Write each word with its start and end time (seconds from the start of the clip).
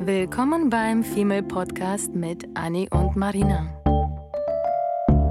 Willkommen 0.00 0.70
beim 0.70 1.02
Female 1.02 1.42
Podcast 1.42 2.14
mit 2.14 2.46
Annie 2.54 2.88
und 2.90 3.16
Marina. 3.16 3.66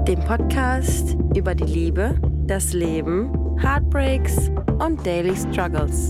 Dem 0.06 0.20
Podcast 0.20 1.16
über 1.34 1.54
die 1.54 1.64
Liebe, 1.64 2.20
das 2.46 2.74
Leben, 2.74 3.32
Heartbreaks 3.58 4.50
und 4.78 5.04
Daily 5.06 5.34
Struggles. 5.34 6.08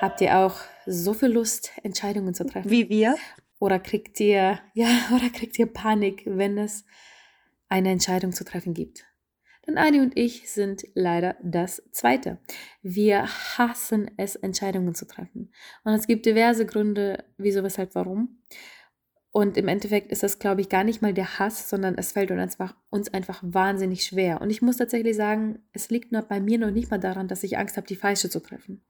Habt 0.00 0.20
ihr 0.22 0.38
auch 0.38 0.56
so 0.86 1.12
viel 1.12 1.28
Lust, 1.28 1.72
Entscheidungen 1.82 2.32
zu 2.32 2.46
treffen? 2.46 2.70
Wie 2.70 2.88
wir? 2.88 3.16
Oder 3.58 3.78
kriegt 3.78 4.18
ihr, 4.20 4.60
ja, 4.74 4.88
oder 5.14 5.30
kriegt 5.30 5.58
ihr 5.58 5.66
Panik, 5.66 6.22
wenn 6.26 6.58
es 6.58 6.84
eine 7.68 7.90
Entscheidung 7.90 8.32
zu 8.32 8.44
treffen 8.44 8.74
gibt? 8.74 9.04
Denn 9.66 9.78
Adi 9.78 10.00
und 10.00 10.16
ich 10.16 10.50
sind 10.50 10.84
leider 10.94 11.36
das 11.42 11.82
Zweite. 11.90 12.38
Wir 12.82 13.26
hassen 13.56 14.10
es, 14.18 14.36
Entscheidungen 14.36 14.94
zu 14.94 15.06
treffen. 15.06 15.52
Und 15.84 15.94
es 15.94 16.06
gibt 16.06 16.26
diverse 16.26 16.66
Gründe, 16.66 17.24
wieso, 17.38 17.62
weshalb, 17.62 17.94
warum. 17.94 18.42
Und 19.36 19.56
im 19.56 19.66
Endeffekt 19.66 20.12
ist 20.12 20.22
das, 20.22 20.38
glaube 20.38 20.60
ich, 20.60 20.68
gar 20.68 20.84
nicht 20.84 21.02
mal 21.02 21.12
der 21.12 21.40
Hass, 21.40 21.68
sondern 21.68 21.96
es 21.96 22.12
fällt 22.12 22.30
uns 22.30 22.40
einfach, 22.40 22.76
uns 22.90 23.12
einfach 23.12 23.40
wahnsinnig 23.42 24.04
schwer. 24.04 24.40
Und 24.40 24.50
ich 24.50 24.62
muss 24.62 24.76
tatsächlich 24.76 25.16
sagen, 25.16 25.58
es 25.72 25.90
liegt 25.90 26.12
nur 26.12 26.22
bei 26.22 26.38
mir 26.38 26.56
noch 26.58 26.70
nicht 26.70 26.88
mal 26.90 27.00
daran, 27.00 27.26
dass 27.26 27.42
ich 27.42 27.58
Angst 27.58 27.76
habe, 27.76 27.86
die 27.86 27.96
falsche 27.96 28.30
zu 28.30 28.40
treffen, 28.40 28.84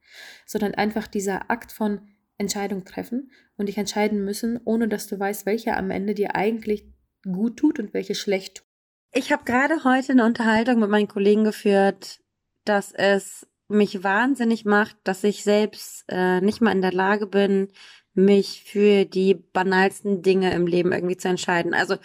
sondern 0.45 0.75
einfach 0.75 1.07
dieser 1.07 1.49
Akt 1.49 1.71
von 1.71 2.01
Entscheidung 2.37 2.85
treffen 2.85 3.31
und 3.57 3.67
dich 3.67 3.77
entscheiden 3.77 4.23
müssen, 4.23 4.59
ohne 4.65 4.87
dass 4.87 5.07
du 5.07 5.19
weißt, 5.19 5.45
welche 5.45 5.75
am 5.75 5.91
Ende 5.91 6.13
dir 6.13 6.35
eigentlich 6.35 6.85
gut 7.23 7.57
tut 7.57 7.79
und 7.79 7.93
welche 7.93 8.15
schlecht 8.15 8.57
tut. 8.57 8.65
Ich 9.13 9.31
habe 9.31 9.45
gerade 9.45 9.83
heute 9.83 10.11
eine 10.11 10.25
Unterhaltung 10.25 10.79
mit 10.79 10.89
meinen 10.89 11.07
Kollegen 11.07 11.45
geführt, 11.45 12.19
dass 12.65 12.91
es 12.91 13.47
mich 13.67 14.03
wahnsinnig 14.03 14.65
macht, 14.65 14.97
dass 15.03 15.23
ich 15.23 15.43
selbst 15.43 16.03
äh, 16.09 16.41
nicht 16.41 16.61
mal 16.61 16.71
in 16.71 16.81
der 16.81 16.91
Lage 16.91 17.25
bin, 17.25 17.69
mich 18.13 18.63
für 18.63 19.05
die 19.05 19.35
banalsten 19.35 20.21
Dinge 20.21 20.53
im 20.53 20.67
Leben 20.67 20.91
irgendwie 20.91 21.17
zu 21.17 21.29
entscheiden. 21.29 21.73
Also 21.73 21.95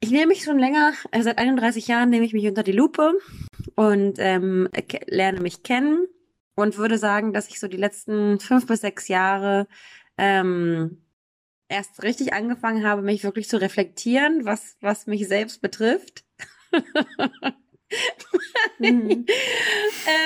ich 0.00 0.10
nehme 0.10 0.28
mich 0.28 0.44
schon 0.44 0.58
länger, 0.58 0.92
also 1.10 1.24
seit 1.24 1.38
31 1.38 1.86
Jahren 1.88 2.10
nehme 2.10 2.24
ich 2.24 2.32
mich 2.32 2.46
unter 2.46 2.62
die 2.62 2.72
Lupe 2.72 3.12
und 3.74 4.14
ähm, 4.18 4.68
lerne 5.06 5.40
mich 5.40 5.62
kennen 5.62 6.06
und 6.54 6.76
würde 6.76 6.98
sagen, 6.98 7.32
dass 7.32 7.48
ich 7.48 7.60
so 7.60 7.68
die 7.68 7.76
letzten 7.76 8.40
fünf 8.40 8.66
bis 8.66 8.80
sechs 8.80 9.08
Jahre 9.08 9.66
ähm, 10.18 11.02
erst 11.68 12.02
richtig 12.02 12.32
angefangen 12.32 12.84
habe, 12.84 13.02
mich 13.02 13.24
wirklich 13.24 13.48
zu 13.48 13.60
reflektieren, 13.60 14.44
was, 14.44 14.76
was 14.80 15.06
mich 15.06 15.28
selbst 15.28 15.62
betrifft. 15.62 16.24
mhm. 18.78 19.26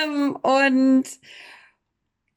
ähm, 0.02 0.36
und 0.36 1.06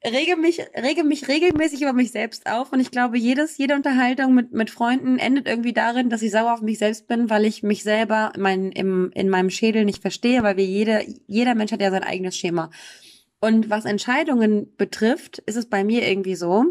rege 0.06 0.38
mich, 0.38 0.60
rege 0.76 1.04
mich 1.04 1.28
regelmäßig 1.28 1.82
über 1.82 1.94
mich 1.94 2.12
selbst 2.12 2.48
auf 2.48 2.72
und 2.72 2.80
ich 2.80 2.92
glaube, 2.92 3.18
jedes, 3.18 3.58
jede 3.58 3.76
Unterhaltung 3.76 4.34
mit, 4.34 4.54
mit 4.54 4.70
Freunden 4.70 5.18
endet 5.18 5.48
irgendwie 5.48 5.74
darin, 5.74 6.10
dass 6.10 6.22
ich 6.22 6.32
sauer 6.32 6.54
auf 6.54 6.62
mich 6.62 6.78
selbst 6.78 7.08
bin, 7.08 7.30
weil 7.30 7.46
ich 7.46 7.64
mich 7.64 7.84
selber 7.84 8.32
mein, 8.38 8.72
im, 8.72 9.12
in 9.14 9.30
meinem 9.30 9.50
Schädel 9.50 9.86
nicht 9.86 10.02
verstehe, 10.02 10.44
weil 10.44 10.58
wir 10.58 10.66
jede, 10.66 11.06
jeder 11.28 11.56
Mensch 11.56 11.72
hat 11.72 11.82
ja 11.82 11.92
sein 11.92 12.04
eigenes 12.04 12.38
Schema. 12.38 12.70
Und 13.40 13.70
was 13.70 13.86
Entscheidungen 13.86 14.76
betrifft, 14.78 15.40
ist 15.40 15.56
es 15.56 15.70
bei 15.70 15.84
mir 15.84 16.08
irgendwie 16.08 16.36
so, 16.36 16.66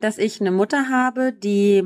dass 0.00 0.18
ich 0.18 0.40
eine 0.40 0.50
Mutter 0.50 0.88
habe, 0.88 1.32
die, 1.32 1.84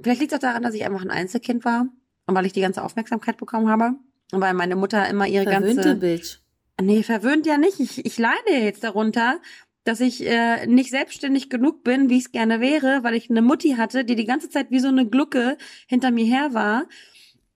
vielleicht 0.00 0.20
liegt 0.20 0.32
es 0.32 0.38
auch 0.38 0.42
daran, 0.42 0.62
dass 0.62 0.74
ich 0.74 0.84
einfach 0.84 1.02
ein 1.02 1.10
Einzelkind 1.10 1.64
war 1.64 1.86
und 2.26 2.34
weil 2.34 2.46
ich 2.46 2.52
die 2.52 2.60
ganze 2.60 2.82
Aufmerksamkeit 2.82 3.36
bekommen 3.36 3.68
habe 3.68 3.96
und 4.32 4.40
weil 4.40 4.54
meine 4.54 4.76
Mutter 4.76 5.06
immer 5.08 5.26
ihre 5.26 5.44
Verwöhnte 5.44 5.82
ganze 5.82 5.96
Bitch. 5.96 6.38
Nee, 6.80 7.02
verwöhnt 7.02 7.46
ja 7.46 7.58
nicht. 7.58 7.78
Ich, 7.78 8.06
ich 8.06 8.16
leide 8.16 8.52
jetzt 8.52 8.84
darunter, 8.84 9.40
dass 9.84 10.00
ich 10.00 10.26
äh, 10.26 10.66
nicht 10.66 10.90
selbstständig 10.90 11.50
genug 11.50 11.84
bin, 11.84 12.08
wie 12.08 12.16
ich 12.16 12.26
es 12.26 12.32
gerne 12.32 12.60
wäre, 12.60 13.02
weil 13.02 13.14
ich 13.14 13.28
eine 13.28 13.42
Mutti 13.42 13.72
hatte, 13.72 14.04
die 14.04 14.14
die 14.14 14.24
ganze 14.24 14.48
Zeit 14.48 14.70
wie 14.70 14.80
so 14.80 14.88
eine 14.88 15.06
Glucke 15.06 15.58
hinter 15.86 16.10
mir 16.10 16.24
her 16.24 16.54
war 16.54 16.86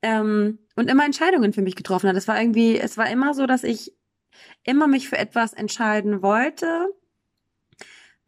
ähm, 0.04 0.58
und 0.76 0.90
immer 0.90 1.04
Entscheidungen 1.06 1.54
für 1.54 1.62
mich 1.62 1.76
getroffen 1.76 2.08
hat. 2.08 2.16
Es 2.16 2.28
war 2.28 2.38
irgendwie, 2.38 2.78
es 2.78 2.98
war 2.98 3.08
immer 3.08 3.32
so, 3.32 3.46
dass 3.46 3.64
ich 3.64 3.94
immer 4.62 4.86
mich 4.86 5.08
für 5.08 5.16
etwas 5.16 5.54
entscheiden 5.54 6.22
wollte. 6.22 6.88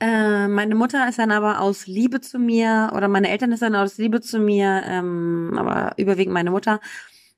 Äh, 0.00 0.48
meine 0.48 0.74
Mutter 0.74 1.08
ist 1.08 1.18
dann 1.18 1.30
aber 1.30 1.60
aus 1.60 1.86
Liebe 1.86 2.20
zu 2.20 2.38
mir, 2.38 2.92
oder 2.94 3.08
meine 3.08 3.28
Eltern 3.28 3.52
ist 3.52 3.62
dann 3.62 3.76
aus 3.76 3.98
Liebe 3.98 4.20
zu 4.20 4.38
mir, 4.38 4.82
ähm, 4.86 5.54
aber 5.56 5.92
überwiegend 5.98 6.32
meine 6.34 6.50
Mutter, 6.50 6.80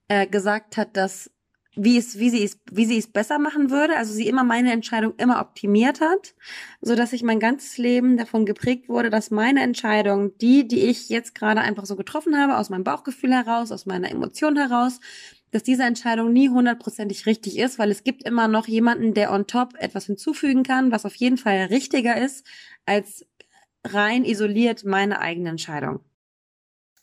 äh, 0.09 0.26
gesagt 0.26 0.76
hat, 0.76 0.97
dass 0.97 1.31
wie 1.78 1.97
es, 1.97 2.19
wie 2.19 2.31
sie 2.31 2.44
es, 2.44 2.59
wie 2.71 2.87
sie 2.87 2.99
es 2.99 3.06
besser 3.06 3.39
machen 3.39 3.71
würde. 3.71 3.97
Also 3.97 4.12
sie 4.12 4.27
immer 4.27 4.44
meine 4.44 4.72
Entscheidung 4.72 5.15
immer 5.16 5.41
optimiert 5.41 6.00
hat, 6.00 6.34
so 6.81 6.94
dass 6.94 7.12
ich 7.12 7.22
mein 7.22 7.41
ganzes 7.41 7.78
Leben 7.78 8.16
davon 8.16 8.44
geprägt 8.44 8.89
wurde, 8.89 9.11
dass 9.11 9.31
meine 9.31 9.62
Entscheidung, 9.62 10.37
die, 10.38 10.67
die 10.67 10.81
ich 10.81 11.09
jetzt 11.09 11.34
gerade 11.34 11.61
einfach 11.61 11.87
so 11.87 11.97
getroffen 11.97 12.37
habe, 12.37 12.56
aus 12.56 12.69
meinem 12.69 12.84
Bauchgefühl 12.84 13.33
heraus, 13.33 13.72
aus 13.72 13.87
meiner 13.87 14.11
Emotion 14.11 14.56
heraus, 14.56 15.00
dass 15.50 15.62
diese 15.62 15.84
Entscheidung 15.84 16.33
nie 16.33 16.49
hundertprozentig 16.49 17.27
richtig 17.27 17.59
ist, 17.59 17.78
weil 17.78 17.91
es 17.91 18.05
gibt 18.05 18.25
immer 18.25 18.49
noch 18.49 18.67
jemanden, 18.67 19.15
der 19.15 19.33
on 19.33 19.47
top 19.47 19.75
etwas 19.78 20.06
hinzufügen 20.06 20.62
kann, 20.62 20.93
was 20.93 21.06
auf 21.06 21.15
jeden 21.15 21.38
Fall 21.38 21.67
richtiger 21.71 22.21
ist, 22.21 22.47
als 22.84 23.25
rein 23.87 24.25
isoliert 24.25 24.84
meine 24.84 25.21
eigene 25.21 25.50
Entscheidung. 25.50 26.00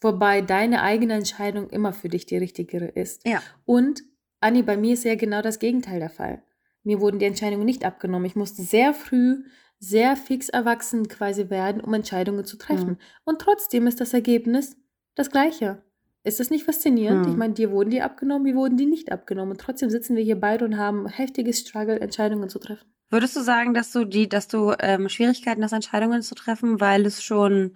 Wobei 0.02 0.41
deine 0.41 0.84
eigene 0.84 1.14
Entscheidung 1.14 1.69
immer 1.69 1.94
für 1.94 2.09
dich 2.09 2.25
die 2.25 2.38
richtigere 2.38 2.85
ist. 2.85 3.25
Ja. 3.25 3.41
Und 3.66 4.03
Anni, 4.40 4.63
bei 4.63 4.78
mir 4.78 4.94
ist 4.94 5.03
ja 5.03 5.16
genau 5.16 5.41
das 5.41 5.59
Gegenteil 5.59 6.00
der 6.00 6.09
Fall. 6.09 6.44
Mir 6.84 7.00
wurden 7.01 7.19
die 7.19 7.25
Entscheidungen 7.25 7.66
nicht 7.66 7.84
abgenommen. 7.84 8.25
Ich 8.25 8.35
musste 8.35 8.62
sehr 8.62 8.94
früh, 8.94 9.44
sehr 9.79 10.16
fix 10.16 10.50
erwachsen 10.50 11.07
quasi 11.07 11.50
werden, 11.50 11.81
um 11.81 11.94
Entscheidungen 11.94 12.46
zu 12.46 12.57
treffen. 12.57 12.90
Mhm. 12.90 12.97
Und 13.23 13.41
trotzdem 13.41 13.88
ist 13.88 14.00
das 14.00 14.13
Ergebnis 14.13 14.78
das 15.16 15.31
gleiche. 15.31 15.81
Ist 16.23 16.40
das 16.40 16.50
nicht 16.50 16.66
faszinierend? 16.66 17.25
Mhm. 17.25 17.31
Ich 17.31 17.38
meine, 17.38 17.53
dir 17.53 17.72
wurden 17.72 17.90
die 17.90 18.01
abgenommen, 18.01 18.44
mir 18.44 18.56
wurden 18.56 18.78
die 18.78 18.85
nicht 18.85 19.12
abgenommen. 19.12 19.51
Und 19.51 19.62
trotzdem 19.62 19.90
sitzen 19.90 20.16
wir 20.16 20.23
hier 20.23 20.40
beide 20.40 20.66
und 20.66 20.78
haben 20.78 21.07
heftiges 21.07 21.59
Struggle, 21.59 22.00
Entscheidungen 22.00 22.50
zu 22.50 22.59
treffen. 22.59 22.85
Würdest 23.09 23.35
du 23.35 23.41
sagen, 23.41 23.73
dass 23.73 23.91
du 23.91 24.06
die, 24.06 24.28
dass 24.28 24.47
du 24.47 24.73
ähm, 24.79 25.09
Schwierigkeiten 25.09 25.63
hast, 25.63 25.73
Entscheidungen 25.73 26.22
zu 26.23 26.34
treffen, 26.34 26.81
weil 26.81 27.06
es 27.06 27.23
schon 27.23 27.75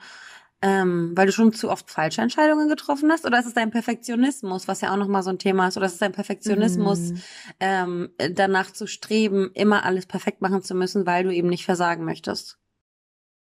ähm, 0.61 1.13
weil 1.15 1.25
du 1.25 1.31
schon 1.31 1.53
zu 1.53 1.69
oft 1.69 1.89
falsche 1.89 2.21
Entscheidungen 2.21 2.67
getroffen 2.67 3.11
hast? 3.11 3.25
Oder 3.25 3.39
ist 3.39 3.45
es 3.45 3.53
dein 3.53 3.71
Perfektionismus, 3.71 4.67
was 4.67 4.81
ja 4.81 4.91
auch 4.91 4.97
nochmal 4.97 5.23
so 5.23 5.29
ein 5.29 5.39
Thema 5.39 5.67
ist? 5.67 5.77
Oder 5.77 5.85
ist 5.85 5.93
es 5.93 5.99
dein 5.99 6.11
Perfektionismus, 6.11 7.11
mhm. 7.11 7.21
ähm, 7.59 8.09
danach 8.33 8.71
zu 8.71 8.87
streben, 8.87 9.51
immer 9.53 9.85
alles 9.85 10.05
perfekt 10.05 10.41
machen 10.41 10.61
zu 10.61 10.75
müssen, 10.75 11.05
weil 11.05 11.23
du 11.23 11.33
eben 11.33 11.47
nicht 11.47 11.65
versagen 11.65 12.03
möchtest? 12.03 12.57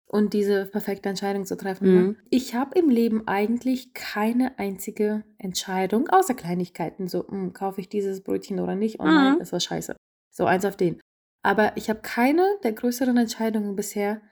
Und 0.06 0.32
diese 0.32 0.66
perfekte 0.66 1.08
Entscheidung 1.08 1.44
zu 1.44 1.56
treffen. 1.56 1.94
Ne? 1.94 2.00
Mhm. 2.00 2.16
Ich 2.30 2.54
habe 2.54 2.78
im 2.78 2.88
Leben 2.88 3.26
eigentlich 3.26 3.94
keine 3.94 4.58
einzige 4.58 5.24
Entscheidung, 5.38 6.08
außer 6.08 6.34
Kleinigkeiten. 6.34 7.08
So, 7.08 7.24
mh, 7.24 7.30
hm, 7.30 7.52
kaufe 7.52 7.80
ich 7.80 7.88
dieses 7.88 8.22
Brötchen 8.22 8.60
oder 8.60 8.76
nicht? 8.76 9.00
Oh 9.00 9.04
nein, 9.04 9.34
mhm. 9.34 9.38
das 9.40 9.52
war 9.52 9.60
scheiße. 9.60 9.96
So, 10.30 10.46
eins 10.46 10.64
auf 10.64 10.76
den. 10.76 11.00
Aber 11.42 11.76
ich 11.76 11.90
habe 11.90 12.00
keine 12.00 12.46
der 12.62 12.72
größeren 12.72 13.16
Entscheidungen 13.16 13.76
bisher 13.76 14.22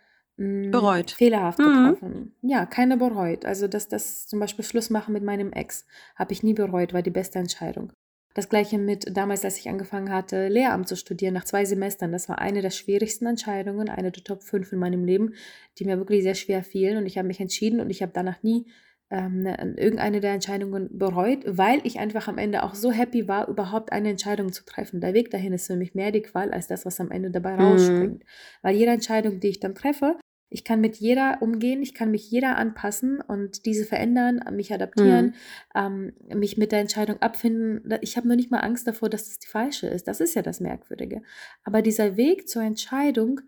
bereut. 0.70 1.10
Fehlerhaft 1.12 1.58
mhm. 1.58 1.64
getroffen. 1.64 2.34
Ja, 2.42 2.66
keine 2.66 2.96
bereut. 2.96 3.44
Also, 3.44 3.68
dass 3.68 3.88
das 3.88 4.26
zum 4.26 4.40
Beispiel 4.40 4.64
Schluss 4.64 4.90
machen 4.90 5.12
mit 5.12 5.22
meinem 5.22 5.52
Ex, 5.52 5.86
habe 6.16 6.32
ich 6.32 6.42
nie 6.42 6.54
bereut, 6.54 6.92
war 6.92 7.02
die 7.02 7.10
beste 7.10 7.38
Entscheidung. 7.38 7.92
Das 8.34 8.48
gleiche 8.48 8.78
mit 8.78 9.14
damals, 9.14 9.44
als 9.44 9.58
ich 9.58 9.68
angefangen 9.68 10.10
hatte, 10.10 10.48
Lehramt 10.48 10.88
zu 10.88 10.96
studieren, 10.96 11.34
nach 11.34 11.44
zwei 11.44 11.64
Semestern. 11.64 12.12
Das 12.12 12.28
war 12.28 12.38
eine 12.38 12.62
der 12.62 12.70
schwierigsten 12.70 13.26
Entscheidungen, 13.26 13.90
eine 13.90 14.10
der 14.10 14.24
Top 14.24 14.42
5 14.42 14.72
in 14.72 14.78
meinem 14.78 15.04
Leben, 15.04 15.34
die 15.78 15.84
mir 15.84 15.98
wirklich 15.98 16.22
sehr 16.22 16.34
schwer 16.34 16.62
fielen. 16.64 16.96
Und 16.96 17.06
ich 17.06 17.18
habe 17.18 17.28
mich 17.28 17.40
entschieden 17.40 17.80
und 17.80 17.90
ich 17.90 18.00
habe 18.00 18.12
danach 18.14 18.42
nie 18.42 18.66
ähm, 19.12 19.42
ne, 19.42 19.74
irgendeine 19.76 20.20
der 20.20 20.32
Entscheidungen 20.32 20.88
bereut, 20.98 21.40
weil 21.46 21.80
ich 21.84 21.98
einfach 21.98 22.28
am 22.28 22.38
Ende 22.38 22.62
auch 22.62 22.74
so 22.74 22.90
happy 22.90 23.28
war, 23.28 23.46
überhaupt 23.48 23.92
eine 23.92 24.08
Entscheidung 24.08 24.52
zu 24.52 24.64
treffen. 24.64 25.02
Der 25.02 25.12
Weg 25.12 25.30
dahin 25.30 25.52
ist 25.52 25.66
für 25.66 25.76
mich 25.76 25.94
mehr 25.94 26.10
die 26.10 26.22
Qual 26.22 26.50
als 26.50 26.66
das, 26.66 26.86
was 26.86 26.98
am 26.98 27.10
Ende 27.10 27.30
dabei 27.30 27.56
mhm. 27.56 27.60
rausspringt. 27.60 28.24
Weil 28.62 28.74
jede 28.74 28.92
Entscheidung, 28.92 29.38
die 29.38 29.48
ich 29.48 29.60
dann 29.60 29.74
treffe, 29.74 30.16
ich 30.52 30.64
kann 30.64 30.80
mit 30.80 30.96
jeder 30.96 31.38
umgehen, 31.40 31.82
ich 31.82 31.94
kann 31.94 32.10
mich 32.10 32.30
jeder 32.30 32.56
anpassen 32.56 33.20
und 33.20 33.64
diese 33.64 33.86
verändern, 33.86 34.40
mich 34.52 34.72
adaptieren, 34.72 35.34
mhm. 35.74 36.12
ähm, 36.30 36.38
mich 36.38 36.58
mit 36.58 36.72
der 36.72 36.80
Entscheidung 36.80 37.20
abfinden. 37.22 37.92
Ich 38.02 38.16
habe 38.16 38.28
nur 38.28 38.36
nicht 38.36 38.50
mal 38.50 38.60
Angst 38.60 38.86
davor, 38.86 39.08
dass 39.08 39.28
das 39.28 39.38
die 39.38 39.46
falsche 39.46 39.86
ist. 39.86 40.08
Das 40.08 40.20
ist 40.20 40.34
ja 40.34 40.42
das 40.42 40.60
Merkwürdige. 40.60 41.22
Aber 41.64 41.80
dieser 41.80 42.16
Weg 42.16 42.48
zur 42.48 42.62
Entscheidung, 42.62 43.40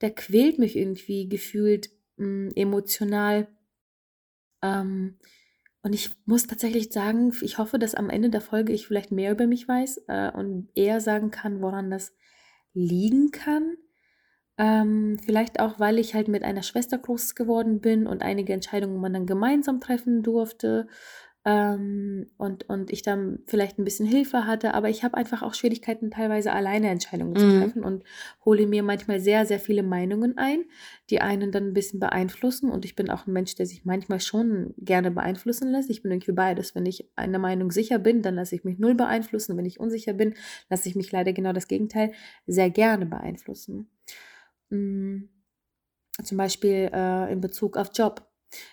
der 0.00 0.10
quält 0.10 0.58
mich 0.58 0.76
irgendwie 0.76 1.28
gefühlt 1.28 1.90
mh, 2.16 2.26
hm, 2.26 2.52
emotional. 2.56 3.46
Ähm, 4.62 5.16
und 5.82 5.92
ich 5.92 6.10
muss 6.26 6.48
tatsächlich 6.48 6.92
sagen, 6.92 7.32
ich 7.40 7.58
hoffe, 7.58 7.78
dass 7.78 7.94
am 7.94 8.10
Ende 8.10 8.30
der 8.30 8.40
Folge 8.40 8.72
ich 8.72 8.86
vielleicht 8.86 9.12
mehr 9.12 9.30
über 9.30 9.46
mich 9.46 9.68
weiß 9.68 10.02
äh, 10.08 10.32
und 10.32 10.68
eher 10.74 11.00
sagen 11.00 11.30
kann, 11.30 11.62
woran 11.62 11.90
das 11.90 12.12
liegen 12.74 13.30
kann. 13.30 13.76
Ähm, 14.60 15.18
vielleicht 15.24 15.60
auch, 15.60 15.78
weil 15.78 15.98
ich 15.98 16.14
halt 16.14 16.26
mit 16.28 16.42
einer 16.42 16.62
Schwester 16.64 16.98
groß 16.98 17.36
geworden 17.36 17.80
bin 17.80 18.06
und 18.08 18.22
einige 18.22 18.52
Entscheidungen 18.52 19.00
man 19.00 19.12
dann 19.12 19.26
gemeinsam 19.26 19.80
treffen 19.80 20.24
durfte 20.24 20.88
ähm, 21.44 22.26
und, 22.38 22.68
und 22.68 22.90
ich 22.92 23.02
dann 23.02 23.38
vielleicht 23.46 23.78
ein 23.78 23.84
bisschen 23.84 24.06
Hilfe 24.06 24.46
hatte, 24.46 24.74
aber 24.74 24.88
ich 24.90 25.04
habe 25.04 25.16
einfach 25.16 25.42
auch 25.42 25.54
Schwierigkeiten, 25.54 26.10
teilweise 26.10 26.52
alleine 26.52 26.88
Entscheidungen 26.90 27.36
zu 27.36 27.46
Mhm. 27.46 27.48
treffen 27.48 27.84
und 27.84 28.02
hole 28.44 28.66
mir 28.66 28.82
manchmal 28.82 29.20
sehr, 29.20 29.46
sehr 29.46 29.60
viele 29.60 29.84
Meinungen 29.84 30.36
ein, 30.36 30.64
die 31.10 31.20
einen 31.20 31.52
dann 31.52 31.68
ein 31.68 31.72
bisschen 31.74 32.00
beeinflussen. 32.00 32.68
Und 32.70 32.84
ich 32.84 32.96
bin 32.96 33.10
auch 33.10 33.26
ein 33.28 33.32
Mensch, 33.32 33.54
der 33.54 33.66
sich 33.66 33.84
manchmal 33.84 34.18
schon 34.20 34.74
gerne 34.78 35.12
beeinflussen 35.12 35.70
lässt. 35.70 35.88
Ich 35.90 36.02
bin 36.02 36.10
irgendwie 36.10 36.32
beides. 36.32 36.74
Wenn 36.74 36.84
ich 36.86 37.08
einer 37.16 37.38
Meinung 37.38 37.70
sicher 37.70 37.98
bin, 38.00 38.22
dann 38.22 38.34
lasse 38.34 38.56
ich 38.56 38.64
mich 38.64 38.78
null 38.80 38.94
beeinflussen. 38.96 39.56
Wenn 39.56 39.66
ich 39.66 39.78
unsicher 39.80 40.14
bin, 40.14 40.34
lasse 40.68 40.88
ich 40.88 40.96
mich 40.96 41.12
leider 41.12 41.32
genau 41.32 41.52
das 41.52 41.68
Gegenteil 41.68 42.12
sehr 42.46 42.70
gerne 42.70 43.06
beeinflussen. 43.06 43.88
Mm, 44.70 45.28
Zum 46.24 46.36
Beispiel 46.38 46.90
äh, 46.92 47.32
in 47.32 47.40
Bezug 47.40 47.76
auf 47.76 47.90
Job. 47.94 48.26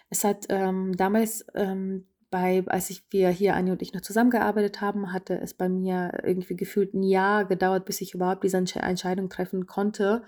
Es 0.10 0.24
hat 0.24 0.46
ähm, 0.50 0.96
damals 0.98 1.46
ähm, 1.56 2.08
bei, 2.32 2.64
als 2.68 2.90
ich, 2.90 3.04
wir 3.12 3.30
hier, 3.30 3.56
Anni 3.56 3.72
und 3.72 3.82
ich 3.82 3.94
noch 3.94 4.02
zusammengearbeitet 4.02 4.82
haben, 4.82 5.14
hatte 5.14 5.40
es 5.40 5.54
bei 5.54 5.70
mir 5.70 6.12
irgendwie 6.24 6.56
gefühlt 6.56 6.94
ein 6.94 7.04
Jahr 7.04 7.46
gedauert, 7.46 7.86
bis 7.86 8.02
ich 8.02 8.14
überhaupt 8.16 8.44
diese 8.44 8.58
Entsche- 8.58 8.80
Entscheidung 8.82 9.30
treffen 9.30 9.68
konnte, 9.68 10.24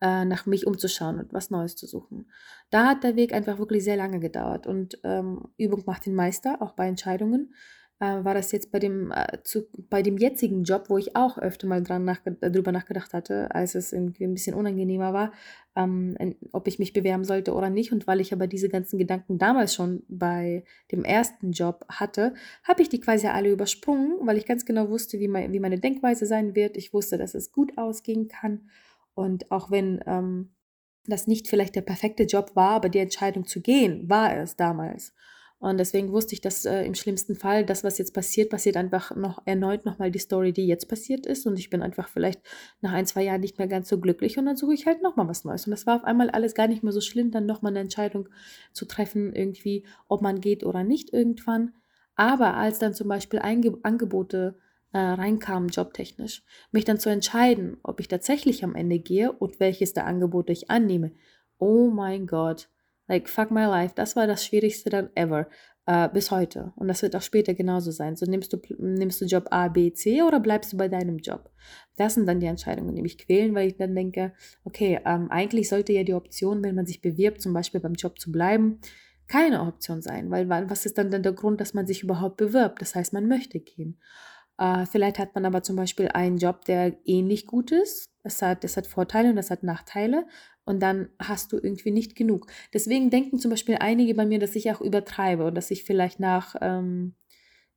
äh, 0.00 0.24
nach 0.24 0.46
mich 0.46 0.66
umzuschauen 0.66 1.18
und 1.20 1.32
was 1.32 1.50
Neues 1.50 1.76
zu 1.76 1.86
suchen. 1.86 2.30
Da 2.70 2.86
hat 2.86 3.04
der 3.04 3.16
Weg 3.16 3.32
einfach 3.34 3.58
wirklich 3.58 3.84
sehr 3.84 3.96
lange 3.96 4.20
gedauert 4.20 4.66
und 4.66 4.98
ähm, 5.04 5.48
Übung 5.58 5.84
macht 5.86 6.06
den 6.06 6.14
Meister, 6.14 6.62
auch 6.62 6.72
bei 6.72 6.88
Entscheidungen. 6.88 7.54
Äh, 8.00 8.24
war 8.24 8.34
das 8.34 8.50
jetzt 8.50 8.72
bei 8.72 8.80
dem, 8.80 9.12
äh, 9.12 9.38
zu, 9.44 9.68
bei 9.88 10.02
dem 10.02 10.18
jetzigen 10.18 10.64
Job, 10.64 10.86
wo 10.88 10.98
ich 10.98 11.14
auch 11.14 11.38
öfter 11.38 11.68
mal 11.68 11.82
dran 11.82 12.04
nachge 12.04 12.32
drüber 12.32 12.72
nachgedacht 12.72 13.12
hatte, 13.14 13.54
als 13.54 13.76
es 13.76 13.92
irgendwie 13.92 14.24
ein 14.24 14.34
bisschen 14.34 14.54
unangenehmer 14.56 15.12
war, 15.12 15.32
ähm, 15.76 16.16
in- 16.18 16.36
ob 16.52 16.66
ich 16.66 16.80
mich 16.80 16.92
bewerben 16.92 17.24
sollte 17.24 17.52
oder 17.54 17.70
nicht. 17.70 17.92
Und 17.92 18.06
weil 18.08 18.20
ich 18.20 18.32
aber 18.32 18.48
diese 18.48 18.68
ganzen 18.68 18.98
Gedanken 18.98 19.38
damals 19.38 19.74
schon 19.74 20.02
bei 20.08 20.64
dem 20.90 21.04
ersten 21.04 21.52
Job 21.52 21.84
hatte, 21.88 22.34
habe 22.64 22.82
ich 22.82 22.88
die 22.88 23.00
quasi 23.00 23.28
alle 23.28 23.50
übersprungen, 23.52 24.18
weil 24.26 24.38
ich 24.38 24.46
ganz 24.46 24.64
genau 24.66 24.88
wusste, 24.88 25.20
wie, 25.20 25.28
mein, 25.28 25.52
wie 25.52 25.60
meine 25.60 25.78
Denkweise 25.78 26.26
sein 26.26 26.56
wird. 26.56 26.76
Ich 26.76 26.92
wusste, 26.92 27.16
dass 27.16 27.34
es 27.34 27.52
gut 27.52 27.78
ausgehen 27.78 28.26
kann. 28.28 28.68
Und 29.14 29.52
auch 29.52 29.70
wenn 29.70 30.00
ähm, 30.06 30.50
das 31.06 31.26
nicht 31.28 31.46
vielleicht 31.48 31.76
der 31.76 31.82
perfekte 31.82 32.24
Job 32.24 32.56
war, 32.56 32.70
aber 32.70 32.88
die 32.88 32.98
Entscheidung 32.98 33.46
zu 33.46 33.60
gehen, 33.60 34.08
war 34.08 34.36
es 34.36 34.56
damals. 34.56 35.14
Und 35.58 35.78
deswegen 35.78 36.12
wusste 36.12 36.34
ich, 36.34 36.40
dass 36.42 36.66
äh, 36.66 36.84
im 36.84 36.94
schlimmsten 36.94 37.36
Fall 37.36 37.64
das, 37.64 37.84
was 37.84 37.96
jetzt 37.96 38.12
passiert, 38.12 38.50
passiert 38.50 38.76
einfach 38.76 39.16
noch 39.16 39.40
erneut 39.46 39.86
nochmal 39.86 40.10
die 40.10 40.18
Story, 40.18 40.52
die 40.52 40.66
jetzt 40.66 40.88
passiert 40.88 41.24
ist. 41.24 41.46
Und 41.46 41.58
ich 41.58 41.70
bin 41.70 41.80
einfach 41.80 42.08
vielleicht 42.08 42.42
nach 42.82 42.92
ein, 42.92 43.06
zwei 43.06 43.22
Jahren 43.22 43.40
nicht 43.40 43.58
mehr 43.58 43.68
ganz 43.68 43.88
so 43.88 43.98
glücklich 43.98 44.36
und 44.36 44.44
dann 44.44 44.56
suche 44.56 44.74
ich 44.74 44.86
halt 44.86 45.02
nochmal 45.02 45.28
was 45.28 45.44
Neues. 45.44 45.66
Und 45.66 45.70
das 45.70 45.86
war 45.86 45.96
auf 45.96 46.04
einmal 46.04 46.28
alles 46.28 46.54
gar 46.54 46.68
nicht 46.68 46.82
mehr 46.82 46.92
so 46.92 47.00
schlimm, 47.00 47.30
dann 47.30 47.46
nochmal 47.46 47.72
eine 47.72 47.80
Entscheidung 47.80 48.28
zu 48.72 48.84
treffen, 48.84 49.32
irgendwie, 49.32 49.86
ob 50.08 50.20
man 50.20 50.40
geht 50.40 50.64
oder 50.64 50.84
nicht 50.84 51.12
irgendwann. 51.12 51.72
Aber 52.14 52.54
als 52.54 52.78
dann 52.78 52.94
zum 52.94 53.08
Beispiel 53.08 53.38
Einge 53.38 53.78
Angebote 53.82 54.58
äh, 54.92 54.98
reinkamen, 54.98 55.70
jobtechnisch, 55.70 56.42
mich 56.72 56.84
dann 56.84 57.00
zu 57.00 57.10
entscheiden, 57.10 57.78
ob 57.82 58.00
ich 58.00 58.08
tatsächlich 58.08 58.64
am 58.64 58.74
Ende 58.74 58.98
gehe 58.98 59.32
und 59.32 59.60
welches 59.60 59.92
der 59.92 60.06
Angebote 60.06 60.52
ich 60.52 60.70
annehme. 60.70 61.12
Oh 61.58 61.88
mein 61.88 62.26
Gott. 62.26 62.68
Like, 63.08 63.28
fuck 63.28 63.50
my 63.50 63.64
life. 63.64 63.94
Das 63.94 64.16
war 64.16 64.26
das 64.26 64.44
Schwierigste 64.44 64.90
dann 64.90 65.10
ever. 65.14 65.48
Äh, 65.86 66.08
bis 66.08 66.30
heute. 66.30 66.72
Und 66.76 66.88
das 66.88 67.02
wird 67.02 67.14
auch 67.14 67.20
später 67.20 67.52
genauso 67.52 67.90
sein. 67.90 68.16
So 68.16 68.24
nimmst 68.24 68.52
du, 68.54 68.58
nimmst 68.78 69.20
du 69.20 69.26
Job 69.26 69.48
A, 69.50 69.68
B, 69.68 69.92
C 69.92 70.22
oder 70.22 70.40
bleibst 70.40 70.72
du 70.72 70.78
bei 70.78 70.88
deinem 70.88 71.18
Job? 71.18 71.50
Das 71.96 72.14
sind 72.14 72.26
dann 72.26 72.40
die 72.40 72.46
Entscheidungen, 72.46 72.94
die 72.94 73.02
mich 73.02 73.18
quälen, 73.18 73.54
weil 73.54 73.68
ich 73.68 73.76
dann 73.76 73.94
denke, 73.94 74.32
okay, 74.64 74.98
ähm, 75.04 75.30
eigentlich 75.30 75.68
sollte 75.68 75.92
ja 75.92 76.02
die 76.02 76.14
Option, 76.14 76.64
wenn 76.64 76.74
man 76.74 76.86
sich 76.86 77.02
bewirbt, 77.02 77.42
zum 77.42 77.52
Beispiel 77.52 77.80
beim 77.80 77.92
Job 77.94 78.18
zu 78.18 78.32
bleiben, 78.32 78.80
keine 79.28 79.60
Option 79.60 80.00
sein. 80.00 80.30
Weil 80.30 80.48
wa- 80.48 80.64
was 80.68 80.86
ist 80.86 80.96
dann 80.96 81.10
denn 81.10 81.22
der 81.22 81.32
Grund, 81.32 81.60
dass 81.60 81.74
man 81.74 81.86
sich 81.86 82.02
überhaupt 82.02 82.38
bewirbt? 82.38 82.80
Das 82.80 82.94
heißt, 82.94 83.12
man 83.12 83.28
möchte 83.28 83.60
gehen. 83.60 84.00
Äh, 84.58 84.86
vielleicht 84.86 85.18
hat 85.18 85.34
man 85.34 85.44
aber 85.44 85.62
zum 85.62 85.76
Beispiel 85.76 86.08
einen 86.08 86.38
Job, 86.38 86.64
der 86.64 86.96
ähnlich 87.04 87.46
gut 87.46 87.72
ist. 87.72 88.06
Es 88.22 88.40
hat, 88.40 88.64
es 88.64 88.76
hat 88.78 88.86
Vorteile 88.86 89.30
und 89.30 89.36
es 89.38 89.50
hat 89.50 89.62
Nachteile. 89.62 90.26
Und 90.64 90.80
dann 90.80 91.10
hast 91.18 91.52
du 91.52 91.56
irgendwie 91.56 91.90
nicht 91.90 92.16
genug. 92.16 92.46
Deswegen 92.72 93.10
denken 93.10 93.38
zum 93.38 93.50
Beispiel 93.50 93.76
einige 93.80 94.14
bei 94.14 94.24
mir, 94.24 94.38
dass 94.38 94.56
ich 94.56 94.70
auch 94.70 94.80
übertreibe 94.80 95.44
und 95.44 95.54
dass 95.54 95.70
ich 95.70 95.84
vielleicht 95.84 96.20
nach 96.20 96.54
ähm, 96.60 97.14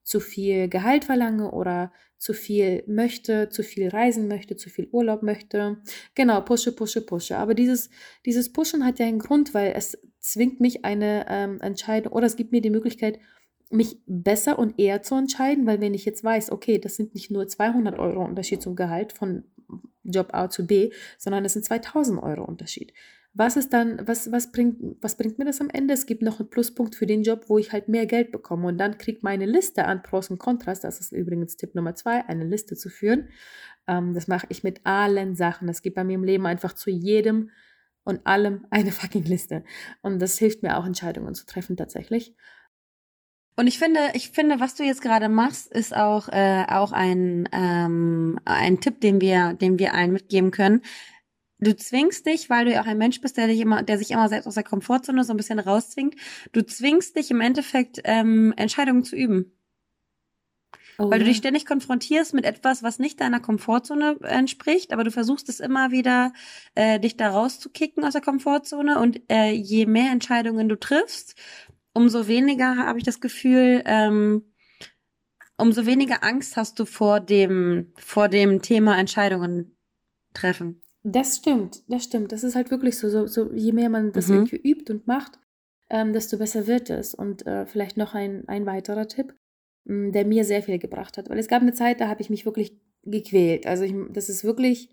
zu 0.03 0.21
viel 0.21 0.69
Gehalt 0.69 1.03
verlange 1.03 1.51
oder 1.51 1.91
zu 2.17 2.33
viel 2.33 2.83
möchte, 2.87 3.49
zu 3.49 3.61
viel 3.61 3.89
reisen 3.89 4.27
möchte, 4.27 4.55
zu 4.55 4.69
viel 4.69 4.87
Urlaub 4.91 5.21
möchte. 5.21 5.77
Genau, 6.15 6.41
pushe, 6.41 6.71
pushe, 6.71 7.01
pushe. 7.01 7.37
Aber 7.37 7.53
dieses, 7.53 7.89
dieses 8.25 8.51
Pushen 8.53 8.85
hat 8.85 8.99
ja 8.99 9.05
einen 9.05 9.19
Grund, 9.19 9.53
weil 9.53 9.73
es 9.75 9.97
zwingt 10.19 10.59
mich 10.59 10.85
eine 10.85 11.25
ähm, 11.29 11.59
Entscheidung 11.61 12.13
oder 12.13 12.25
es 12.25 12.37
gibt 12.37 12.51
mir 12.51 12.61
die 12.61 12.69
Möglichkeit, 12.69 13.19
mich 13.69 13.99
besser 14.05 14.57
und 14.57 14.79
eher 14.79 15.03
zu 15.03 15.15
entscheiden, 15.15 15.65
weil 15.65 15.81
wenn 15.81 15.93
ich 15.93 16.05
jetzt 16.05 16.23
weiß, 16.23 16.51
okay, 16.51 16.79
das 16.79 16.95
sind 16.95 17.13
nicht 17.13 17.29
nur 17.29 17.47
200 17.47 17.99
Euro 17.99 18.23
Unterschied 18.23 18.61
zum 18.61 18.75
Gehalt 18.75 19.11
von 19.11 19.43
Job 20.03 20.29
A 20.33 20.49
zu 20.49 20.65
B, 20.65 20.91
sondern 21.17 21.45
es 21.45 21.53
sind 21.53 21.65
2000 21.65 22.21
Euro 22.21 22.43
Unterschied. 22.43 22.93
Was 23.33 23.55
ist 23.55 23.71
dann, 23.71 24.07
was, 24.07 24.31
was, 24.31 24.51
bringt, 24.51 24.79
was 24.99 25.15
bringt 25.15 25.37
mir 25.37 25.45
das 25.45 25.61
am 25.61 25.69
Ende? 25.69 25.93
Es 25.93 26.07
gibt 26.07 26.23
noch 26.23 26.39
einen 26.39 26.49
Pluspunkt 26.49 26.95
für 26.95 27.05
den 27.05 27.21
Job, 27.21 27.45
wo 27.49 27.59
ich 27.59 27.71
halt 27.71 27.87
mehr 27.87 28.07
Geld 28.07 28.31
bekomme. 28.31 28.67
Und 28.67 28.79
dann 28.79 28.97
kriegt 28.97 29.21
meine 29.21 29.45
Liste 29.45 29.85
an 29.85 30.01
Pros 30.01 30.31
und 30.31 30.39
Kontras, 30.39 30.79
das 30.79 30.99
ist 30.99 31.11
übrigens 31.11 31.55
Tipp 31.55 31.75
Nummer 31.75 31.93
zwei, 31.93 32.25
eine 32.25 32.45
Liste 32.45 32.75
zu 32.75 32.89
führen. 32.89 33.29
Ähm, 33.87 34.15
das 34.15 34.27
mache 34.27 34.47
ich 34.49 34.63
mit 34.63 34.85
allen 34.85 35.35
Sachen. 35.35 35.69
Es 35.69 35.83
gibt 35.83 35.95
bei 35.95 36.03
mir 36.03 36.15
im 36.15 36.23
Leben 36.23 36.47
einfach 36.47 36.73
zu 36.73 36.89
jedem 36.89 37.51
und 38.03 38.25
allem 38.25 38.65
eine 38.71 38.91
fucking 38.91 39.25
Liste. 39.25 39.63
Und 40.01 40.19
das 40.19 40.39
hilft 40.39 40.63
mir 40.63 40.77
auch, 40.77 40.85
Entscheidungen 40.85 41.35
zu 41.35 41.45
treffen 41.45 41.77
tatsächlich. 41.77 42.35
Und 43.59 43.65
ich 43.65 43.79
finde, 43.79 44.11
ich 44.13 44.29
finde, 44.29 44.59
was 44.59 44.75
du 44.75 44.83
jetzt 44.83 45.01
gerade 45.01 45.29
machst, 45.29 45.71
ist 45.71 45.95
auch 45.95 46.29
äh, 46.29 46.65
auch 46.69 46.91
ein 46.91 47.49
ähm, 47.51 48.39
ein 48.45 48.79
Tipp, 48.79 49.01
den 49.01 49.19
wir, 49.19 49.53
den 49.53 49.79
wir 49.79 49.95
allen 49.95 50.13
mitgeben 50.13 50.51
können. 50.51 50.83
Du 51.59 51.75
zwingst 51.75 52.27
dich, 52.27 52.51
weil 52.51 52.65
du 52.65 52.71
ja 52.73 52.81
auch 52.83 52.85
ein 52.85 52.99
Mensch 52.99 53.19
bist, 53.19 53.35
der 53.35 53.47
dich 53.47 53.59
immer, 53.59 53.81
der 53.81 53.97
sich 53.97 54.11
immer 54.11 54.29
selbst 54.29 54.45
aus 54.45 54.53
der 54.53 54.63
Komfortzone 54.63 55.23
so 55.23 55.33
ein 55.33 55.37
bisschen 55.37 55.57
rauszwingt. 55.57 56.15
Du 56.51 56.63
zwingst 56.63 57.15
dich 57.17 57.31
im 57.31 57.41
Endeffekt 57.41 57.99
ähm, 58.03 58.53
Entscheidungen 58.57 59.03
zu 59.03 59.15
üben, 59.15 59.57
Oh, 60.99 61.11
weil 61.11 61.19
du 61.19 61.25
dich 61.25 61.37
ständig 61.37 61.67
konfrontierst 61.67 62.33
mit 62.33 62.43
etwas, 62.43 62.81
was 62.81 62.97
nicht 62.97 63.21
deiner 63.21 63.39
Komfortzone 63.39 64.17
entspricht, 64.23 64.91
aber 64.91 65.03
du 65.03 65.11
versuchst 65.11 65.47
es 65.47 65.59
immer 65.59 65.91
wieder, 65.91 66.33
äh, 66.73 66.99
dich 66.99 67.17
da 67.17 67.29
rauszukicken 67.29 68.03
aus 68.03 68.13
der 68.13 68.21
Komfortzone. 68.23 68.99
Und 68.99 69.21
äh, 69.29 69.51
je 69.51 69.85
mehr 69.85 70.11
Entscheidungen 70.11 70.69
du 70.69 70.75
triffst, 70.75 71.35
umso 71.97 72.27
weniger 72.27 72.77
habe 72.77 72.99
ich 72.99 73.03
das 73.05 73.19
Gefühl, 73.19 73.81
ähm, 73.85 74.43
umso 75.57 75.85
weniger 75.85 76.23
Angst 76.23 76.55
hast 76.55 76.79
du 76.79 76.85
vor 76.85 77.19
dem, 77.19 77.91
vor 77.97 78.29
dem 78.29 78.61
Thema 78.61 78.97
Entscheidungen 78.97 79.75
treffen. 80.33 80.81
Das 81.03 81.37
stimmt, 81.37 81.83
das 81.87 82.03
stimmt. 82.03 82.31
Das 82.31 82.43
ist 82.43 82.55
halt 82.55 82.71
wirklich 82.71 82.97
so. 82.97 83.09
so, 83.09 83.27
so 83.27 83.51
je 83.53 83.71
mehr 83.71 83.89
man 83.89 84.11
das 84.11 84.27
Mhm. 84.27 84.35
irgendwie 84.35 84.61
übt 84.71 84.91
und 84.93 85.07
macht, 85.07 85.39
ähm, 85.89 86.13
desto 86.13 86.37
besser 86.37 86.67
wird 86.67 86.89
es. 86.89 87.13
Und 87.13 87.45
äh, 87.47 87.65
vielleicht 87.65 87.97
noch 87.97 88.13
ein, 88.13 88.47
ein 88.47 88.65
weiterer 88.65 89.07
Tipp, 89.07 89.33
mh, 89.85 90.11
der 90.11 90.25
mir 90.25 90.43
sehr 90.43 90.63
viel 90.63 90.79
gebracht 90.79 91.17
hat. 91.17 91.29
Weil 91.29 91.39
es 91.39 91.47
gab 91.47 91.61
eine 91.61 91.73
Zeit, 91.73 92.01
da 92.01 92.07
habe 92.07 92.21
ich 92.21 92.29
mich 92.29 92.45
wirklich 92.45 92.77
gequält. 93.03 93.65
Also 93.65 93.83
ich, 93.83 93.93
das 94.11 94.29
ist 94.29 94.43
wirklich, 94.43 94.89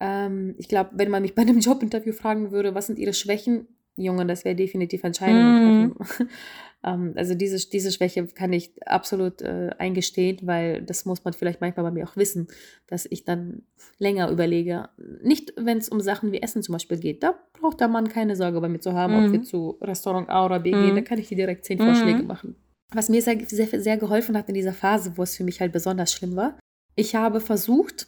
ähm, 0.00 0.54
ich 0.58 0.68
glaube, 0.68 0.90
wenn 0.94 1.10
man 1.10 1.22
mich 1.22 1.34
bei 1.34 1.42
einem 1.42 1.58
Jobinterview 1.68 2.12
fragen 2.12 2.50
würde, 2.52 2.74
was 2.74 2.86
sind 2.86 2.98
ihre 2.98 3.14
Schwächen, 3.14 3.66
Junge, 3.98 4.26
das 4.26 4.44
wäre 4.44 4.54
definitiv 4.54 5.04
Entscheidungen 5.04 5.54
Mhm. 5.54 5.94
treffen. 5.94 6.28
ähm, 6.84 7.12
also 7.16 7.34
diese, 7.34 7.68
diese 7.68 7.90
Schwäche 7.92 8.26
kann 8.28 8.52
ich 8.52 8.72
absolut 8.86 9.42
äh, 9.42 9.70
eingestehen, 9.78 10.38
weil 10.42 10.82
das 10.82 11.04
muss 11.04 11.24
man 11.24 11.34
vielleicht 11.34 11.60
manchmal 11.60 11.84
bei 11.84 11.90
mir 11.90 12.08
auch 12.08 12.16
wissen, 12.16 12.48
dass 12.86 13.06
ich 13.10 13.24
dann 13.24 13.62
länger 13.98 14.30
überlege. 14.30 14.88
Nicht, 15.22 15.52
wenn 15.56 15.78
es 15.78 15.88
um 15.88 16.00
Sachen 16.00 16.32
wie 16.32 16.40
Essen 16.42 16.62
zum 16.62 16.74
Beispiel 16.74 16.98
geht. 16.98 17.22
Da 17.22 17.38
braucht 17.60 17.80
der 17.80 17.88
Mann 17.88 18.08
keine 18.08 18.36
Sorge 18.36 18.60
bei 18.60 18.68
mir 18.68 18.80
zu 18.80 18.92
haben, 18.92 19.14
ob 19.14 19.28
Mhm. 19.28 19.32
wir 19.32 19.42
zu 19.42 19.78
Restaurant 19.80 20.28
A 20.30 20.46
oder 20.46 20.60
B 20.60 20.72
Mhm. 20.72 20.80
gehen. 20.80 20.94
Da 20.94 21.00
kann 21.02 21.18
ich 21.18 21.28
dir 21.28 21.36
direkt 21.36 21.64
zehn 21.64 21.78
Mhm. 21.78 21.82
Vorschläge 21.84 22.22
machen. 22.22 22.54
Was 22.94 23.08
mir 23.08 23.20
sehr, 23.20 23.38
sehr, 23.46 23.80
sehr 23.82 23.96
geholfen 23.98 24.36
hat 24.36 24.48
in 24.48 24.54
dieser 24.54 24.72
Phase, 24.72 25.12
wo 25.16 25.22
es 25.22 25.36
für 25.36 25.44
mich 25.44 25.60
halt 25.60 25.72
besonders 25.72 26.12
schlimm 26.12 26.36
war, 26.36 26.58
ich 26.96 27.14
habe 27.14 27.40
versucht, 27.40 28.06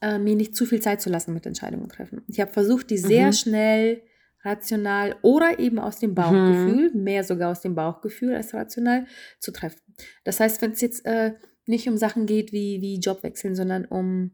äh, 0.00 0.18
mir 0.18 0.36
nicht 0.36 0.54
zu 0.54 0.66
viel 0.66 0.80
Zeit 0.80 1.00
zu 1.00 1.10
lassen 1.10 1.34
mit 1.34 1.46
Entscheidungen 1.46 1.88
treffen. 1.88 2.22
Ich 2.28 2.40
habe 2.40 2.52
versucht, 2.52 2.90
die 2.90 2.98
sehr 2.98 3.28
Mhm. 3.28 3.32
schnell, 3.32 4.02
rational 4.44 5.16
oder 5.22 5.58
eben 5.58 5.78
aus 5.78 5.98
dem 5.98 6.14
Bauchgefühl, 6.14 6.92
mehr 6.94 7.24
sogar 7.24 7.50
aus 7.50 7.60
dem 7.60 7.74
Bauchgefühl 7.74 8.34
als 8.34 8.52
rational, 8.52 9.06
zu 9.40 9.52
treffen. 9.52 9.80
Das 10.24 10.40
heißt, 10.40 10.60
wenn 10.62 10.72
es 10.72 10.80
jetzt 10.80 11.06
äh, 11.06 11.34
nicht 11.66 11.88
um 11.88 11.96
Sachen 11.96 12.26
geht 12.26 12.52
wie, 12.52 12.80
wie 12.80 12.98
Jobwechseln, 12.98 13.54
sondern 13.54 13.84
um 13.86 14.32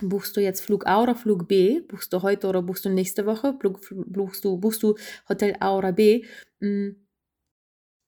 buchst 0.00 0.36
du 0.36 0.40
jetzt 0.40 0.62
Flug 0.62 0.86
A 0.86 1.02
oder 1.02 1.14
Flug 1.14 1.48
B, 1.48 1.80
buchst 1.80 2.12
du 2.12 2.22
heute 2.22 2.48
oder 2.48 2.62
buchst 2.62 2.84
du 2.84 2.88
nächste 2.88 3.26
Woche, 3.26 3.52
buchst 3.52 4.44
du, 4.44 4.58
buchst 4.58 4.82
du 4.82 4.96
Hotel 5.28 5.56
A 5.60 5.76
oder 5.76 5.92
B, 5.92 6.24
mh, 6.60 6.94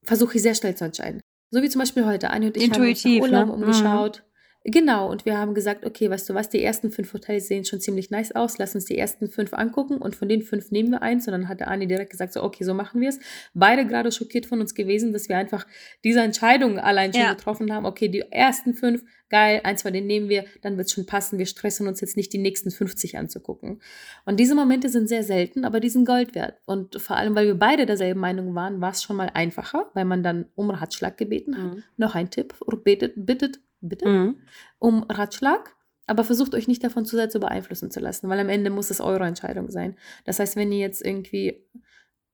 versuche 0.03 0.37
ich 0.37 0.43
sehr 0.43 0.55
schnell 0.55 0.75
zu 0.75 0.85
entscheiden. 0.85 1.21
So 1.51 1.63
wie 1.63 1.69
zum 1.69 1.81
Beispiel 1.81 2.05
heute. 2.05 2.31
Anni 2.31 2.47
und 2.47 2.57
ich 2.57 2.65
Intuitiv, 2.65 3.23
haben 3.23 3.23
uns 3.23 3.33
nach 3.33 3.41
Urlaub 3.47 3.59
ne? 3.59 3.65
umgeschaut. 3.65 4.25
Genau, 4.67 5.11
und 5.11 5.27
wir 5.27 5.37
haben 5.37 5.53
gesagt, 5.53 5.85
okay, 5.85 6.09
weißt 6.09 6.31
du 6.31 6.33
was, 6.33 6.49
die 6.49 6.65
ersten 6.65 6.91
fünf 6.91 7.13
Hotels 7.13 7.49
sehen 7.49 7.67
schon 7.67 7.83
ziemlich 7.83 8.11
nice 8.11 8.33
aus, 8.33 8.57
lass 8.57 8.75
uns 8.75 8.87
die 8.87 8.97
ersten 8.97 9.29
fünf 9.29 9.53
angucken 9.53 9.99
und 9.99 10.17
von 10.17 10.27
den 10.27 10.41
fünf 10.41 10.71
nehmen 10.71 10.91
wir 10.91 11.03
eins. 11.03 11.27
Und 11.29 11.33
dann 11.33 11.49
hat 11.49 11.61
der 11.61 11.69
Ani 11.69 11.87
direkt 11.87 12.11
gesagt, 12.11 12.33
so, 12.33 12.43
okay, 12.43 12.65
so 12.65 12.73
machen 12.73 13.03
wir 13.03 13.11
es. 13.11 13.21
Beide 13.53 13.87
gerade 13.87 14.11
schockiert 14.11 14.47
von 14.47 14.63
uns 14.63 14.75
gewesen, 14.75 15.13
dass 15.13 15.29
wir 15.29 15.37
einfach 15.37 15.67
diese 16.03 16.21
Entscheidung 16.21 16.79
allein 16.79 17.13
schon 17.13 17.23
ja. 17.23 17.35
getroffen 17.35 17.71
haben. 17.75 17.85
Okay, 17.85 18.09
die 18.09 18.21
ersten 18.21 18.73
fünf, 18.73 19.05
geil, 19.29 19.61
eins 19.65 19.83
von 19.83 19.93
denen 19.93 20.07
nehmen 20.07 20.31
wir, 20.31 20.47
dann 20.63 20.79
wird 20.79 20.87
es 20.87 20.95
schon 20.95 21.05
passen. 21.05 21.39
Wir 21.39 21.45
stressen 21.45 21.87
uns 21.87 22.01
jetzt 22.01 22.17
nicht, 22.17 22.33
die 22.33 22.39
nächsten 22.39 22.71
50 22.71 23.19
anzugucken. 23.19 23.83
Und 24.25 24.41
diese 24.41 24.55
Momente 24.55 24.89
sind 24.89 25.11
sehr 25.11 25.25
selten, 25.25 25.67
aber 25.67 25.79
die 25.79 25.91
sind 25.91 26.07
Gold 26.07 26.35
wert. 26.35 26.55
Und 26.65 27.03
vor 27.03 27.17
allem, 27.17 27.35
weil 27.35 27.47
wir 27.47 27.59
beide 27.59 27.85
derselben 27.85 28.21
Meinung 28.21 28.55
waren, 28.55 28.81
war 28.81 28.93
es 28.93 29.03
schon 29.03 29.17
mal 29.17 29.31
einfacher, 29.35 29.91
weil 29.93 30.07
man 30.07 30.23
dann 30.23 30.47
um 30.55 30.71
Ratschlag 30.71 31.19
gebeten 31.19 31.55
hat. 31.55 31.75
Mhm. 31.75 31.83
Noch 31.99 32.15
ein 32.15 32.31
Tipp, 32.31 32.55
bittet, 32.83 33.13
bittet 33.27 33.61
bitte, 33.89 34.09
mhm. 34.09 34.37
um 34.79 35.03
Ratschlag. 35.05 35.75
Aber 36.07 36.23
versucht 36.23 36.55
euch 36.55 36.69
nicht 36.69 36.85
davon 36.85 37.07
zu 37.07 37.17
sehr 37.17 37.31
zu 37.31 37.41
beeinflussen 37.41 37.91
zu 37.91 37.99
lassen, 37.99 38.29
weil 38.29 38.39
am 38.39 38.51
Ende 38.51 38.69
muss 38.69 38.91
es 38.91 39.01
eure 39.01 39.25
Entscheidung 39.25 39.71
sein. 39.71 39.97
Das 40.25 40.39
heißt, 40.39 40.55
wenn 40.55 40.71
ihr 40.71 40.81
jetzt 40.81 41.03
irgendwie 41.03 41.65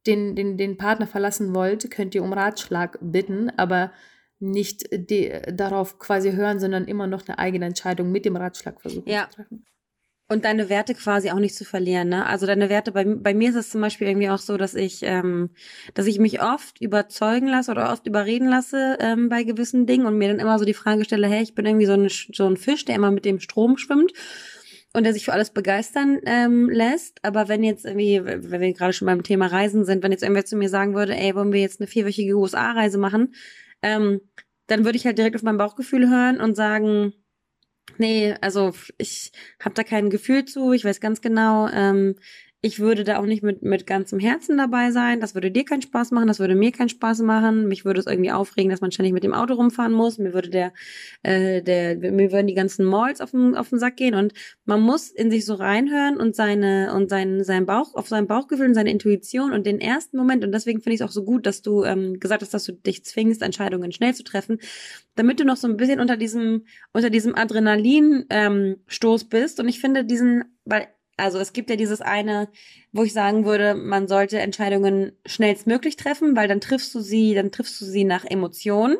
den, 0.06 0.34
den, 0.34 0.56
den 0.56 0.76
Partner 0.76 1.06
verlassen 1.06 1.54
wollt, 1.54 1.88
könnt 1.90 2.14
ihr 2.14 2.24
um 2.24 2.32
Ratschlag 2.32 2.98
bitten, 3.00 3.50
aber 3.50 3.92
nicht 4.40 4.88
die, 4.90 5.30
darauf 5.52 5.98
quasi 5.98 6.32
hören, 6.32 6.58
sondern 6.58 6.86
immer 6.86 7.06
noch 7.06 7.28
eine 7.28 7.38
eigene 7.38 7.66
Entscheidung 7.66 8.10
mit 8.10 8.24
dem 8.24 8.36
Ratschlag 8.36 8.80
versuchen 8.80 9.08
ja. 9.08 9.28
zu 9.28 9.36
treffen. 9.36 9.66
Und 10.32 10.44
deine 10.44 10.68
Werte 10.68 10.94
quasi 10.94 11.32
auch 11.32 11.40
nicht 11.40 11.56
zu 11.56 11.64
verlieren, 11.64 12.08
ne? 12.08 12.24
Also 12.24 12.46
deine 12.46 12.68
Werte, 12.68 12.92
bei, 12.92 13.04
bei 13.04 13.34
mir 13.34 13.48
ist 13.48 13.56
es 13.56 13.70
zum 13.70 13.80
Beispiel 13.80 14.06
irgendwie 14.06 14.30
auch 14.30 14.38
so, 14.38 14.56
dass 14.56 14.76
ich, 14.76 15.00
ähm, 15.02 15.50
dass 15.94 16.06
ich 16.06 16.20
mich 16.20 16.40
oft 16.40 16.80
überzeugen 16.80 17.48
lasse 17.48 17.72
oder 17.72 17.90
oft 17.92 18.06
überreden 18.06 18.46
lasse 18.46 18.96
ähm, 19.00 19.28
bei 19.28 19.42
gewissen 19.42 19.86
Dingen 19.86 20.06
und 20.06 20.16
mir 20.16 20.28
dann 20.28 20.38
immer 20.38 20.56
so 20.60 20.64
die 20.64 20.72
Frage 20.72 21.04
stelle, 21.04 21.26
hey, 21.26 21.42
ich 21.42 21.56
bin 21.56 21.66
irgendwie 21.66 21.86
so 21.86 21.94
ein, 21.94 22.08
so 22.08 22.46
ein 22.46 22.56
Fisch, 22.56 22.84
der 22.84 22.94
immer 22.94 23.10
mit 23.10 23.24
dem 23.24 23.40
Strom 23.40 23.76
schwimmt 23.76 24.12
und 24.92 25.02
der 25.02 25.14
sich 25.14 25.24
für 25.24 25.32
alles 25.32 25.50
begeistern 25.50 26.20
ähm, 26.26 26.70
lässt. 26.70 27.18
Aber 27.24 27.48
wenn 27.48 27.64
jetzt 27.64 27.84
irgendwie, 27.84 28.24
wenn 28.24 28.60
wir 28.60 28.72
gerade 28.72 28.92
schon 28.92 29.06
beim 29.06 29.24
Thema 29.24 29.48
Reisen 29.48 29.84
sind, 29.84 30.04
wenn 30.04 30.12
jetzt 30.12 30.22
irgendwer 30.22 30.44
zu 30.44 30.54
mir 30.54 30.68
sagen 30.68 30.94
würde, 30.94 31.16
ey, 31.16 31.34
wollen 31.34 31.52
wir 31.52 31.60
jetzt 31.60 31.80
eine 31.80 31.88
vierwöchige 31.88 32.36
USA-Reise 32.36 32.98
machen, 32.98 33.34
ähm, 33.82 34.20
dann 34.68 34.84
würde 34.84 34.96
ich 34.96 35.06
halt 35.06 35.18
direkt 35.18 35.34
auf 35.34 35.42
mein 35.42 35.58
Bauchgefühl 35.58 36.08
hören 36.08 36.40
und 36.40 36.54
sagen, 36.54 37.14
Nee, 37.98 38.34
also 38.40 38.72
ich 38.98 39.32
habe 39.60 39.74
da 39.74 39.84
kein 39.84 40.10
Gefühl 40.10 40.44
zu. 40.44 40.72
Ich 40.72 40.84
weiß 40.84 41.00
ganz 41.00 41.20
genau, 41.20 41.68
ähm, 41.68 42.16
ich 42.62 42.78
würde 42.78 43.04
da 43.04 43.18
auch 43.18 43.24
nicht 43.24 43.42
mit, 43.42 43.62
mit 43.62 43.86
ganzem 43.86 44.18
Herzen 44.18 44.58
dabei 44.58 44.90
sein. 44.90 45.20
Das 45.20 45.34
würde 45.34 45.50
dir 45.50 45.64
keinen 45.64 45.80
Spaß 45.80 46.10
machen, 46.10 46.26
das 46.26 46.40
würde 46.40 46.54
mir 46.54 46.72
keinen 46.72 46.90
Spaß 46.90 47.20
machen. 47.20 47.66
Mich 47.68 47.86
würde 47.86 48.00
es 48.00 48.06
irgendwie 48.06 48.32
aufregen, 48.32 48.70
dass 48.70 48.82
man 48.82 48.92
ständig 48.92 49.14
mit 49.14 49.24
dem 49.24 49.32
Auto 49.32 49.54
rumfahren 49.54 49.94
muss. 49.94 50.18
Mir 50.18 50.34
würde 50.34 50.50
der, 50.50 50.72
äh, 51.22 51.62
der, 51.62 51.96
mir 51.96 52.32
würden 52.32 52.46
die 52.46 52.54
ganzen 52.54 52.84
Malls 52.84 53.22
auf 53.22 53.30
den, 53.30 53.56
auf 53.56 53.70
den 53.70 53.78
Sack 53.78 53.96
gehen. 53.96 54.14
Und 54.14 54.34
man 54.66 54.82
muss 54.82 55.10
in 55.10 55.30
sich 55.30 55.46
so 55.46 55.54
reinhören 55.54 56.18
und 56.18 56.36
seine, 56.36 56.92
und 56.94 57.08
sein, 57.08 57.42
sein 57.44 57.64
Bauch, 57.64 57.94
auf 57.94 58.08
sein 58.08 58.26
Bauchgefühl 58.26 58.66
und 58.66 58.74
seine 58.74 58.90
Intuition 58.90 59.52
und 59.52 59.64
den 59.64 59.80
ersten 59.80 60.18
Moment. 60.18 60.44
Und 60.44 60.52
deswegen 60.52 60.82
finde 60.82 60.96
ich 60.96 61.00
es 61.00 61.06
auch 61.06 61.12
so 61.12 61.24
gut, 61.24 61.46
dass 61.46 61.62
du 61.62 61.84
ähm, 61.84 62.20
gesagt 62.20 62.42
hast, 62.42 62.52
dass 62.52 62.64
du 62.64 62.72
dich 62.72 63.06
zwingst, 63.06 63.40
Entscheidungen 63.40 63.90
schnell 63.90 64.14
zu 64.14 64.22
treffen, 64.22 64.58
damit 65.14 65.40
du 65.40 65.46
noch 65.46 65.56
so 65.56 65.66
ein 65.66 65.78
bisschen 65.78 65.98
unter 65.98 66.18
diesem, 66.18 66.66
unter 66.92 67.08
diesem 67.08 67.34
Adrenalin 67.34 68.26
ähm, 68.28 68.76
Stoß 68.86 69.30
bist. 69.30 69.60
Und 69.60 69.68
ich 69.68 69.80
finde 69.80 70.04
diesen, 70.04 70.44
weil 70.66 70.88
also 71.20 71.38
es 71.38 71.52
gibt 71.52 71.70
ja 71.70 71.76
dieses 71.76 72.00
eine, 72.00 72.48
wo 72.92 73.04
ich 73.04 73.12
sagen 73.12 73.44
würde, 73.44 73.74
man 73.74 74.08
sollte 74.08 74.40
Entscheidungen 74.40 75.12
schnellstmöglich 75.26 75.96
treffen, 75.96 76.34
weil 76.36 76.48
dann 76.48 76.60
triffst 76.60 76.94
du 76.94 77.00
sie, 77.00 77.34
dann 77.34 77.52
triffst 77.52 77.80
du 77.80 77.84
sie 77.84 78.04
nach 78.04 78.24
Emotionen. 78.24 78.96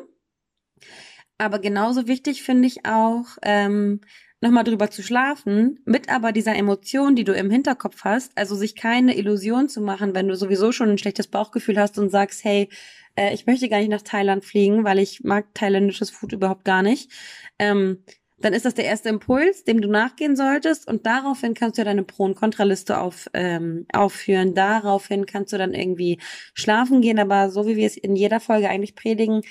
Aber 1.37 1.59
genauso 1.59 2.07
wichtig 2.07 2.43
finde 2.43 2.67
ich 2.67 2.85
auch, 2.85 3.25
ähm, 3.41 4.01
nochmal 4.41 4.63
drüber 4.63 4.89
zu 4.89 5.03
schlafen, 5.03 5.79
mit 5.85 6.09
aber 6.09 6.31
dieser 6.31 6.55
Emotion, 6.55 7.15
die 7.15 7.23
du 7.23 7.33
im 7.33 7.51
Hinterkopf 7.51 8.03
hast, 8.03 8.37
also 8.37 8.55
sich 8.55 8.75
keine 8.75 9.15
Illusion 9.15 9.69
zu 9.69 9.81
machen, 9.81 10.15
wenn 10.15 10.27
du 10.27 10.35
sowieso 10.35 10.71
schon 10.71 10.89
ein 10.89 10.97
schlechtes 10.97 11.27
Bauchgefühl 11.27 11.79
hast 11.79 11.97
und 11.99 12.09
sagst, 12.09 12.43
hey, 12.43 12.69
äh, 13.15 13.33
ich 13.33 13.45
möchte 13.45 13.69
gar 13.69 13.79
nicht 13.79 13.89
nach 13.89 14.01
Thailand 14.01 14.43
fliegen, 14.43 14.83
weil 14.83 14.99
ich 14.99 15.23
mag 15.23 15.53
thailändisches 15.53 16.09
Food 16.09 16.33
überhaupt 16.33 16.65
gar 16.65 16.81
nicht. 16.81 17.11
Ähm, 17.59 18.03
dann 18.41 18.53
ist 18.53 18.65
das 18.65 18.73
der 18.73 18.85
erste 18.85 19.09
Impuls, 19.09 19.63
dem 19.63 19.81
du 19.81 19.89
nachgehen 19.89 20.35
solltest 20.35 20.87
und 20.87 21.05
daraufhin 21.05 21.53
kannst 21.53 21.77
du 21.77 21.81
ja 21.81 21.85
deine 21.85 22.03
Pro- 22.03 22.25
und 22.25 22.35
Kontraliste 22.35 22.99
auf, 22.99 23.29
ähm, 23.33 23.85
aufführen. 23.93 24.53
Daraufhin 24.53 25.25
kannst 25.25 25.53
du 25.53 25.57
dann 25.57 25.73
irgendwie 25.73 26.19
schlafen 26.53 27.01
gehen, 27.01 27.19
aber 27.19 27.49
so 27.49 27.67
wie 27.67 27.75
wir 27.75 27.87
es 27.87 27.97
in 27.97 28.15
jeder 28.15 28.39
Folge 28.39 28.69
eigentlich 28.69 28.95
predigen, 28.95 29.41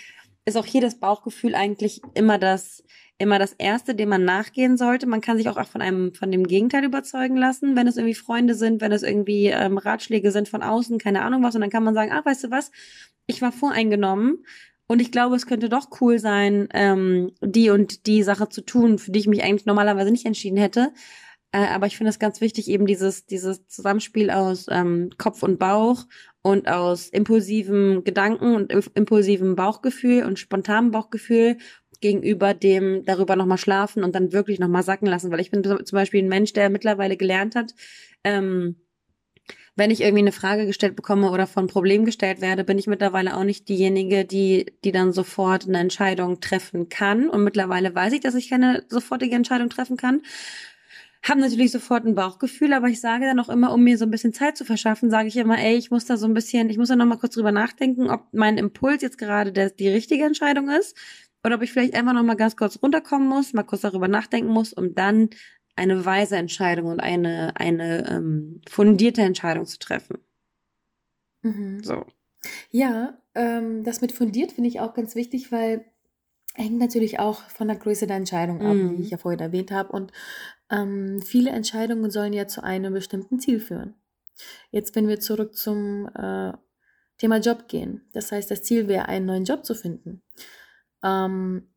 ist 0.44 0.56
auch 0.56 0.66
hier 0.66 0.80
das 0.80 0.99
Bauchgefühl 0.99 1.54
eigentlich 1.54 2.00
immer 2.14 2.38
das, 2.38 2.82
immer 3.18 3.38
das 3.38 3.52
erste, 3.52 3.94
dem 3.94 4.09
man 4.09 4.25
nachgehen 4.25 4.76
sollte. 4.76 5.06
Man 5.06 5.20
kann 5.20 5.37
sich 5.37 5.49
auch 5.49 5.64
von 5.66 5.82
einem, 5.82 6.14
von 6.14 6.32
dem 6.32 6.47
Gegenteil 6.47 6.85
überzeugen 6.85 7.37
lassen, 7.37 7.76
wenn 7.76 7.87
es 7.87 7.97
irgendwie 7.97 8.14
Freunde 8.14 8.54
sind, 8.54 8.80
wenn 8.80 8.92
es 8.92 9.02
irgendwie 9.02 9.47
ähm, 9.47 9.78
Ratschläge 9.78 10.30
sind 10.32 10.49
von 10.49 10.62
außen, 10.62 10.99
keine 10.99 11.23
Ahnung 11.23 11.42
was. 11.42 11.54
Und 11.54 11.61
dann 11.61 11.70
kann 11.70 11.85
man 11.85 11.94
sagen, 11.94 12.12
ah, 12.12 12.23
weißt 12.25 12.44
du 12.44 12.50
was? 12.50 12.70
Ich 13.26 13.42
war 13.42 13.52
voreingenommen 13.52 14.44
und 14.90 15.00
ich 15.00 15.12
glaube, 15.12 15.37
es 15.37 15.47
könnte 15.47 15.68
doch 15.68 15.87
cool 16.00 16.18
sein, 16.18 16.66
ähm, 16.75 17.30
die 17.40 17.70
und 17.70 18.09
die 18.09 18.25
Sache 18.25 18.49
zu 18.49 18.61
tun, 18.61 18.99
für 18.99 19.12
die 19.12 19.20
ich 19.20 19.28
mich 19.28 19.44
eigentlich 19.44 19.64
normalerweise 19.64 20.11
nicht 20.11 20.26
entschieden 20.26 20.56
hätte. 20.56 20.92
Äh, 21.52 21.68
aber 21.68 21.87
ich 21.87 21.97
finde 21.97 22.11
es 22.11 22.18
ganz 22.18 22.40
wichtig, 22.40 22.66
eben 22.66 22.87
dieses, 22.87 23.25
dieses 23.25 23.68
Zusammenspiel 23.68 24.32
aus 24.32 24.66
ähm, 24.68 25.11
Kopf 25.16 25.44
und 25.44 25.61
Bauch 25.61 26.06
und 26.42 26.66
aus 26.66 27.09
impulsiven 27.09 28.02
Gedanken 28.02 28.56
und 28.56 28.73
impulsivem 28.73 29.54
Bauchgefühl 29.54 30.25
und 30.25 30.40
spontanem 30.40 30.90
Bauchgefühl 30.90 31.59
gegenüber 32.00 32.52
dem 32.52 33.04
darüber 33.04 33.37
nochmal 33.37 33.59
schlafen 33.59 34.02
und 34.02 34.16
dann 34.16 34.32
wirklich 34.32 34.59
nochmal 34.59 34.82
sacken 34.82 35.06
lassen. 35.06 35.30
Weil 35.30 35.38
ich 35.38 35.52
bin 35.52 35.62
zum 35.62 35.97
Beispiel 35.97 36.25
ein 36.25 36.28
Mensch, 36.28 36.52
der 36.52 36.68
mittlerweile 36.68 37.16
gelernt 37.16 37.54
hat, 37.54 37.76
ähm, 38.25 38.75
wenn 39.76 39.90
ich 39.90 40.00
irgendwie 40.00 40.22
eine 40.22 40.32
Frage 40.32 40.66
gestellt 40.66 40.96
bekomme 40.96 41.30
oder 41.30 41.46
von 41.46 41.66
Problem 41.66 42.04
gestellt 42.04 42.40
werde, 42.40 42.64
bin 42.64 42.78
ich 42.78 42.86
mittlerweile 42.86 43.36
auch 43.36 43.44
nicht 43.44 43.68
diejenige, 43.68 44.24
die, 44.24 44.74
die 44.84 44.92
dann 44.92 45.12
sofort 45.12 45.66
eine 45.66 45.78
Entscheidung 45.78 46.40
treffen 46.40 46.88
kann. 46.88 47.28
Und 47.28 47.44
mittlerweile 47.44 47.94
weiß 47.94 48.12
ich, 48.12 48.20
dass 48.20 48.34
ich 48.34 48.50
keine 48.50 48.84
sofortige 48.88 49.34
Entscheidung 49.34 49.70
treffen 49.70 49.96
kann. 49.96 50.22
Haben 51.22 51.40
natürlich 51.40 51.70
sofort 51.70 52.06
ein 52.06 52.14
Bauchgefühl, 52.14 52.72
aber 52.72 52.88
ich 52.88 53.00
sage 53.00 53.26
dann 53.26 53.40
auch 53.40 53.50
immer, 53.50 53.72
um 53.74 53.84
mir 53.84 53.98
so 53.98 54.06
ein 54.06 54.10
bisschen 54.10 54.32
Zeit 54.32 54.56
zu 54.56 54.64
verschaffen, 54.64 55.10
sage 55.10 55.28
ich 55.28 55.36
immer, 55.36 55.58
ey, 55.58 55.76
ich 55.76 55.90
muss 55.90 56.06
da 56.06 56.16
so 56.16 56.26
ein 56.26 56.34
bisschen, 56.34 56.70
ich 56.70 56.78
muss 56.78 56.88
da 56.88 56.96
noch 56.96 57.04
mal 57.04 57.18
kurz 57.18 57.34
drüber 57.34 57.52
nachdenken, 57.52 58.08
ob 58.08 58.28
mein 58.32 58.56
Impuls 58.56 59.02
jetzt 59.02 59.18
gerade 59.18 59.52
der, 59.52 59.70
die 59.70 59.88
richtige 59.88 60.24
Entscheidung 60.24 60.70
ist 60.70 60.96
oder 61.44 61.56
ob 61.56 61.62
ich 61.62 61.72
vielleicht 61.72 61.94
einfach 61.94 62.14
noch 62.14 62.22
mal 62.22 62.36
ganz 62.36 62.56
kurz 62.56 62.78
runterkommen 62.82 63.28
muss, 63.28 63.52
mal 63.52 63.62
kurz 63.64 63.82
darüber 63.82 64.08
nachdenken 64.08 64.50
muss, 64.50 64.72
um 64.72 64.94
dann 64.94 65.28
eine 65.80 66.04
weise 66.04 66.37
Entscheidung 66.37 66.87
und 66.87 67.00
eine, 67.00 67.56
eine 67.56 68.06
ähm, 68.08 68.60
fundierte 68.68 69.22
Entscheidung 69.22 69.64
zu 69.64 69.78
treffen. 69.78 70.18
Mhm. 71.40 71.82
So. 71.82 72.04
Ja, 72.70 73.18
ähm, 73.34 73.82
das 73.82 74.02
mit 74.02 74.12
fundiert 74.12 74.52
finde 74.52 74.68
ich 74.68 74.80
auch 74.80 74.92
ganz 74.92 75.14
wichtig, 75.14 75.50
weil 75.50 75.87
hängt 76.54 76.78
natürlich 76.78 77.18
auch 77.18 77.42
von 77.49 77.68
der 77.68 77.78
Größe 77.78 78.06
der 78.06 78.16
Entscheidung 78.16 78.60
ab, 78.60 78.75
mhm. 78.75 78.99
wie 78.99 79.02
ich 79.02 79.10
ja 79.10 79.16
vorhin 79.16 79.40
erwähnt 79.40 79.70
habe. 79.70 79.90
Und 79.92 80.12
ähm, 80.70 81.22
viele 81.22 81.50
Entscheidungen 81.50 82.10
sollen 82.10 82.34
ja 82.34 82.46
zu 82.46 82.62
einem 82.62 82.92
bestimmten 82.92 83.40
Ziel 83.40 83.58
führen. 83.58 83.94
Jetzt, 84.70 84.94
wenn 84.94 85.08
wir 85.08 85.20
zurück 85.20 85.54
zum 85.54 86.08
äh, 86.14 86.52
Thema 87.16 87.38
Job 87.38 87.68
gehen, 87.68 88.02
das 88.12 88.32
heißt, 88.32 88.50
das 88.50 88.62
Ziel 88.62 88.87
wäre, 88.87 89.08
einen 89.08 89.26
neuen 89.26 89.44
Job 89.44 89.64
zu 89.64 89.75
finden. 89.75 90.22
Ähm, 91.02 91.69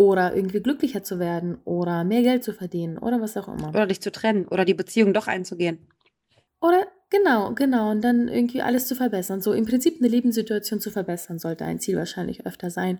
oder 0.00 0.34
irgendwie 0.34 0.62
glücklicher 0.62 1.02
zu 1.02 1.18
werden 1.18 1.58
oder 1.66 2.04
mehr 2.04 2.22
Geld 2.22 2.42
zu 2.42 2.54
verdienen 2.54 2.96
oder 2.96 3.20
was 3.20 3.36
auch 3.36 3.48
immer. 3.48 3.68
Oder 3.68 3.86
dich 3.86 4.00
zu 4.00 4.10
trennen 4.10 4.48
oder 4.48 4.64
die 4.64 4.72
Beziehung 4.72 5.12
doch 5.12 5.26
einzugehen. 5.26 5.78
Oder 6.62 6.86
genau, 7.10 7.52
genau. 7.52 7.90
Und 7.90 8.00
dann 8.00 8.26
irgendwie 8.28 8.62
alles 8.62 8.86
zu 8.86 8.94
verbessern. 8.94 9.42
So 9.42 9.52
im 9.52 9.66
Prinzip 9.66 9.98
eine 9.98 10.08
Lebenssituation 10.08 10.80
zu 10.80 10.90
verbessern, 10.90 11.38
sollte 11.38 11.66
ein 11.66 11.80
Ziel 11.80 11.98
wahrscheinlich 11.98 12.46
öfter 12.46 12.70
sein. 12.70 12.98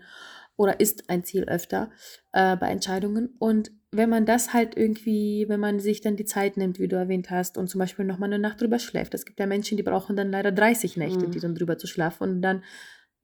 Oder 0.59 0.79
ist 0.79 1.09
ein 1.09 1.25
Ziel 1.25 1.45
öfter 1.45 1.91
äh, 2.33 2.55
bei 2.59 2.69
Entscheidungen. 2.69 3.35
Und 3.39 3.71
wenn 3.93 4.11
man 4.11 4.27
das 4.27 4.53
halt 4.53 4.77
irgendwie, 4.77 5.47
wenn 5.49 5.59
man 5.59 5.81
sich 5.81 6.03
dann 6.03 6.17
die 6.17 6.27
Zeit 6.27 6.59
nimmt, 6.59 6.79
wie 6.79 6.89
du 6.89 6.97
erwähnt 6.97 7.31
hast, 7.31 7.57
und 7.57 7.69
zum 7.69 7.79
Beispiel 7.79 8.05
nochmal 8.05 8.29
eine 8.29 8.39
Nacht 8.39 8.61
drüber 8.61 8.79
schläft. 8.79 9.15
Es 9.15 9.25
gibt 9.25 9.41
ja 9.41 9.47
Menschen, 9.47 9.79
die 9.79 9.83
brauchen 9.83 10.17
dann 10.17 10.31
leider 10.31 10.53
30 10.53 10.99
Nächte, 10.99 11.29
mhm. 11.29 11.31
die 11.31 11.41
dann 11.41 11.55
drüber 11.55 11.79
zu 11.79 11.87
schlafen. 11.87 12.25
Und 12.25 12.43
dann 12.43 12.63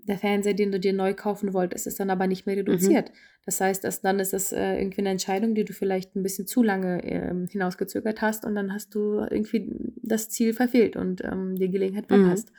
der 0.06 0.18
Fernseher, 0.18 0.54
den 0.54 0.72
du 0.72 0.78
dir 0.78 0.92
neu 0.92 1.14
kaufen 1.14 1.52
wolltest, 1.52 1.86
ist 1.86 1.98
dann 1.98 2.10
aber 2.10 2.26
nicht 2.26 2.46
mehr 2.46 2.56
reduziert. 2.56 3.10
Mhm. 3.10 3.14
Das 3.44 3.60
heißt, 3.60 3.84
dass 3.84 4.00
dann 4.00 4.18
ist 4.20 4.32
das 4.32 4.52
äh, 4.52 4.78
irgendwie 4.78 5.00
eine 5.00 5.10
Entscheidung, 5.10 5.54
die 5.54 5.64
du 5.64 5.72
vielleicht 5.72 6.14
ein 6.16 6.22
bisschen 6.22 6.46
zu 6.46 6.62
lange 6.62 7.02
äh, 7.04 7.46
hinausgezögert 7.48 8.22
hast 8.22 8.44
und 8.44 8.54
dann 8.54 8.72
hast 8.72 8.94
du 8.94 9.20
irgendwie 9.30 9.68
das 10.02 10.28
Ziel 10.28 10.54
verfehlt 10.54 10.96
und 10.96 11.24
ähm, 11.24 11.56
die 11.56 11.70
Gelegenheit 11.70 12.10
mhm. 12.10 12.22
verpasst. 12.22 12.50
Mhm. 12.50 12.56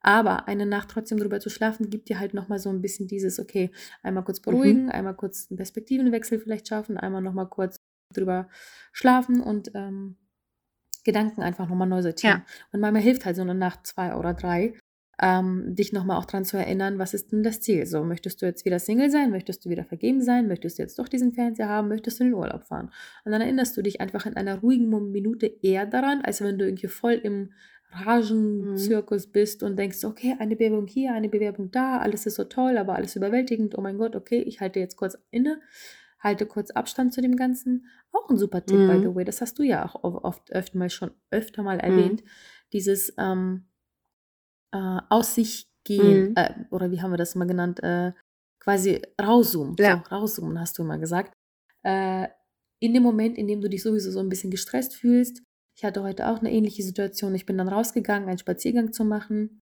Aber 0.00 0.48
eine 0.48 0.64
Nacht 0.64 0.90
trotzdem 0.90 1.18
drüber 1.18 1.40
zu 1.40 1.50
schlafen, 1.50 1.90
gibt 1.90 2.08
dir 2.08 2.20
halt 2.20 2.32
nochmal 2.32 2.58
so 2.58 2.70
ein 2.70 2.80
bisschen 2.80 3.08
dieses, 3.08 3.40
okay, 3.40 3.70
einmal 4.02 4.24
kurz 4.24 4.40
beruhigen, 4.40 4.84
mhm. 4.84 4.90
einmal 4.90 5.14
kurz 5.14 5.48
einen 5.50 5.56
Perspektivenwechsel 5.56 6.38
vielleicht 6.38 6.68
schaffen, 6.68 6.96
einmal 6.96 7.20
nochmal 7.20 7.48
kurz 7.48 7.80
drüber 8.14 8.48
schlafen 8.92 9.40
und 9.40 9.72
ähm, 9.74 10.16
Gedanken 11.04 11.42
einfach 11.42 11.68
nochmal 11.68 11.88
neu 11.88 12.02
sortieren. 12.02 12.42
Ja. 12.46 12.46
Und 12.72 12.80
manchmal 12.80 13.02
hilft 13.02 13.24
halt 13.24 13.36
so 13.36 13.42
eine 13.42 13.54
Nacht, 13.54 13.86
zwei 13.86 14.14
oder 14.14 14.34
drei, 14.34 14.74
ähm, 15.20 15.74
dich 15.74 15.92
nochmal 15.92 16.18
auch 16.18 16.24
dran 16.24 16.44
zu 16.44 16.56
erinnern, 16.56 16.98
was 16.98 17.14
ist 17.14 17.32
denn 17.32 17.42
das 17.42 17.60
Ziel? 17.60 17.86
So, 17.86 18.04
möchtest 18.04 18.40
du 18.40 18.46
jetzt 18.46 18.64
wieder 18.64 18.78
Single 18.78 19.10
sein? 19.10 19.30
Möchtest 19.30 19.64
du 19.64 19.70
wieder 19.70 19.84
vergeben 19.84 20.22
sein? 20.22 20.46
Möchtest 20.46 20.78
du 20.78 20.82
jetzt 20.82 20.98
doch 20.98 21.08
diesen 21.08 21.32
Fernseher 21.32 21.68
haben? 21.68 21.88
Möchtest 21.88 22.20
du 22.20 22.24
in 22.24 22.30
den 22.30 22.34
Urlaub 22.34 22.64
fahren? 22.64 22.90
Und 23.24 23.32
dann 23.32 23.40
erinnerst 23.40 23.76
du 23.76 23.82
dich 23.82 24.00
einfach 24.00 24.26
in 24.26 24.36
einer 24.36 24.60
ruhigen 24.60 24.88
Minute 25.10 25.46
eher 25.46 25.86
daran, 25.86 26.20
als 26.22 26.40
wenn 26.40 26.58
du 26.58 26.66
irgendwie 26.66 26.86
voll 26.86 27.14
im 27.14 27.50
Ragenzirkus 27.90 29.26
mhm. 29.26 29.32
bist 29.32 29.62
und 29.62 29.76
denkst, 29.76 30.04
okay, 30.04 30.36
eine 30.38 30.56
Bewerbung 30.56 30.86
hier, 30.86 31.14
eine 31.14 31.28
Bewerbung 31.28 31.70
da, 31.70 31.98
alles 31.98 32.26
ist 32.26 32.36
so 32.36 32.44
toll, 32.44 32.76
aber 32.76 32.94
alles 32.94 33.16
überwältigend. 33.16 33.76
Oh 33.76 33.80
mein 33.80 33.98
Gott, 33.98 34.14
okay, 34.14 34.40
ich 34.42 34.60
halte 34.60 34.78
jetzt 34.78 34.96
kurz 34.96 35.18
inne, 35.30 35.60
halte 36.20 36.46
kurz 36.46 36.70
Abstand 36.70 37.14
zu 37.14 37.22
dem 37.22 37.36
Ganzen. 37.36 37.86
Auch 38.12 38.28
ein 38.28 38.36
super 38.36 38.64
Tipp, 38.64 38.78
mhm. 38.78 38.88
by 38.88 38.98
the 39.00 39.14
way. 39.14 39.24
Das 39.24 39.40
hast 39.40 39.58
du 39.58 39.62
ja 39.62 39.84
auch 39.84 40.04
oft 40.04 40.52
öfter 40.52 40.78
mal 40.78 40.90
schon 40.90 41.10
öfter 41.30 41.62
mal 41.62 41.76
mhm. 41.76 41.82
erwähnt. 41.82 42.24
Mhm. 42.24 42.28
Dieses 42.72 43.14
ähm, 43.16 43.67
äh, 44.72 44.98
aus 45.08 45.34
sich 45.34 45.66
gehen, 45.84 46.30
mhm. 46.30 46.34
äh, 46.36 46.54
oder 46.70 46.90
wie 46.90 47.00
haben 47.00 47.10
wir 47.10 47.16
das 47.16 47.34
mal 47.34 47.46
genannt, 47.46 47.82
äh, 47.82 48.12
quasi 48.60 49.02
rauszoomen. 49.20 49.76
Ja. 49.78 50.02
So, 50.08 50.14
rauszoomen, 50.14 50.60
hast 50.60 50.78
du 50.78 50.82
immer 50.82 50.98
gesagt. 50.98 51.32
Äh, 51.82 52.28
in 52.80 52.94
dem 52.94 53.02
Moment, 53.02 53.38
in 53.38 53.46
dem 53.46 53.60
du 53.60 53.68
dich 53.68 53.82
sowieso 53.82 54.10
so 54.10 54.20
ein 54.20 54.28
bisschen 54.28 54.50
gestresst 54.50 54.94
fühlst, 54.94 55.42
ich 55.76 55.84
hatte 55.84 56.02
heute 56.02 56.28
auch 56.28 56.40
eine 56.40 56.52
ähnliche 56.52 56.82
Situation. 56.82 57.34
Ich 57.34 57.46
bin 57.46 57.56
dann 57.56 57.68
rausgegangen, 57.68 58.28
einen 58.28 58.38
Spaziergang 58.38 58.92
zu 58.92 59.04
machen 59.04 59.60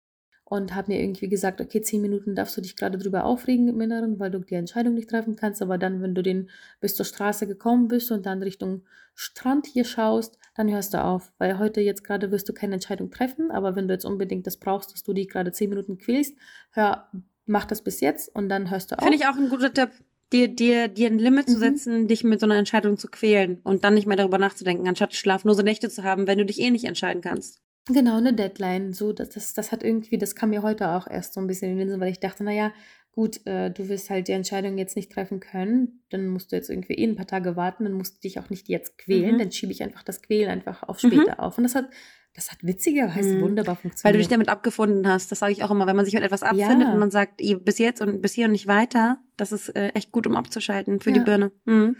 und 0.52 0.74
habe 0.74 0.92
mir 0.92 1.00
irgendwie 1.00 1.30
gesagt, 1.30 1.62
okay, 1.62 1.80
zehn 1.80 2.02
Minuten 2.02 2.34
darfst 2.34 2.54
du 2.58 2.60
dich 2.60 2.76
gerade 2.76 2.98
drüber 2.98 3.24
aufregen 3.24 3.68
im 3.68 3.80
Inneren, 3.80 4.20
weil 4.20 4.30
du 4.30 4.38
die 4.40 4.54
Entscheidung 4.54 4.92
nicht 4.92 5.08
treffen 5.08 5.34
kannst. 5.34 5.62
Aber 5.62 5.78
dann, 5.78 6.02
wenn 6.02 6.14
du 6.14 6.22
den 6.22 6.50
bis 6.78 6.94
zur 6.94 7.06
Straße 7.06 7.46
gekommen 7.46 7.88
bist 7.88 8.12
und 8.12 8.26
dann 8.26 8.42
Richtung 8.42 8.82
Strand 9.14 9.66
hier 9.66 9.86
schaust, 9.86 10.36
dann 10.54 10.70
hörst 10.70 10.92
du 10.92 11.02
auf. 11.02 11.32
Weil 11.38 11.58
heute 11.58 11.80
jetzt 11.80 12.04
gerade 12.04 12.30
wirst 12.30 12.50
du 12.50 12.52
keine 12.52 12.74
Entscheidung 12.74 13.10
treffen. 13.10 13.50
Aber 13.50 13.76
wenn 13.76 13.88
du 13.88 13.94
jetzt 13.94 14.04
unbedingt 14.04 14.46
das 14.46 14.58
brauchst, 14.58 14.92
dass 14.92 15.02
du 15.02 15.14
dich 15.14 15.30
gerade 15.30 15.52
zehn 15.52 15.70
Minuten 15.70 15.96
quälst, 15.96 16.36
hör, 16.72 17.08
mach 17.46 17.64
das 17.64 17.80
bis 17.80 18.02
jetzt 18.02 18.28
und 18.36 18.50
dann 18.50 18.70
hörst 18.70 18.90
du 18.90 18.98
auf. 18.98 19.04
Finde 19.04 19.16
ich 19.16 19.26
auch 19.26 19.36
ein 19.36 19.48
guter 19.48 19.72
Tipp 19.72 19.88
dir, 20.34 20.48
dir, 20.48 20.88
dir 20.88 21.06
ein 21.06 21.18
Limit 21.18 21.48
mhm. 21.48 21.52
zu 21.52 21.58
setzen, 21.60 22.08
dich 22.08 22.24
mit 22.24 22.40
so 22.40 22.46
einer 22.46 22.56
Entscheidung 22.56 22.98
zu 22.98 23.08
quälen 23.08 23.62
und 23.64 23.84
dann 23.84 23.94
nicht 23.94 24.06
mehr 24.06 24.18
darüber 24.18 24.36
nachzudenken, 24.36 24.86
anstatt 24.86 25.14
schlaflose 25.14 25.62
Nächte 25.62 25.88
zu 25.88 26.02
haben, 26.02 26.26
wenn 26.26 26.36
du 26.36 26.44
dich 26.44 26.60
eh 26.60 26.70
nicht 26.70 26.84
entscheiden 26.84 27.22
kannst. 27.22 27.62
Genau, 27.88 28.16
eine 28.16 28.32
Deadline. 28.32 28.92
So, 28.92 29.12
das, 29.12 29.30
das, 29.30 29.54
das 29.54 29.72
hat 29.72 29.82
irgendwie, 29.82 30.18
das 30.18 30.34
kam 30.34 30.50
mir 30.50 30.62
heute 30.62 30.90
auch 30.90 31.06
erst 31.06 31.34
so 31.34 31.40
ein 31.40 31.46
bisschen 31.46 31.72
in 31.72 31.78
den 31.78 31.88
Sinn, 31.88 32.00
weil 32.00 32.12
ich 32.12 32.20
dachte, 32.20 32.44
naja, 32.44 32.72
gut, 33.10 33.44
äh, 33.46 33.70
du 33.70 33.88
wirst 33.88 34.08
halt 34.08 34.28
die 34.28 34.32
Entscheidung 34.32 34.78
jetzt 34.78 34.96
nicht 34.96 35.12
treffen 35.12 35.40
können, 35.40 36.02
dann 36.10 36.28
musst 36.28 36.52
du 36.52 36.56
jetzt 36.56 36.70
irgendwie 36.70 36.94
eh 36.94 37.04
ein 37.04 37.16
paar 37.16 37.26
Tage 37.26 37.56
warten, 37.56 37.84
dann 37.84 37.92
musst 37.92 38.16
du 38.16 38.20
dich 38.20 38.38
auch 38.38 38.50
nicht 38.50 38.68
jetzt 38.68 38.98
quälen, 38.98 39.34
mhm. 39.34 39.38
dann 39.38 39.52
schiebe 39.52 39.72
ich 39.72 39.82
einfach 39.82 40.02
das 40.02 40.22
Quälen 40.22 40.48
einfach 40.48 40.82
auf 40.84 41.00
später 41.00 41.34
mhm. 41.34 41.40
auf. 41.40 41.58
Und 41.58 41.64
das 41.64 41.74
hat 41.74 41.90
das 42.34 42.50
hat 42.50 42.58
witzigerweise 42.62 43.34
mhm. 43.34 43.42
wunderbar 43.42 43.76
funktioniert. 43.76 44.04
Weil 44.04 44.12
du 44.14 44.18
dich 44.18 44.28
damit 44.28 44.48
abgefunden 44.48 45.06
hast. 45.06 45.30
Das 45.30 45.40
sage 45.40 45.52
ich 45.52 45.62
auch 45.62 45.70
immer. 45.70 45.86
Wenn 45.86 45.96
man 45.96 46.06
sich 46.06 46.14
mit 46.14 46.22
etwas 46.22 46.42
abfindet 46.42 46.88
ja. 46.88 46.92
und 46.92 46.98
man 46.98 47.10
sagt, 47.10 47.42
bis 47.62 47.78
jetzt 47.78 48.00
und 48.00 48.22
bis 48.22 48.32
hier 48.32 48.46
und 48.46 48.52
nicht 48.52 48.66
weiter, 48.66 49.18
das 49.36 49.52
ist 49.52 49.68
äh, 49.70 49.88
echt 49.88 50.12
gut, 50.12 50.26
um 50.26 50.34
abzuschalten 50.34 51.00
für 51.00 51.10
ja. 51.10 51.18
die 51.18 51.24
Birne. 51.24 51.52
Mhm. 51.66 51.96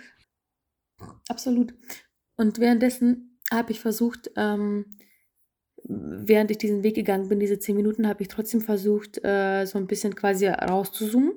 Absolut. 1.29 1.75
Und 2.37 2.59
währenddessen 2.61 3.39
habe 3.51 3.73
ich 3.73 3.81
versucht, 3.81 4.31
ähm, 4.37 4.87
während 5.85 6.51
ich 6.51 6.59
diesen 6.59 6.83
Weg 6.83 6.95
gegangen 6.95 7.29
bin, 7.29 7.41
diese 7.41 7.59
zehn 7.59 7.77
Minuten, 7.77 8.09
habe 8.09 8.23
ich 8.23 8.29
trotzdem 8.29 8.61
versucht, 8.61 9.23
äh, 9.25 9.65
so 9.67 9.79
ein 9.79 9.87
bisschen 9.87 10.15
quasi 10.15 10.47
rauszuzoomen 10.47 11.33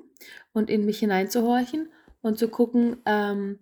und 0.52 0.70
in 0.70 0.84
mich 0.84 0.98
hineinzuhorchen 0.98 1.88
und 2.22 2.38
zu 2.38 2.48
gucken, 2.48 2.96
ähm, 3.06 3.58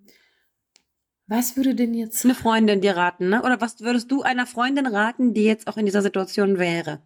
was 1.27 1.57
würde 1.57 1.75
denn 1.75 1.95
jetzt 1.95 2.25
eine 2.25 2.35
Freundin 2.35 2.83
dir 2.83 2.97
raten, 2.97 3.31
ne? 3.31 3.43
Oder 3.43 3.61
was 3.61 3.81
würdest 3.81 4.11
du 4.11 4.23
einer 4.23 4.47
Freundin 4.47 4.87
raten, 4.87 5.33
die 5.33 5.45
jetzt 5.45 5.67
auch 5.69 5.79
in 5.79 5.87
dieser 5.87 6.03
Situation 6.03 6.59
wäre? 6.59 7.03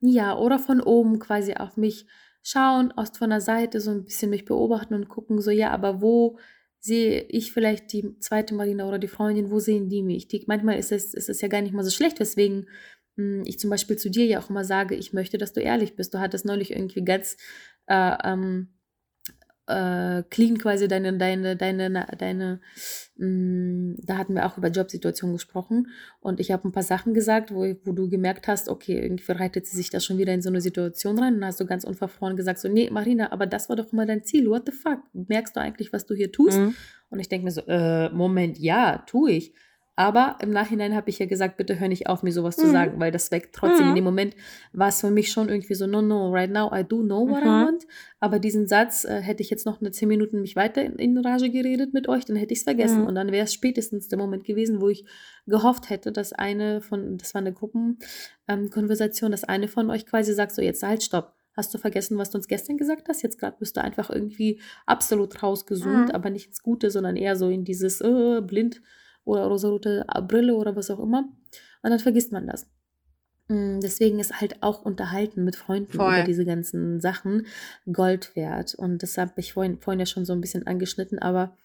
Ja, 0.00 0.36
oder 0.36 0.58
von 0.58 0.82
oben 0.82 1.18
quasi 1.18 1.54
auf 1.54 1.76
mich 1.78 2.06
schauen, 2.42 2.92
aus 2.92 3.16
von 3.16 3.30
der 3.30 3.40
Seite 3.40 3.80
so 3.80 3.90
ein 3.90 4.04
bisschen 4.04 4.30
mich 4.30 4.44
beobachten 4.44 4.94
und 4.94 5.08
gucken, 5.08 5.40
so 5.40 5.50
ja, 5.50 5.70
aber 5.70 6.02
wo 6.02 6.38
sehe 6.86 7.22
ich 7.28 7.52
vielleicht 7.52 7.92
die 7.92 8.18
zweite 8.20 8.54
Marina 8.54 8.88
oder 8.88 8.98
die 8.98 9.08
Freundin, 9.08 9.50
wo 9.50 9.58
sehen 9.58 9.88
die 9.88 10.02
mich? 10.02 10.28
Die, 10.28 10.44
manchmal 10.46 10.78
ist 10.78 10.92
es, 10.92 11.12
ist 11.14 11.28
es 11.28 11.40
ja 11.40 11.48
gar 11.48 11.60
nicht 11.60 11.74
mal 11.74 11.84
so 11.84 11.90
schlecht, 11.90 12.20
weswegen 12.20 12.68
hm, 13.16 13.42
ich 13.44 13.58
zum 13.58 13.70
Beispiel 13.70 13.96
zu 13.96 14.10
dir 14.10 14.24
ja 14.26 14.40
auch 14.40 14.50
immer 14.50 14.64
sage, 14.64 14.94
ich 14.94 15.12
möchte, 15.12 15.36
dass 15.36 15.52
du 15.52 15.60
ehrlich 15.60 15.96
bist. 15.96 16.14
Du 16.14 16.20
hattest 16.20 16.44
neulich 16.44 16.70
irgendwie 16.70 17.04
ganz 17.04 17.36
äh, 17.88 18.16
ähm, 18.24 18.68
äh, 19.66 20.22
clean 20.30 20.58
quasi 20.58 20.88
deine, 20.88 21.16
deine, 21.16 21.56
deine, 21.56 22.06
deine, 22.18 22.60
mh, 23.16 23.26
mm, 23.26 23.96
da 24.04 24.18
hatten 24.18 24.34
wir 24.34 24.46
auch 24.46 24.56
über 24.58 24.68
Jobsituationen 24.68 25.34
gesprochen 25.36 25.88
und 26.20 26.40
ich 26.40 26.52
habe 26.52 26.68
ein 26.68 26.72
paar 26.72 26.82
Sachen 26.82 27.14
gesagt, 27.14 27.52
wo, 27.52 27.66
wo 27.84 27.92
du 27.92 28.08
gemerkt 28.08 28.48
hast, 28.48 28.68
okay, 28.68 29.00
irgendwie 29.00 29.32
reitet 29.32 29.66
sie 29.66 29.76
sich 29.76 29.90
da 29.90 30.00
schon 30.00 30.18
wieder 30.18 30.32
in 30.32 30.42
so 30.42 30.48
eine 30.48 30.60
Situation 30.60 31.18
rein 31.18 31.34
und 31.34 31.40
dann 31.40 31.48
hast 31.48 31.60
du 31.60 31.66
ganz 31.66 31.84
unverfroren 31.84 32.36
gesagt, 32.36 32.58
so, 32.58 32.68
nee, 32.68 32.90
Marina, 32.90 33.32
aber 33.32 33.46
das 33.46 33.68
war 33.68 33.76
doch 33.76 33.92
immer 33.92 34.06
dein 34.06 34.22
Ziel, 34.22 34.48
what 34.48 34.62
the 34.66 34.72
fuck, 34.72 35.00
merkst 35.12 35.56
du 35.56 35.60
eigentlich, 35.60 35.92
was 35.92 36.06
du 36.06 36.14
hier 36.14 36.30
tust? 36.30 36.58
Mhm. 36.58 36.74
Und 37.08 37.20
ich 37.20 37.28
denke 37.28 37.44
mir 37.44 37.52
so, 37.52 37.62
äh, 37.66 38.10
Moment, 38.10 38.58
ja, 38.58 38.98
tue 39.06 39.32
ich. 39.32 39.52
Aber 39.98 40.36
im 40.42 40.50
Nachhinein 40.50 40.94
habe 40.94 41.08
ich 41.08 41.18
ja 41.18 41.24
gesagt, 41.24 41.56
bitte 41.56 41.80
hör 41.80 41.88
nicht 41.88 42.06
auf, 42.06 42.22
mir 42.22 42.30
sowas 42.30 42.58
mhm. 42.58 42.62
zu 42.62 42.70
sagen, 42.70 43.00
weil 43.00 43.10
das 43.10 43.30
weckt 43.30 43.54
trotzdem. 43.54 43.84
Mhm. 43.84 43.88
In 43.88 43.94
dem 43.94 44.04
Moment 44.04 44.36
war 44.74 44.88
es 44.88 45.00
für 45.00 45.10
mich 45.10 45.32
schon 45.32 45.48
irgendwie 45.48 45.74
so, 45.74 45.86
no, 45.86 46.02
no, 46.02 46.30
right 46.30 46.50
now 46.50 46.70
I 46.70 46.84
do 46.84 47.02
know 47.02 47.26
what 47.26 47.42
mhm. 47.42 47.48
I 47.48 47.64
want. 47.64 47.86
Aber 48.20 48.38
diesen 48.38 48.68
Satz, 48.68 49.04
äh, 49.04 49.22
hätte 49.22 49.42
ich 49.42 49.48
jetzt 49.48 49.64
noch 49.64 49.80
eine 49.80 49.92
zehn 49.92 50.08
Minuten 50.08 50.42
mich 50.42 50.54
weiter 50.54 50.84
in, 50.84 50.96
in 50.96 51.16
Rage 51.16 51.48
geredet 51.48 51.94
mit 51.94 52.10
euch, 52.10 52.26
dann 52.26 52.36
hätte 52.36 52.52
ich 52.52 52.58
es 52.58 52.64
vergessen. 52.64 53.00
Mhm. 53.00 53.06
Und 53.06 53.14
dann 53.14 53.32
wäre 53.32 53.44
es 53.44 53.54
spätestens 53.54 54.08
der 54.08 54.18
Moment 54.18 54.44
gewesen, 54.44 54.82
wo 54.82 54.90
ich 54.90 55.06
gehofft 55.46 55.88
hätte, 55.88 56.12
dass 56.12 56.34
eine 56.34 56.82
von, 56.82 57.16
das 57.16 57.32
war 57.32 57.40
eine 57.40 57.54
Gruppenkonversation, 57.54 59.28
ähm, 59.28 59.32
dass 59.32 59.44
eine 59.44 59.66
von 59.66 59.88
euch 59.88 60.04
quasi 60.04 60.34
sagt, 60.34 60.54
so 60.54 60.60
jetzt 60.60 60.82
halt, 60.82 61.02
stopp. 61.02 61.32
Hast 61.56 61.72
du 61.72 61.78
vergessen, 61.78 62.18
was 62.18 62.28
du 62.28 62.36
uns 62.36 62.48
gestern 62.48 62.76
gesagt 62.76 63.08
hast? 63.08 63.22
Jetzt 63.22 63.38
gerade 63.38 63.56
bist 63.58 63.78
du 63.78 63.82
einfach 63.82 64.10
irgendwie 64.10 64.60
absolut 64.84 65.42
rausgezoomt, 65.42 66.08
mhm. 66.08 66.14
aber 66.14 66.28
nicht 66.28 66.48
ins 66.48 66.62
Gute, 66.62 66.90
sondern 66.90 67.16
eher 67.16 67.34
so 67.34 67.48
in 67.48 67.64
dieses 67.64 68.02
äh, 68.02 68.42
blind 68.42 68.82
oder 69.26 69.46
rosarote 69.46 70.06
Brille 70.26 70.54
oder 70.54 70.74
was 70.74 70.90
auch 70.90 71.00
immer. 71.00 71.28
Und 71.82 71.90
dann 71.90 71.98
vergisst 71.98 72.32
man 72.32 72.46
das. 72.46 72.66
Mm, 73.48 73.80
deswegen 73.80 74.18
ist 74.18 74.40
halt 74.40 74.62
auch 74.62 74.82
Unterhalten 74.82 75.44
mit 75.44 75.56
Freunden 75.56 75.92
Voll. 75.92 76.14
über 76.14 76.22
diese 76.24 76.44
ganzen 76.44 77.00
Sachen 77.00 77.46
Gold 77.92 78.34
wert. 78.34 78.74
Und 78.74 79.02
das 79.02 79.18
habe 79.18 79.32
ich 79.36 79.52
vorhin, 79.52 79.78
vorhin 79.78 80.00
ja 80.00 80.06
schon 80.06 80.24
so 80.24 80.32
ein 80.32 80.40
bisschen 80.40 80.66
angeschnitten, 80.66 81.18
aber 81.18 81.56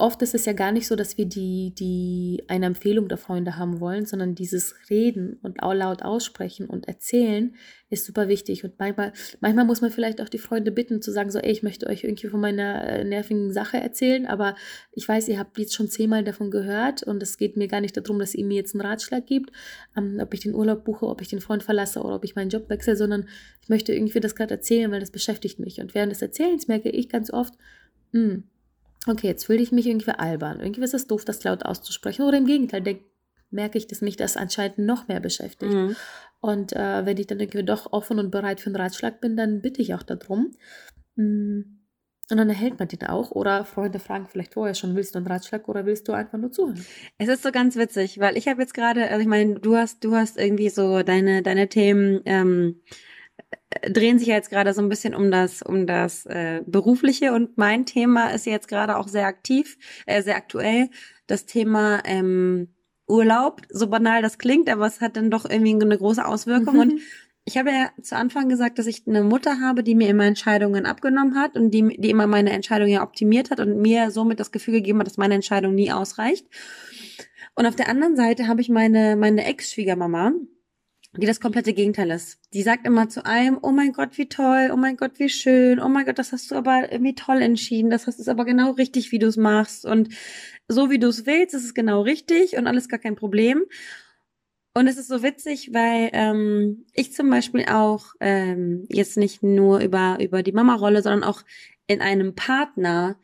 oft 0.00 0.22
ist 0.22 0.34
es 0.34 0.46
ja 0.46 0.52
gar 0.52 0.72
nicht 0.72 0.86
so, 0.86 0.96
dass 0.96 1.18
wir 1.18 1.26
die, 1.26 1.74
die 1.78 2.42
eine 2.48 2.66
Empfehlung 2.66 3.08
der 3.08 3.18
Freunde 3.18 3.56
haben 3.56 3.80
wollen, 3.80 4.06
sondern 4.06 4.34
dieses 4.34 4.74
Reden 4.88 5.38
und 5.42 5.62
auch 5.62 5.74
laut 5.74 6.02
aussprechen 6.02 6.66
und 6.66 6.88
erzählen 6.88 7.54
ist 7.90 8.06
super 8.06 8.28
wichtig. 8.28 8.64
Und 8.64 8.78
manchmal, 8.78 9.12
manchmal 9.40 9.64
muss 9.64 9.80
man 9.80 9.90
vielleicht 9.90 10.20
auch 10.20 10.28
die 10.28 10.38
Freunde 10.38 10.70
bitten, 10.70 11.02
zu 11.02 11.12
sagen, 11.12 11.30
so, 11.30 11.38
ey, 11.38 11.50
ich 11.50 11.62
möchte 11.62 11.86
euch 11.86 12.04
irgendwie 12.04 12.28
von 12.28 12.40
meiner 12.40 12.84
äh, 12.84 13.04
nervigen 13.04 13.52
Sache 13.52 13.78
erzählen, 13.78 14.26
aber 14.26 14.54
ich 14.92 15.06
weiß, 15.06 15.28
ihr 15.28 15.38
habt 15.38 15.58
jetzt 15.58 15.74
schon 15.74 15.88
zehnmal 15.88 16.24
davon 16.24 16.50
gehört 16.50 17.02
und 17.02 17.22
es 17.22 17.36
geht 17.36 17.56
mir 17.56 17.68
gar 17.68 17.80
nicht 17.80 17.96
darum, 17.96 18.18
dass 18.18 18.34
ihr 18.34 18.44
mir 18.44 18.56
jetzt 18.56 18.74
einen 18.74 18.86
Ratschlag 18.86 19.26
gibt, 19.26 19.50
ähm, 19.96 20.18
ob 20.20 20.32
ich 20.34 20.40
den 20.40 20.54
Urlaub 20.54 20.84
buche, 20.84 21.06
ob 21.06 21.20
ich 21.20 21.28
den 21.28 21.40
Freund 21.40 21.62
verlasse 21.62 22.00
oder 22.00 22.16
ob 22.16 22.24
ich 22.24 22.36
meinen 22.36 22.50
Job 22.50 22.70
wechsle, 22.70 22.96
sondern 22.96 23.28
ich 23.62 23.68
möchte 23.68 23.92
irgendwie 23.92 24.20
das 24.20 24.34
gerade 24.34 24.54
erzählen, 24.54 24.90
weil 24.90 25.00
das 25.00 25.10
beschäftigt 25.10 25.58
mich. 25.58 25.80
Und 25.80 25.94
während 25.94 26.12
des 26.12 26.22
Erzählens 26.22 26.68
merke 26.68 26.90
ich 26.90 27.08
ganz 27.08 27.32
oft, 27.32 27.54
mh, 28.12 28.20
hm, 28.20 28.44
okay, 29.06 29.26
jetzt 29.26 29.46
fühle 29.46 29.62
ich 29.62 29.72
mich 29.72 29.86
irgendwie 29.86 30.10
albern. 30.10 30.60
Irgendwie 30.60 30.82
ist 30.82 30.94
es 30.94 31.06
doof, 31.06 31.24
das 31.24 31.42
laut 31.44 31.64
auszusprechen. 31.64 32.22
Oder 32.22 32.38
im 32.38 32.46
Gegenteil, 32.46 32.82
denk, 32.82 33.02
merke 33.50 33.78
ich, 33.78 33.86
dass 33.86 34.00
mich 34.00 34.16
das 34.16 34.36
anscheinend 34.36 34.78
noch 34.78 35.08
mehr 35.08 35.20
beschäftigt. 35.20 35.72
Mhm. 35.72 35.96
Und 36.40 36.72
äh, 36.72 37.04
wenn 37.04 37.16
ich 37.16 37.26
dann 37.26 37.40
irgendwie 37.40 37.64
doch 37.64 37.92
offen 37.92 38.18
und 38.18 38.30
bereit 38.30 38.60
für 38.60 38.68
einen 38.68 38.76
Ratschlag 38.76 39.20
bin, 39.20 39.36
dann 39.36 39.60
bitte 39.60 39.82
ich 39.82 39.94
auch 39.94 40.02
darum. 40.02 40.52
Mm, 41.16 41.60
und 42.30 42.36
dann 42.36 42.48
erhält 42.48 42.78
man 42.78 42.88
den 42.88 43.02
auch. 43.02 43.32
Oder 43.32 43.64
Freunde 43.64 43.98
fragen 43.98 44.28
vielleicht 44.28 44.54
vorher 44.54 44.74
schon, 44.74 44.94
willst 44.94 45.14
du 45.14 45.18
einen 45.18 45.26
Ratschlag 45.26 45.68
oder 45.68 45.84
willst 45.84 46.08
du 46.08 46.12
einfach 46.12 46.38
nur 46.38 46.52
zuhören? 46.52 46.84
Es 47.18 47.28
ist 47.28 47.42
so 47.42 47.50
ganz 47.50 47.76
witzig, 47.76 48.20
weil 48.20 48.36
ich 48.36 48.48
habe 48.48 48.62
jetzt 48.62 48.72
gerade, 48.72 49.08
also 49.08 49.20
ich 49.20 49.26
meine, 49.26 49.58
du 49.58 49.76
hast, 49.76 50.04
du 50.04 50.14
hast 50.14 50.38
irgendwie 50.38 50.70
so 50.70 51.02
deine, 51.02 51.42
deine 51.42 51.68
Themen 51.68 52.20
ähm, 52.24 52.80
drehen 53.88 54.18
sich 54.18 54.28
ja 54.28 54.34
jetzt 54.34 54.50
gerade 54.50 54.72
so 54.74 54.82
ein 54.82 54.88
bisschen 54.88 55.14
um 55.14 55.30
das 55.30 55.62
um 55.62 55.86
das 55.86 56.26
äh, 56.26 56.62
berufliche 56.66 57.32
und 57.32 57.56
mein 57.56 57.86
Thema 57.86 58.28
ist 58.30 58.46
jetzt 58.46 58.68
gerade 58.68 58.96
auch 58.96 59.08
sehr 59.08 59.26
aktiv, 59.26 59.78
äh, 60.06 60.22
sehr 60.22 60.36
aktuell. 60.36 60.90
Das 61.26 61.46
Thema 61.46 62.02
ähm, 62.04 62.74
Urlaub, 63.06 63.62
so 63.68 63.88
banal 63.88 64.22
das 64.22 64.38
klingt, 64.38 64.68
aber 64.68 64.86
es 64.86 65.00
hat 65.00 65.16
dann 65.16 65.30
doch 65.30 65.48
irgendwie 65.48 65.74
eine 65.74 65.98
große 65.98 66.24
Auswirkung. 66.24 66.74
Mhm. 66.74 66.80
Und 66.80 67.00
ich 67.44 67.56
habe 67.56 67.70
ja 67.70 67.90
zu 68.02 68.16
Anfang 68.16 68.48
gesagt, 68.48 68.78
dass 68.78 68.86
ich 68.86 69.06
eine 69.06 69.22
Mutter 69.22 69.60
habe, 69.60 69.82
die 69.82 69.94
mir 69.94 70.08
immer 70.08 70.24
Entscheidungen 70.24 70.86
abgenommen 70.86 71.36
hat 71.36 71.56
und 71.56 71.72
die, 71.72 71.96
die 71.98 72.10
immer 72.10 72.26
meine 72.26 72.50
Entscheidung 72.50 72.88
ja 72.88 73.02
optimiert 73.02 73.50
hat 73.50 73.60
und 73.60 73.80
mir 73.80 74.10
somit 74.10 74.40
das 74.40 74.52
Gefühl 74.52 74.74
gegeben 74.74 75.00
hat, 75.00 75.06
dass 75.06 75.16
meine 75.16 75.34
Entscheidung 75.34 75.74
nie 75.74 75.90
ausreicht. 75.90 76.46
Und 77.54 77.66
auf 77.66 77.76
der 77.76 77.88
anderen 77.88 78.16
Seite 78.16 78.46
habe 78.46 78.60
ich 78.60 78.68
meine, 78.68 79.16
meine 79.16 79.44
Ex-Schwiegermama, 79.44 80.32
die 81.16 81.26
das 81.26 81.40
komplette 81.40 81.72
Gegenteil 81.72 82.10
ist. 82.10 82.38
Die 82.54 82.62
sagt 82.62 82.86
immer 82.86 83.08
zu 83.08 83.26
einem, 83.26 83.58
oh 83.62 83.72
mein 83.72 83.92
Gott, 83.92 84.16
wie 84.16 84.28
toll, 84.28 84.70
oh 84.72 84.76
mein 84.76 84.96
Gott, 84.96 85.18
wie 85.18 85.28
schön, 85.28 85.80
oh 85.80 85.88
mein 85.88 86.06
Gott, 86.06 86.18
das 86.18 86.32
hast 86.32 86.50
du 86.50 86.54
aber 86.54 86.92
irgendwie 86.92 87.14
toll 87.14 87.42
entschieden, 87.42 87.90
das 87.90 88.06
ist 88.06 88.28
aber 88.28 88.44
genau 88.44 88.72
richtig, 88.72 89.10
wie 89.10 89.18
du 89.18 89.26
es 89.26 89.36
machst 89.36 89.84
und 89.84 90.10
so 90.68 90.88
wie 90.90 91.00
du 91.00 91.08
es 91.08 91.26
willst, 91.26 91.54
ist 91.54 91.64
es 91.64 91.74
genau 91.74 92.02
richtig 92.02 92.56
und 92.56 92.66
alles 92.68 92.88
gar 92.88 93.00
kein 93.00 93.16
Problem. 93.16 93.64
Und 94.72 94.86
es 94.86 94.98
ist 94.98 95.08
so 95.08 95.24
witzig, 95.24 95.70
weil 95.72 96.10
ähm, 96.12 96.86
ich 96.94 97.12
zum 97.12 97.28
Beispiel 97.28 97.64
auch 97.64 98.14
ähm, 98.20 98.86
jetzt 98.88 99.16
nicht 99.16 99.42
nur 99.42 99.80
über, 99.80 100.18
über 100.20 100.44
die 100.44 100.52
Mama-Rolle, 100.52 101.02
sondern 101.02 101.24
auch 101.24 101.42
in 101.88 102.00
einem 102.00 102.36
Partner, 102.36 103.18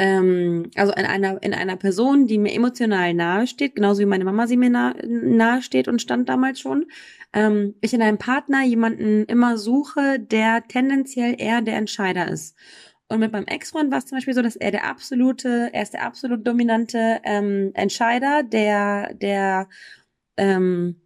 ähm, 0.00 0.70
also 0.76 0.94
in 0.94 1.04
einer, 1.04 1.42
in 1.42 1.52
einer 1.52 1.76
Person, 1.76 2.26
die 2.26 2.38
mir 2.38 2.54
emotional 2.54 3.12
nahe 3.12 3.46
steht, 3.46 3.76
genauso 3.76 4.00
wie 4.00 4.06
meine 4.06 4.24
Mama 4.24 4.46
sie 4.46 4.56
mir 4.56 4.70
nah, 4.70 4.94
nahe 5.04 5.60
steht 5.60 5.88
und 5.88 6.00
stand 6.00 6.26
damals 6.30 6.58
schon, 6.58 6.86
ähm, 7.34 7.74
ich 7.82 7.92
in 7.92 8.00
einem 8.00 8.16
Partner 8.16 8.64
jemanden 8.64 9.26
immer 9.26 9.58
suche, 9.58 10.18
der 10.18 10.66
tendenziell 10.66 11.34
eher 11.36 11.60
der 11.60 11.76
Entscheider 11.76 12.28
ist. 12.28 12.56
Und 13.08 13.18
mit 13.18 13.30
meinem 13.32 13.44
Ex-Freund 13.46 13.90
war 13.90 13.98
es 13.98 14.06
zum 14.06 14.16
Beispiel 14.16 14.32
so, 14.32 14.40
dass 14.40 14.56
er 14.56 14.70
der 14.70 14.86
absolute, 14.86 15.68
er 15.70 15.82
ist 15.82 15.92
der 15.92 16.06
absolut 16.06 16.46
dominante 16.46 17.20
ähm, 17.24 17.72
Entscheider, 17.74 18.42
der, 18.42 19.12
der 19.12 19.68
ähm, 20.38 20.96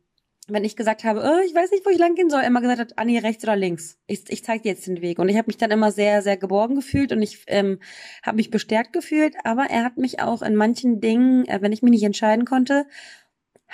wenn 0.49 0.65
ich 0.65 0.77
gesagt 0.77 1.05
habe, 1.05 1.21
oh, 1.21 1.45
ich 1.47 1.55
weiß 1.55 1.71
nicht, 1.71 1.87
wo 1.87 1.91
ich 1.91 1.99
lang 1.99 2.15
gehen 2.15 2.29
soll, 2.29 2.43
immer 2.43 2.61
gesagt 2.61 2.81
hat, 2.81 2.99
Anni, 2.99 3.19
rechts 3.19 3.45
oder 3.45 3.57
links. 3.57 3.99
Ich, 4.07 4.25
ich 4.29 4.45
zeige 4.45 4.63
dir 4.63 4.69
jetzt 4.71 4.87
den 4.87 5.01
Weg. 5.01 5.19
Und 5.19 5.29
ich 5.29 5.37
habe 5.37 5.47
mich 5.47 5.57
dann 5.57 5.71
immer 5.71 5.91
sehr, 5.91 6.23
sehr 6.23 6.37
geborgen 6.37 6.75
gefühlt 6.77 7.13
und 7.13 7.23
ich 7.23 7.45
ähm, 7.47 7.79
habe 8.23 8.37
mich 8.37 8.51
bestärkt 8.51 8.93
gefühlt. 8.93 9.35
Aber 9.45 9.65
er 9.71 9.85
hat 9.85 9.97
mich 9.97 10.21
auch 10.21 10.43
in 10.43 10.55
manchen 10.55 11.01
Dingen, 11.01 11.47
äh, 11.47 11.63
wenn 11.63 11.73
ich 11.73 11.83
mich 11.83 11.91
nicht 11.91 12.05
entscheiden 12.05 12.45
konnte, 12.45 12.87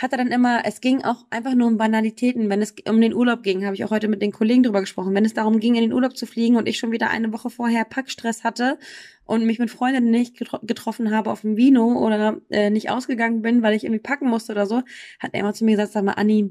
hat 0.01 0.13
er 0.13 0.19
dann 0.19 0.29
immer, 0.29 0.63
es 0.65 0.81
ging 0.81 1.05
auch 1.05 1.27
einfach 1.29 1.55
nur 1.55 1.69
um 1.69 1.77
Banalitäten. 1.77 2.49
Wenn 2.49 2.63
es 2.63 2.75
um 2.89 3.01
den 3.01 3.13
Urlaub 3.13 3.43
ging, 3.43 3.67
habe 3.67 3.75
ich 3.75 3.85
auch 3.85 3.91
heute 3.91 4.09
mit 4.09 4.23
den 4.23 4.33
Kollegen 4.33 4.63
drüber 4.63 4.81
gesprochen. 4.81 5.15
Wenn 5.15 5.27
es 5.27 5.35
darum 5.35 5.61
ging, 5.61 5.75
in 5.75 5.83
den 5.83 5.93
Urlaub 5.93 6.17
zu 6.17 6.25
fliegen 6.25 6.57
und 6.57 6.67
ich 6.67 6.79
schon 6.79 6.91
wieder 6.91 7.11
eine 7.11 7.35
Woche 7.35 7.51
vorher 7.51 7.85
Packstress 7.85 8.43
hatte 8.43 8.79
und 9.27 9.45
mich 9.45 9.59
mit 9.59 9.71
Freundinnen 9.71 10.11
nicht 10.11 10.39
getroffen 10.63 11.11
habe 11.15 11.31
auf 11.31 11.43
dem 11.43 11.59
Vino 11.59 11.99
oder 12.05 12.41
äh, 12.49 12.71
nicht 12.71 12.89
ausgegangen 12.89 13.43
bin, 13.43 13.63
weil 13.63 13.75
ich 13.75 13.85
irgendwie 13.85 14.01
packen 14.01 14.29
musste 14.29 14.53
oder 14.53 14.65
so, 14.65 14.83
hat 15.19 15.35
er 15.35 15.41
immer 15.41 15.53
zu 15.53 15.67
mir 15.67 15.73
gesagt, 15.73 15.93
sag 15.93 16.05
mal, 16.05 16.13
Anni, 16.13 16.51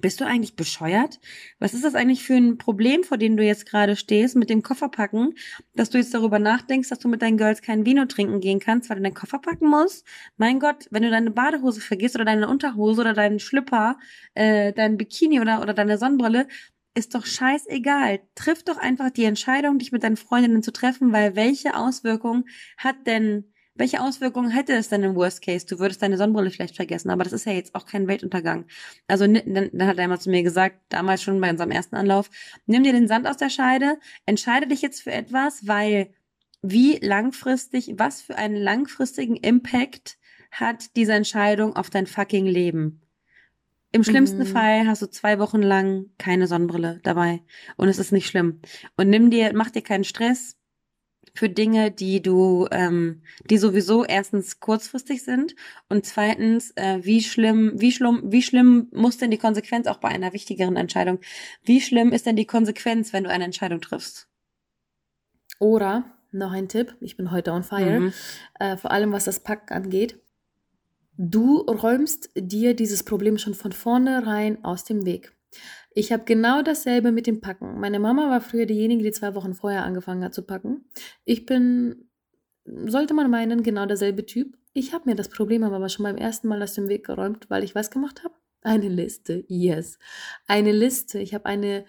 bist 0.00 0.20
du 0.20 0.26
eigentlich 0.26 0.56
bescheuert? 0.56 1.20
Was 1.58 1.74
ist 1.74 1.84
das 1.84 1.94
eigentlich 1.94 2.22
für 2.22 2.34
ein 2.34 2.58
Problem, 2.58 3.04
vor 3.04 3.18
dem 3.18 3.36
du 3.36 3.44
jetzt 3.44 3.66
gerade 3.66 3.96
stehst 3.96 4.36
mit 4.36 4.50
dem 4.50 4.62
Kofferpacken, 4.62 5.34
dass 5.74 5.90
du 5.90 5.98
jetzt 5.98 6.14
darüber 6.14 6.38
nachdenkst, 6.38 6.88
dass 6.88 6.98
du 6.98 7.08
mit 7.08 7.22
deinen 7.22 7.36
Girls 7.36 7.62
kein 7.62 7.86
Vino 7.86 8.04
trinken 8.06 8.40
gehen 8.40 8.60
kannst, 8.60 8.88
weil 8.88 8.96
du 8.96 9.02
deinen 9.02 9.14
Koffer 9.14 9.38
packen 9.38 9.68
musst? 9.68 10.06
Mein 10.36 10.60
Gott, 10.60 10.86
wenn 10.90 11.02
du 11.02 11.10
deine 11.10 11.30
Badehose 11.30 11.80
vergisst 11.80 12.14
oder 12.14 12.24
deine 12.24 12.48
Unterhose 12.48 13.00
oder 13.00 13.14
deinen 13.14 13.40
Schlüpper, 13.40 13.98
äh, 14.34 14.72
dein 14.72 14.96
Bikini 14.96 15.40
oder, 15.40 15.62
oder 15.62 15.74
deine 15.74 15.98
Sonnenbrille, 15.98 16.48
ist 16.94 17.14
doch 17.14 17.26
scheißegal. 17.26 18.20
Triff 18.34 18.64
doch 18.64 18.76
einfach 18.76 19.10
die 19.10 19.24
Entscheidung, 19.24 19.78
dich 19.78 19.92
mit 19.92 20.02
deinen 20.02 20.16
Freundinnen 20.16 20.62
zu 20.62 20.72
treffen, 20.72 21.12
weil 21.12 21.36
welche 21.36 21.76
Auswirkungen 21.76 22.44
hat 22.76 23.06
denn 23.06 23.52
welche 23.78 24.00
Auswirkungen 24.02 24.50
hätte 24.50 24.74
es 24.74 24.88
denn 24.88 25.02
im 25.02 25.14
Worst 25.14 25.40
Case? 25.42 25.66
Du 25.66 25.78
würdest 25.78 26.02
deine 26.02 26.16
Sonnenbrille 26.16 26.50
vielleicht 26.50 26.76
vergessen, 26.76 27.10
aber 27.10 27.24
das 27.24 27.32
ist 27.32 27.46
ja 27.46 27.52
jetzt 27.52 27.74
auch 27.74 27.86
kein 27.86 28.08
Weltuntergang. 28.08 28.66
Also 29.06 29.26
dann, 29.26 29.70
dann 29.72 29.86
hat 29.86 29.98
er 29.98 30.04
immer 30.04 30.18
zu 30.18 30.30
mir 30.30 30.42
gesagt, 30.42 30.80
damals 30.88 31.22
schon 31.22 31.40
bei 31.40 31.50
unserem 31.50 31.70
ersten 31.70 31.96
Anlauf, 31.96 32.30
nimm 32.66 32.82
dir 32.82 32.92
den 32.92 33.08
Sand 33.08 33.26
aus 33.26 33.36
der 33.36 33.50
Scheide, 33.50 33.98
entscheide 34.26 34.66
dich 34.66 34.82
jetzt 34.82 35.02
für 35.02 35.12
etwas, 35.12 35.66
weil 35.66 36.12
wie 36.60 36.98
langfristig, 37.00 37.94
was 37.96 38.20
für 38.20 38.36
einen 38.36 38.56
langfristigen 38.56 39.36
Impact 39.36 40.18
hat 40.50 40.96
diese 40.96 41.12
Entscheidung 41.12 41.76
auf 41.76 41.88
dein 41.88 42.06
fucking 42.06 42.46
Leben? 42.46 43.02
Im 43.90 44.04
schlimmsten 44.04 44.40
mhm. 44.40 44.46
Fall 44.46 44.86
hast 44.86 45.00
du 45.00 45.06
zwei 45.06 45.38
Wochen 45.38 45.62
lang 45.62 46.06
keine 46.18 46.46
Sonnenbrille 46.46 47.00
dabei 47.04 47.42
und 47.76 47.88
es 47.88 47.98
ist 47.98 48.12
nicht 48.12 48.26
schlimm. 48.26 48.60
Und 48.96 49.08
nimm 49.08 49.30
dir, 49.30 49.52
mach 49.54 49.70
dir 49.70 49.82
keinen 49.82 50.04
Stress, 50.04 50.58
für 51.34 51.48
Dinge, 51.48 51.90
die 51.90 52.22
du, 52.22 52.66
ähm, 52.70 53.22
die 53.48 53.58
sowieso 53.58 54.04
erstens 54.04 54.60
kurzfristig 54.60 55.22
sind 55.22 55.54
und 55.88 56.06
zweitens, 56.06 56.72
äh, 56.76 57.00
wie 57.02 57.22
schlimm, 57.22 57.72
wie 57.76 57.92
schlimm, 57.92 58.22
wie 58.24 58.42
schlimm 58.42 58.88
muss 58.92 59.18
denn 59.18 59.30
die 59.30 59.38
Konsequenz 59.38 59.86
auch 59.86 59.98
bei 59.98 60.08
einer 60.08 60.32
wichtigeren 60.32 60.76
Entscheidung? 60.76 61.18
Wie 61.62 61.80
schlimm 61.80 62.12
ist 62.12 62.26
denn 62.26 62.36
die 62.36 62.46
Konsequenz, 62.46 63.12
wenn 63.12 63.24
du 63.24 63.30
eine 63.30 63.44
Entscheidung 63.44 63.80
triffst? 63.80 64.28
Oder 65.58 66.04
noch 66.30 66.52
ein 66.52 66.68
Tipp, 66.68 66.96
ich 67.00 67.16
bin 67.16 67.30
heute 67.30 67.52
on 67.52 67.64
fire, 67.64 68.00
mhm. 68.00 68.12
äh, 68.60 68.76
vor 68.76 68.90
allem 68.90 69.12
was 69.12 69.24
das 69.24 69.40
Packen 69.40 69.72
angeht. 69.72 70.20
Du 71.16 71.58
räumst 71.62 72.30
dir 72.36 72.74
dieses 72.74 73.02
Problem 73.02 73.38
schon 73.38 73.54
von 73.54 73.72
vornherein 73.72 74.64
aus 74.64 74.84
dem 74.84 75.04
Weg. 75.04 75.32
Ich 75.98 76.12
habe 76.12 76.22
genau 76.24 76.62
dasselbe 76.62 77.10
mit 77.10 77.26
dem 77.26 77.40
Packen. 77.40 77.80
Meine 77.80 77.98
Mama 77.98 78.30
war 78.30 78.40
früher 78.40 78.66
diejenige, 78.66 79.02
die 79.02 79.10
zwei 79.10 79.34
Wochen 79.34 79.54
vorher 79.54 79.82
angefangen 79.82 80.22
hat 80.22 80.32
zu 80.32 80.42
packen. 80.42 80.84
Ich 81.24 81.44
bin, 81.44 82.08
sollte 82.64 83.14
man 83.14 83.28
meinen, 83.28 83.64
genau 83.64 83.84
derselbe 83.84 84.24
Typ. 84.24 84.56
Ich 84.72 84.92
habe 84.92 85.10
mir 85.10 85.16
das 85.16 85.28
Problem 85.28 85.64
aber 85.64 85.88
schon 85.88 86.04
beim 86.04 86.16
ersten 86.16 86.46
Mal 86.46 86.62
aus 86.62 86.74
dem 86.74 86.88
Weg 86.88 87.04
geräumt, 87.04 87.50
weil 87.50 87.64
ich 87.64 87.74
was 87.74 87.90
gemacht 87.90 88.22
habe? 88.22 88.32
Eine 88.62 88.88
Liste, 88.88 89.44
yes. 89.48 89.98
Eine 90.46 90.70
Liste. 90.70 91.18
Ich 91.18 91.34
habe 91.34 91.46
eine 91.46 91.84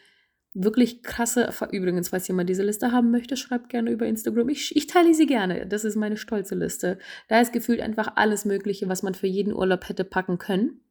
wirklich 0.56 1.04
krasse, 1.04 1.48
übrigens, 1.72 2.10
falls 2.10 2.28
jemand 2.28 2.50
diese 2.50 2.64
Liste 2.64 2.92
haben 2.92 3.12
möchte, 3.12 3.38
schreibt 3.38 3.70
gerne 3.70 3.92
über 3.92 4.08
Instagram. 4.08 4.50
Ich, 4.50 4.76
ich 4.76 4.88
teile 4.88 5.14
sie 5.14 5.28
gerne. 5.28 5.68
Das 5.68 5.84
ist 5.84 5.96
meine 5.96 6.18
stolze 6.18 6.56
Liste. 6.56 6.98
Da 7.28 7.42
ist 7.42 7.54
gefühlt 7.54 7.80
einfach 7.80 8.14
alles 8.16 8.44
Mögliche, 8.44 8.90
was 8.90 9.04
man 9.04 9.14
für 9.14 9.28
jeden 9.28 9.54
Urlaub 9.54 9.88
hätte 9.88 10.04
packen 10.04 10.40
können. 10.40 10.82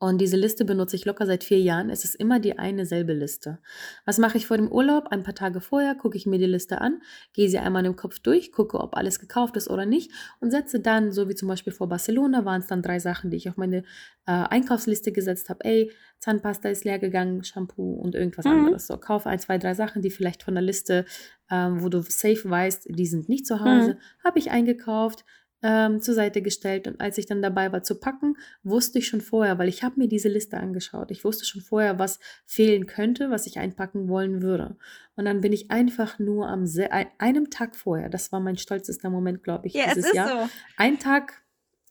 Und 0.00 0.20
diese 0.20 0.36
Liste 0.36 0.64
benutze 0.64 0.94
ich 0.94 1.04
locker 1.04 1.26
seit 1.26 1.42
vier 1.42 1.58
Jahren. 1.58 1.90
Es 1.90 2.04
ist 2.04 2.14
immer 2.14 2.38
die 2.38 2.56
eine 2.56 2.86
selbe 2.86 3.12
Liste. 3.12 3.58
Was 4.04 4.18
mache 4.18 4.38
ich 4.38 4.46
vor 4.46 4.56
dem 4.56 4.70
Urlaub? 4.70 5.08
Ein 5.08 5.24
paar 5.24 5.34
Tage 5.34 5.60
vorher 5.60 5.96
gucke 5.96 6.16
ich 6.16 6.24
mir 6.24 6.38
die 6.38 6.46
Liste 6.46 6.80
an, 6.80 7.02
gehe 7.32 7.48
sie 7.48 7.58
einmal 7.58 7.84
im 7.84 7.96
Kopf 7.96 8.20
durch, 8.20 8.52
gucke, 8.52 8.78
ob 8.78 8.96
alles 8.96 9.18
gekauft 9.18 9.56
ist 9.56 9.68
oder 9.68 9.86
nicht 9.86 10.12
und 10.40 10.52
setze 10.52 10.78
dann, 10.78 11.10
so 11.10 11.28
wie 11.28 11.34
zum 11.34 11.48
Beispiel 11.48 11.72
vor 11.72 11.88
Barcelona, 11.88 12.44
waren 12.44 12.60
es 12.60 12.68
dann 12.68 12.80
drei 12.80 13.00
Sachen, 13.00 13.30
die 13.30 13.38
ich 13.38 13.48
auf 13.48 13.56
meine 13.56 13.78
äh, 14.26 14.32
Einkaufsliste 14.32 15.10
gesetzt 15.10 15.48
habe. 15.48 15.64
Ey, 15.64 15.90
Zahnpasta 16.20 16.68
ist 16.68 16.84
leer 16.84 17.00
gegangen, 17.00 17.42
Shampoo 17.42 17.94
und 17.94 18.14
irgendwas 18.14 18.44
mhm. 18.44 18.52
anderes. 18.52 18.86
So, 18.86 18.98
kaufe 18.98 19.28
ein, 19.28 19.40
zwei, 19.40 19.58
drei 19.58 19.74
Sachen, 19.74 20.00
die 20.00 20.10
vielleicht 20.10 20.44
von 20.44 20.54
der 20.54 20.62
Liste, 20.62 21.06
ähm, 21.50 21.82
wo 21.82 21.88
du 21.88 22.02
safe 22.02 22.48
weißt, 22.48 22.86
die 22.88 23.06
sind 23.06 23.28
nicht 23.28 23.46
zu 23.46 23.60
Hause, 23.60 23.94
mhm. 23.94 24.24
habe 24.24 24.38
ich 24.38 24.52
eingekauft 24.52 25.24
ähm, 25.62 26.00
zur 26.00 26.14
Seite 26.14 26.42
gestellt 26.42 26.86
und 26.86 27.00
als 27.00 27.18
ich 27.18 27.26
dann 27.26 27.42
dabei 27.42 27.72
war 27.72 27.82
zu 27.82 27.98
packen, 27.98 28.36
wusste 28.62 28.98
ich 28.98 29.08
schon 29.08 29.20
vorher, 29.20 29.58
weil 29.58 29.68
ich 29.68 29.82
habe 29.82 29.98
mir 29.98 30.08
diese 30.08 30.28
Liste 30.28 30.56
angeschaut. 30.56 31.10
Ich 31.10 31.24
wusste 31.24 31.44
schon 31.44 31.62
vorher, 31.62 31.98
was 31.98 32.20
fehlen 32.46 32.86
könnte, 32.86 33.30
was 33.30 33.46
ich 33.46 33.58
einpacken 33.58 34.08
wollen 34.08 34.42
würde. 34.42 34.76
Und 35.16 35.24
dann 35.24 35.40
bin 35.40 35.52
ich 35.52 35.70
einfach 35.70 36.18
nur 36.18 36.48
am 36.48 36.66
Se 36.66 36.88
einem 37.18 37.50
Tag 37.50 37.74
vorher, 37.74 38.08
das 38.08 38.30
war 38.30 38.40
mein 38.40 38.56
stolzester 38.56 39.10
Moment, 39.10 39.42
glaube 39.42 39.66
ich, 39.66 39.74
ja, 39.74 39.92
dieses 39.94 40.12
Jahr. 40.12 40.28
So. 40.28 40.50
Ein 40.76 40.98
Tag 40.98 41.42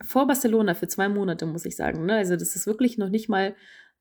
vor 0.01 0.27
Barcelona 0.27 0.73
für 0.75 0.87
zwei 0.87 1.09
Monate, 1.09 1.45
muss 1.45 1.65
ich 1.65 1.75
sagen. 1.75 2.05
Ne? 2.05 2.15
Also 2.15 2.35
das 2.35 2.55
ist 2.55 2.67
wirklich 2.67 2.97
noch 2.97 3.09
nicht 3.09 3.29
mal 3.29 3.55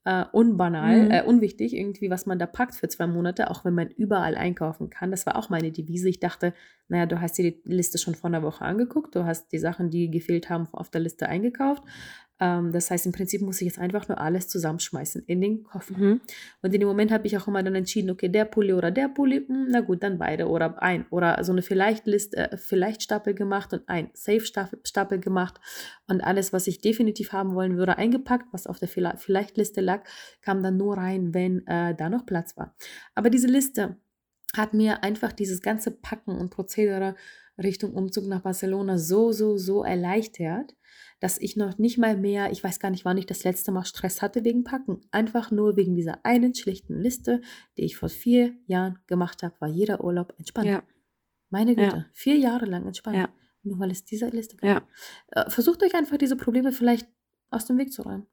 äh, 0.06 0.24
unbanal, 0.30 1.06
mhm. 1.06 1.10
äh, 1.10 1.22
unwichtig, 1.24 1.74
irgendwie, 1.74 2.10
was 2.10 2.26
man 2.26 2.38
da 2.38 2.46
packt 2.46 2.76
für 2.76 2.88
zwei 2.88 3.08
Monate, 3.08 3.50
auch 3.50 3.64
wenn 3.64 3.74
man 3.74 3.88
überall 3.88 4.36
einkaufen 4.36 4.88
kann. 4.88 5.10
Das 5.10 5.26
war 5.26 5.34
auch 5.34 5.50
meine 5.50 5.72
Devise. 5.72 6.08
Ich 6.08 6.20
dachte, 6.20 6.54
naja, 6.88 7.06
du 7.06 7.20
hast 7.20 7.36
dir 7.36 7.50
die 7.50 7.60
Liste 7.64 7.98
schon 7.98 8.14
vor 8.14 8.28
einer 8.28 8.44
Woche 8.44 8.64
angeguckt, 8.64 9.16
du 9.16 9.24
hast 9.24 9.50
die 9.50 9.58
Sachen, 9.58 9.90
die 9.90 10.08
gefehlt 10.08 10.48
haben, 10.48 10.68
auf 10.70 10.90
der 10.90 11.00
Liste 11.00 11.28
eingekauft. 11.28 11.82
Ähm, 12.38 12.72
das 12.72 12.90
heißt, 12.90 13.07
im 13.07 13.12
Prinzip 13.12 13.40
muss 13.40 13.61
ich 13.61 13.66
jetzt 13.66 13.79
einfach 13.79 14.09
nur 14.09 14.20
alles 14.20 14.49
zusammenschmeißen 14.49 15.25
in 15.27 15.40
den 15.40 15.64
Koffer. 15.64 15.96
Mhm. 15.96 16.20
Und 16.62 16.75
in 16.75 16.81
dem 16.81 16.88
Moment 16.88 17.11
habe 17.11 17.27
ich 17.27 17.37
auch 17.37 17.49
immer 17.49 17.62
dann 17.62 17.75
entschieden, 17.75 18.11
okay, 18.11 18.29
der 18.29 18.44
Pulli 18.44 18.72
oder 18.72 18.90
der 18.90 19.09
Pulli, 19.09 19.40
mh, 19.40 19.46
hm, 19.49 19.66
na 19.70 19.81
gut, 19.81 20.03
dann 20.03 20.18
beide 20.18 20.49
oder 20.49 20.83
ein. 20.83 21.07
Oder 21.11 21.42
so 21.44 21.53
eine 21.53 21.62
Vielleicht-Liste, 21.62 22.37
äh, 22.53 22.57
Vielleicht-Stapel 22.57 23.35
gemacht 23.35 23.72
und 23.72 23.88
ein 23.88 24.11
Safe-Stapel 24.12 25.18
gemacht. 25.18 25.61
Und 26.07 26.20
alles, 26.20 26.53
was 26.53 26.66
ich 26.66 26.81
definitiv 26.81 27.33
haben 27.33 27.55
wollen 27.55 27.77
würde, 27.77 27.96
eingepackt, 27.96 28.53
was 28.53 28.66
auf 28.66 28.79
der 28.79 28.88
Vielleicht-Liste 28.88 29.81
lag, 29.81 30.05
kam 30.42 30.62
dann 30.62 30.77
nur 30.77 30.96
rein, 30.96 31.33
wenn 31.35 31.66
äh, 31.66 31.94
da 31.94 32.09
noch 32.09 32.27
Platz 32.27 32.57
war. 32.57 32.75
Aber 33.14 33.31
diese 33.31 33.49
Liste 33.49 33.96
hat 34.57 34.75
mir 34.75 35.03
einfach 35.03 35.33
dieses 35.33 35.61
ganze 35.61 35.90
Packen 35.90 36.37
und 36.37 36.51
Prozedere 36.51 37.14
Richtung 37.58 37.92
Umzug 37.94 38.26
nach 38.26 38.42
Barcelona 38.42 38.98
so, 38.98 39.32
so, 39.32 39.56
so 39.56 39.82
erleichtert, 39.82 40.74
dass 41.20 41.38
ich 41.38 41.56
noch 41.56 41.78
nicht 41.78 41.98
mal 41.98 42.16
mehr, 42.16 42.50
ich 42.52 42.62
weiß 42.62 42.78
gar 42.78 42.90
nicht, 42.90 43.04
wann 43.04 43.16
ich 43.16 43.26
das 43.26 43.44
letzte 43.44 43.72
Mal 43.72 43.84
Stress 43.84 44.20
hatte 44.20 44.44
wegen 44.44 44.64
Packen. 44.64 45.00
Einfach 45.10 45.50
nur 45.50 45.76
wegen 45.76 45.94
dieser 45.94 46.24
einen 46.24 46.54
schlichten 46.54 47.00
Liste, 47.00 47.40
die 47.78 47.84
ich 47.84 47.96
vor 47.96 48.08
vier 48.08 48.54
Jahren 48.66 48.98
gemacht 49.06 49.42
habe, 49.42 49.54
war 49.60 49.68
jeder 49.68 50.04
Urlaub 50.04 50.34
entspannt. 50.38 50.68
Ja. 50.68 50.82
Meine 51.48 51.74
Güte, 51.74 51.96
ja. 51.96 52.06
vier 52.12 52.36
Jahre 52.36 52.66
lang 52.66 52.86
entspannt. 52.86 53.16
Ja. 53.16 53.28
Nur 53.62 53.78
weil 53.78 53.90
es 53.90 54.04
diese 54.04 54.28
Liste 54.28 54.56
gab. 54.56 54.68
Ja. 54.68 55.42
Äh, 55.42 55.50
versucht 55.50 55.82
euch 55.82 55.94
einfach 55.94 56.18
diese 56.18 56.36
Probleme 56.36 56.72
vielleicht 56.72 57.08
aus 57.50 57.64
dem 57.64 57.78
Weg 57.78 57.92
zu 57.92 58.02
räumen. 58.02 58.26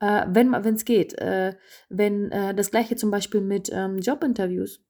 Äh, 0.00 0.26
wenn 0.28 0.74
es 0.74 0.84
geht. 0.84 1.16
Äh, 1.18 1.54
wenn 1.88 2.32
äh, 2.32 2.54
das 2.54 2.70
gleiche 2.70 2.96
zum 2.96 3.10
Beispiel 3.10 3.40
mit 3.40 3.70
ähm, 3.72 3.98
Jobinterviews 3.98 4.80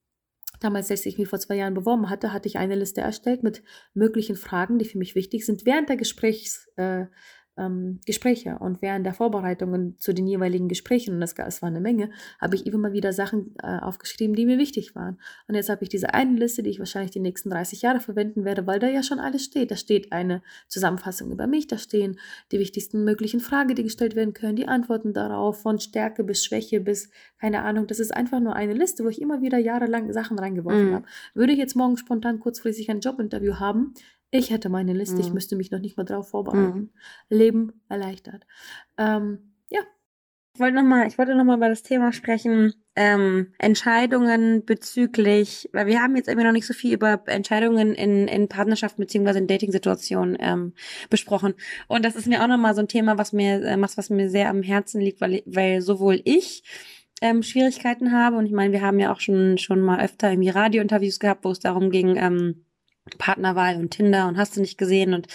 Damals, 0.63 0.93
als 0.93 1.05
ich 1.07 1.19
mich 1.19 1.29
vor 1.29 1.41
zwei 1.41 1.57
Jahren 1.57 1.75
beworben 1.75 2.09
hatte, 2.09 2.33
hatte 2.33 2.47
ich 2.47 2.57
eine 2.57 2.77
Liste 2.77 3.01
erstellt 3.01 3.43
mit 3.43 3.65
möglichen 3.95 4.37
Fragen, 4.37 4.79
die 4.79 4.85
für 4.85 4.99
mich 4.99 5.17
wichtig 5.17 5.45
sind, 5.45 5.67
während 5.67 5.89
der 5.89 5.97
Gesprächs, 5.97 6.69
äh, 6.77 7.07
ähm, 7.57 8.01
Gespräche. 8.07 8.59
Und 8.59 8.81
während 8.83 9.05
der 9.05 9.15
Vorbereitungen 9.15 9.97
zu 9.99 10.13
den 10.13 10.27
jeweiligen 10.27 10.69
Gesprächen, 10.69 11.15
und 11.15 11.21
das, 11.21 11.35
es 11.37 11.63
war 11.63 11.69
eine 11.69 11.81
Menge, 11.81 12.11
habe 12.41 12.55
ich 12.57 12.67
immer 12.67 12.79
mal 12.79 12.93
wieder 12.93 13.13
Sachen 13.13 13.55
äh, 13.63 13.79
aufgeschrieben, 13.79 14.35
die 14.35 14.47
mir 14.47 14.59
wichtig 14.59 14.95
waren. 14.95 15.19
Und 15.49 15.55
jetzt 15.55 15.69
habe 15.69 15.83
ich 15.83 15.89
diese 15.89 16.15
eine 16.15 16.39
Liste, 16.39 16.63
die 16.63 16.71
ich 16.71 16.79
wahrscheinlich 16.79 17.11
die 17.11 17.21
nächsten 17.21 17.51
30 17.51 17.83
Jahre 17.83 18.01
verwenden 18.01 18.45
werde, 18.45 18.67
weil 18.67 18.79
da 18.79 18.89
ja 18.89 19.03
schon 19.03 19.19
alles 19.19 19.45
steht. 19.45 19.71
Da 19.71 19.77
steht 19.77 20.13
eine 20.13 20.43
Zusammenfassung 20.69 21.31
über 21.31 21.47
mich, 21.47 21.67
da 21.67 21.79
stehen 21.79 22.19
die 22.51 22.59
wichtigsten 22.59 23.05
möglichen 23.05 23.41
Fragen, 23.41 23.75
die 23.75 23.83
gestellt 23.83 24.17
werden 24.17 24.33
können, 24.33 24.57
die 24.57 24.69
Antworten 24.69 25.13
darauf, 25.13 25.61
von 25.61 25.79
Stärke 25.79 26.25
bis 26.25 26.45
Schwäche 26.45 26.81
bis, 26.81 27.11
keine 27.39 27.63
Ahnung, 27.63 27.87
das 27.87 28.01
ist 28.01 28.15
einfach 28.15 28.41
nur 28.41 28.55
eine 28.55 28.75
Liste, 28.75 29.05
wo 29.05 29.09
ich 29.09 29.21
immer 29.21 29.43
wieder 29.43 29.59
jahrelang 29.59 30.13
Sachen 30.13 30.39
reingeworfen 30.39 30.91
mhm. 30.91 30.95
habe. 30.95 31.07
Würde 31.35 31.53
ich 31.53 31.59
jetzt 31.59 31.77
morgen 31.77 31.97
spontan 31.97 32.41
kurzfristig 32.41 32.91
ein 32.91 33.01
Jobinterview 33.01 33.59
haben, 33.59 33.95
ich 34.33 34.51
hätte 34.51 34.71
meine 34.71 34.95
Liste, 34.95 35.17
mhm. 35.17 35.21
ich 35.21 35.33
müsste 35.33 35.57
mich 35.57 35.71
noch 35.71 35.79
nicht 35.79 35.97
mal 35.97 36.05
drauf 36.05 36.31
vorbereiten. 36.31 36.79
Mhm. 36.79 36.91
Leben 37.29 37.73
erleichtert. 37.89 38.47
Ähm, 38.97 39.53
ja. 39.71 39.81
Ich 40.55 40.61
wollte 40.61 40.75
nochmal, 40.75 41.07
ich 41.07 41.19
wollte 41.19 41.35
noch 41.35 41.45
mal 41.45 41.57
über 41.57 41.69
das 41.69 41.83
Thema 41.83 42.13
sprechen, 42.13 42.75
ähm, 42.97 43.53
Entscheidungen 43.59 44.65
bezüglich, 44.65 45.69
weil 45.73 45.87
wir 45.87 46.03
haben 46.03 46.17
jetzt 46.17 46.29
irgendwie 46.29 46.47
noch 46.47 46.53
nicht 46.53 46.67
so 46.67 46.75
viel 46.75 46.93
über 46.93 47.23
Entscheidungen 47.27 47.95
in, 47.95 48.27
in 48.27 48.49
Partnerschaft 48.49 48.97
beziehungsweise 48.97 49.39
in 49.39 49.47
Dating-Situationen 49.47 50.37
ähm, 50.41 50.75
besprochen. 51.09 51.55
Und 51.89 52.05
das 52.05 52.17
ist 52.17 52.27
mir 52.27 52.43
auch 52.43 52.49
nochmal 52.49 52.75
so 52.75 52.81
ein 52.81 52.89
Thema, 52.89 53.19
was 53.19 53.33
mir, 53.33 53.63
äh, 53.63 53.81
was, 53.81 53.97
was 53.97 54.11
mir 54.11 54.29
sehr 54.31 54.49
am 54.49 54.63
Herzen 54.63 55.01
liegt, 55.01 55.21
weil, 55.21 55.43
weil 55.47 55.83
sowohl 55.83 56.21
ich 56.25 56.63
ähm, 57.21 57.43
Schwierigkeiten 57.43 58.13
habe 58.13 58.37
und 58.37 58.47
ich 58.47 58.53
meine, 58.53 58.73
wir 58.73 58.81
haben 58.83 58.99
ja 58.99 59.13
auch 59.13 59.21
schon, 59.21 59.57
schon 59.59 59.81
mal 59.81 60.01
öfter 60.03 60.31
irgendwie 60.31 60.51
Radiointerviews 60.51 61.19
gehabt, 61.19 61.45
wo 61.45 61.51
es 61.51 61.61
darum 61.61 61.91
ging, 61.91 62.17
ähm, 62.17 62.65
Partnerwahl 63.19 63.77
und 63.77 63.91
Tinder 63.91 64.29
und 64.29 64.37
hast 64.37 64.57
du 64.57 64.61
nicht 64.61 64.79
gesehen 64.79 65.13
und 65.13 65.27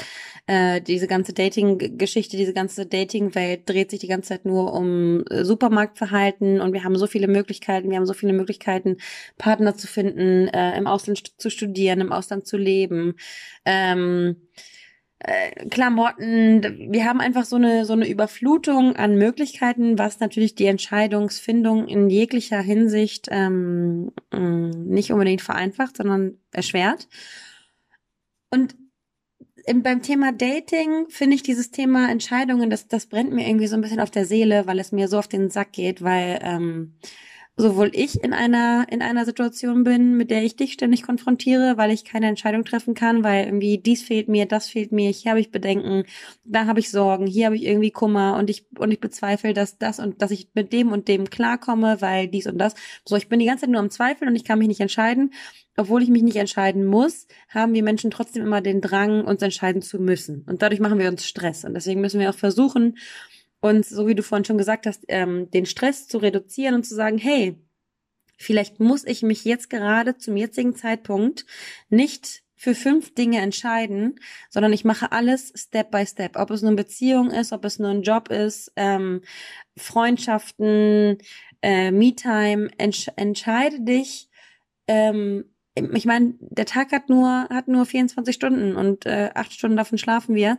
äh, 0.48 0.82
diese 0.82 1.08
ganze 1.08 1.34
Dating-Geschichte, 1.34 2.38
diese 2.38 2.54
ganze 2.54 2.86
Dating-Welt 2.86 3.70
dreht 3.70 3.92
sich 3.92 4.00
die 4.00 4.08
ganze 4.08 4.30
Zeit 4.30 4.46
nur 4.46 4.74
um 4.74 5.26
äh, 5.30 5.44
Supermarktverhalten 5.44 6.62
und 6.62 6.72
wir 6.72 6.86
haben 6.86 6.98
so 6.98 7.08
viele 7.08 7.28
Möglichkeiten, 7.28 7.90
wir 7.90 7.98
haben 7.98 8.06
so 8.06 8.14
viele 8.14 8.34
Möglichkeiten, 8.34 8.98
Partner 9.38 9.76
zu 9.76 9.88
finden, 9.88 10.48
äh, 10.48 10.78
im 10.78 10.88
Ausland 10.88 11.18
st 11.18 11.34
zu 11.38 11.50
studieren, 11.50 12.00
im 12.00 12.14
Ausland 12.14 12.48
zu 12.48 12.56
leben. 12.56 13.16
Ähm, 13.66 14.38
äh, 15.20 15.68
Klamotten, 15.70 16.92
wir 16.92 17.06
haben 17.06 17.20
einfach 17.20 17.44
so 17.44 17.58
eine 17.58 17.86
so 17.86 17.94
eine 17.94 18.08
Überflutung 18.08 18.96
an 18.96 19.18
Möglichkeiten, 19.18 20.00
was 20.00 20.20
natürlich 20.22 20.56
die 20.56 20.68
Entscheidungsfindung 20.68 21.88
in 21.88 22.10
jeglicher 22.10 22.62
Hinsicht 22.62 23.28
ähm, 23.32 24.12
nicht 24.32 25.12
unbedingt 25.12 25.42
vereinfacht, 25.42 25.98
sondern 25.98 26.38
erschwert. 26.54 27.08
Und 28.50 28.76
im, 29.66 29.84
beim 29.84 30.02
Thema 30.02 30.32
Dating 30.32 31.10
finde 31.10 31.36
ich 31.36 31.44
dieses 31.44 31.72
Thema 31.72 32.10
Entscheidungen, 32.10 32.70
das, 32.70 32.88
das 32.88 33.08
brennt 33.08 33.34
mir 33.34 33.48
irgendwie 33.48 33.68
so 33.68 33.76
ein 33.76 33.82
bisschen 33.82 34.00
auf 34.00 34.12
der 34.12 34.26
Seele, 34.26 34.66
weil 34.66 34.80
es 34.80 34.92
mir 34.92 35.08
so 35.08 35.20
auf 35.20 35.28
den 35.28 35.50
Sack 35.50 35.74
geht, 35.74 36.02
weil 36.02 36.40
ähm, 36.42 36.96
sowohl 37.58 37.90
ich 37.94 38.24
in 38.24 38.34
einer 38.34 38.86
in 38.90 39.02
einer 39.02 39.26
Situation 39.26 39.84
bin, 39.84 40.16
mit 40.16 40.30
der 40.30 40.44
ich 40.44 40.56
dich 40.56 40.74
ständig 40.74 41.02
konfrontiere, 41.02 41.76
weil 41.78 41.92
ich 41.92 42.06
keine 42.06 42.28
Entscheidung 42.28 42.64
treffen 42.64 42.94
kann, 42.94 43.24
weil 43.24 43.46
irgendwie 43.46 43.80
dies 43.80 44.04
fehlt 44.04 44.30
mir, 44.30 44.46
das 44.46 44.70
fehlt 44.70 44.92
mir, 44.92 45.10
hier 45.10 45.32
habe 45.32 45.42
ich 45.42 45.52
Bedenken, 45.52 46.04
da 46.46 46.68
habe 46.68 46.80
ich 46.80 46.92
Sorgen, 46.92 47.26
hier 47.26 47.48
habe 47.48 47.56
ich 47.56 47.66
irgendwie 47.66 47.92
Kummer 47.92 48.38
und 48.38 48.50
ich 48.50 48.66
und 48.78 48.92
ich 48.92 49.00
bezweifle, 49.00 49.54
dass 49.54 49.78
das 49.78 50.00
und 50.00 50.22
dass 50.22 50.32
ich 50.32 50.50
mit 50.54 50.72
dem 50.72 50.92
und 50.92 51.08
dem 51.08 51.30
klarkomme, 51.30 52.00
weil 52.00 52.28
dies 52.28 52.48
und 52.48 52.60
das. 52.60 52.76
So, 53.06 53.16
ich 53.16 53.28
bin 53.28 53.40
die 53.40 53.46
ganze 53.48 53.62
Zeit 53.62 53.72
nur 53.72 53.82
am 53.82 53.90
Zweifeln 53.90 54.30
und 54.30 54.36
ich 54.36 54.44
kann 54.44 54.60
mich 54.60 54.68
nicht 54.68 54.82
entscheiden 54.82 55.32
obwohl 55.78 56.02
ich 56.02 56.10
mich 56.10 56.24
nicht 56.24 56.38
entscheiden 56.38 56.86
muss, 56.86 57.28
haben 57.50 57.74
wir 57.76 57.84
Menschen 57.84 58.10
trotzdem 58.10 58.44
immer 58.44 58.62
den 58.62 58.82
Drang, 58.82 59.24
uns 59.24 59.44
entscheiden 59.44 59.84
zu 59.84 60.00
müssen. 60.00 60.44
Und 60.48 60.64
dadurch 60.64 60.82
machen 60.82 60.98
wir 60.98 61.08
uns 61.08 61.26
Stress. 61.26 61.64
Und 61.64 61.76
deswegen 61.76 62.02
müssen 62.02 62.20
wir 62.20 62.32
auch 62.32 62.36
versuchen, 62.36 62.98
uns, 63.60 63.90
so 63.90 64.08
wie 64.08 64.16
du 64.16 64.24
vorhin 64.24 64.46
schon 64.46 64.58
gesagt 64.58 64.86
hast, 64.86 65.04
ähm, 65.08 65.50
den 65.52 65.66
Stress 65.66 66.08
zu 66.08 66.18
reduzieren 66.20 66.76
und 66.76 66.84
zu 66.84 66.96
sagen, 66.96 67.18
hey, 67.18 67.58
vielleicht 68.38 68.80
muss 68.80 69.06
ich 69.06 69.24
mich 69.24 69.46
jetzt 69.46 69.70
gerade 69.70 70.18
zum 70.18 70.38
jetzigen 70.38 70.76
Zeitpunkt 70.76 71.46
nicht 71.90 72.44
für 72.56 72.74
fünf 72.74 73.14
Dinge 73.14 73.40
entscheiden, 73.40 74.20
sondern 74.50 74.74
ich 74.74 74.84
mache 74.84 75.12
alles 75.12 75.54
Step 75.56 75.92
by 75.92 76.06
Step. 76.06 76.38
Ob 76.38 76.50
es 76.50 76.62
nur 76.62 76.72
eine 76.72 76.78
Beziehung 76.78 77.30
ist, 77.30 77.52
ob 77.52 77.66
es 77.66 77.78
nur 77.78 77.90
ein 77.90 78.02
Job 78.02 78.30
ist, 78.30 78.72
ähm, 78.76 79.22
Freundschaften, 79.78 81.20
äh, 81.62 81.92
Me-Time, 81.92 82.70
entsch 82.78 83.10
entscheide 83.16 83.82
dich 83.82 84.30
ähm, 84.88 85.46
ich 85.76 86.06
meine, 86.06 86.34
der 86.40 86.66
Tag 86.66 86.92
hat 86.92 87.10
nur, 87.10 87.48
hat 87.50 87.68
nur 87.68 87.86
24 87.86 88.34
Stunden 88.34 88.76
und 88.76 89.06
äh, 89.06 89.30
acht 89.36 89.54
Stunden 89.54 89.78
davon 89.78 89.98
schlafen 89.98 90.34
wir 90.34 90.58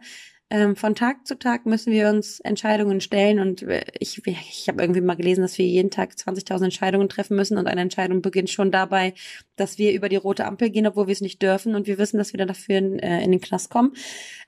ähm, 0.51 0.77
von 0.77 0.95
Tag 0.95 1.27
zu 1.27 1.39
Tag 1.39 1.67
müssen 1.67 1.93
wir 1.93 2.09
uns 2.09 2.41
Entscheidungen 2.41 3.03
stellen 3.03 3.39
und 3.39 3.63
äh, 3.63 3.85
ich, 3.99 4.27
ich 4.27 4.69
habe 4.69 4.81
irgendwie 4.81 5.03
mal 5.03 5.15
gelesen, 5.15 5.43
dass 5.43 5.59
wir 5.59 5.67
jeden 5.67 5.91
Tag 5.91 6.13
20.000 6.13 6.65
Entscheidungen 6.65 7.11
treffen 7.11 7.37
müssen 7.37 7.59
und 7.59 7.67
eine 7.67 7.83
Entscheidung 7.83 8.23
beginnt 8.23 8.49
schon 8.49 8.71
dabei, 8.71 9.13
dass 9.57 9.77
wir 9.77 9.93
über 9.93 10.09
die 10.09 10.17
rote 10.17 10.47
Ampel 10.47 10.71
gehen, 10.71 10.87
obwohl 10.87 11.07
wir 11.07 11.13
es 11.13 11.21
nicht 11.21 11.43
dürfen 11.43 11.75
und 11.75 11.87
wir 11.87 11.99
wissen, 11.99 12.17
dass 12.17 12.33
wir 12.33 12.39
dann 12.39 12.49
dafür 12.49 12.79
in, 12.79 12.99
äh, 12.99 13.23
in 13.23 13.31
den 13.31 13.43
Knast 13.43 13.69
kommen. 13.69 13.93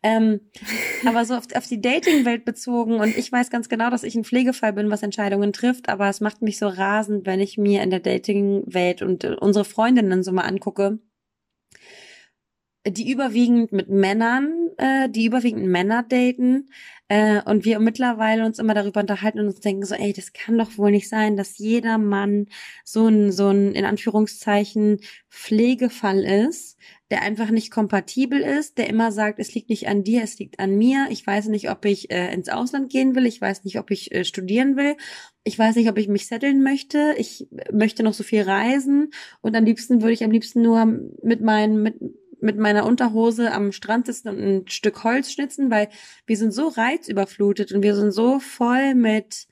Ähm, 0.02 0.40
aber 1.06 1.26
so 1.26 1.34
auf, 1.34 1.44
auf 1.54 1.66
die 1.66 1.82
Dating-Welt 1.82 2.46
bezogen 2.46 2.94
und 2.94 3.14
ich 3.18 3.30
weiß 3.30 3.50
ganz 3.50 3.68
genau, 3.68 3.90
dass 3.90 4.02
ich 4.02 4.14
ein 4.14 4.24
Pflegefall 4.24 4.72
bin, 4.72 4.90
was 4.90 5.02
Entscheidungen 5.02 5.52
trifft, 5.52 5.90
aber 5.90 6.08
es 6.08 6.22
macht 6.22 6.40
mich 6.40 6.58
so 6.58 6.68
rasend, 6.68 7.26
wenn 7.26 7.40
ich 7.40 7.58
mir 7.58 7.82
in 7.82 7.90
der 7.90 8.00
Dating-Welt 8.00 9.02
und 9.02 9.24
äh, 9.24 9.36
unsere 9.38 9.66
Freundinnen 9.66 10.22
so 10.22 10.32
mal 10.32 10.44
angucke, 10.44 10.98
die 12.86 13.10
überwiegend 13.10 13.72
mit 13.72 13.88
Männern, 13.90 14.70
äh, 14.78 15.08
die 15.10 15.26
überwiegend 15.26 15.66
Männer 15.66 16.02
daten 16.02 16.70
äh, 17.08 17.42
und 17.44 17.64
wir 17.66 17.78
mittlerweile 17.78 18.46
uns 18.46 18.58
immer 18.58 18.72
darüber 18.72 19.00
unterhalten 19.00 19.40
und 19.40 19.48
uns 19.48 19.60
denken 19.60 19.84
so, 19.84 19.94
ey, 19.94 20.14
das 20.14 20.32
kann 20.32 20.56
doch 20.56 20.78
wohl 20.78 20.90
nicht 20.90 21.08
sein, 21.08 21.36
dass 21.36 21.58
jeder 21.58 21.98
Mann 21.98 22.46
so 22.84 23.06
ein 23.06 23.32
so 23.32 23.48
ein 23.48 23.74
in 23.74 23.84
Anführungszeichen 23.84 25.00
Pflegefall 25.28 26.24
ist, 26.24 26.78
der 27.10 27.20
einfach 27.20 27.50
nicht 27.50 27.70
kompatibel 27.70 28.40
ist, 28.40 28.78
der 28.78 28.88
immer 28.88 29.12
sagt, 29.12 29.40
es 29.40 29.54
liegt 29.54 29.68
nicht 29.68 29.88
an 29.88 30.02
dir, 30.02 30.22
es 30.22 30.38
liegt 30.38 30.58
an 30.58 30.78
mir. 30.78 31.08
Ich 31.10 31.26
weiß 31.26 31.48
nicht, 31.48 31.68
ob 31.70 31.84
ich 31.84 32.10
äh, 32.10 32.32
ins 32.32 32.48
Ausland 32.48 32.90
gehen 32.90 33.14
will, 33.14 33.26
ich 33.26 33.40
weiß 33.40 33.64
nicht, 33.64 33.78
ob 33.78 33.90
ich 33.90 34.14
äh, 34.14 34.24
studieren 34.24 34.76
will, 34.76 34.96
ich 35.44 35.58
weiß 35.58 35.76
nicht, 35.76 35.90
ob 35.90 35.98
ich 35.98 36.08
mich 36.08 36.28
setteln 36.28 36.62
möchte, 36.62 37.14
ich 37.18 37.46
möchte 37.72 38.04
noch 38.04 38.14
so 38.14 38.22
viel 38.22 38.42
reisen. 38.42 39.10
Und 39.42 39.54
am 39.54 39.64
liebsten 39.64 40.00
würde 40.00 40.12
ich 40.14 40.24
am 40.24 40.30
liebsten 40.30 40.62
nur 40.62 40.86
mit 41.22 41.42
meinen 41.42 41.82
mit 41.82 41.96
mit 42.42 42.58
meiner 42.58 42.86
Unterhose 42.86 43.52
am 43.52 43.72
Strand 43.72 44.06
sitzen 44.06 44.28
und 44.28 44.38
ein 44.38 44.68
Stück 44.68 45.04
Holz 45.04 45.32
schnitzen, 45.32 45.70
weil 45.70 45.88
wir 46.26 46.36
sind 46.36 46.52
so 46.52 46.68
reizüberflutet 46.68 47.72
und 47.72 47.82
wir 47.82 47.94
sind 47.94 48.12
so 48.12 48.38
voll 48.38 48.94
mit, 48.94 49.46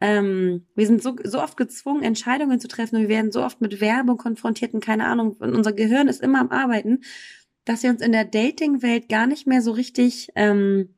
ähm, 0.00 0.66
wir 0.74 0.86
sind 0.86 1.02
so, 1.02 1.16
so 1.24 1.40
oft 1.40 1.56
gezwungen, 1.56 2.02
Entscheidungen 2.02 2.60
zu 2.60 2.68
treffen 2.68 2.96
und 2.96 3.02
wir 3.02 3.08
werden 3.08 3.32
so 3.32 3.42
oft 3.42 3.60
mit 3.60 3.80
Werbung 3.80 4.16
konfrontiert 4.16 4.74
und 4.74 4.84
keine 4.84 5.06
Ahnung, 5.06 5.36
und 5.38 5.54
unser 5.54 5.72
Gehirn 5.72 6.08
ist 6.08 6.22
immer 6.22 6.40
am 6.40 6.50
Arbeiten, 6.50 7.00
dass 7.64 7.82
wir 7.82 7.90
uns 7.90 8.02
in 8.02 8.12
der 8.12 8.24
Dating-Welt 8.24 9.08
gar 9.08 9.26
nicht 9.26 9.46
mehr 9.46 9.62
so 9.62 9.72
richtig 9.72 10.28
ähm, 10.34 10.94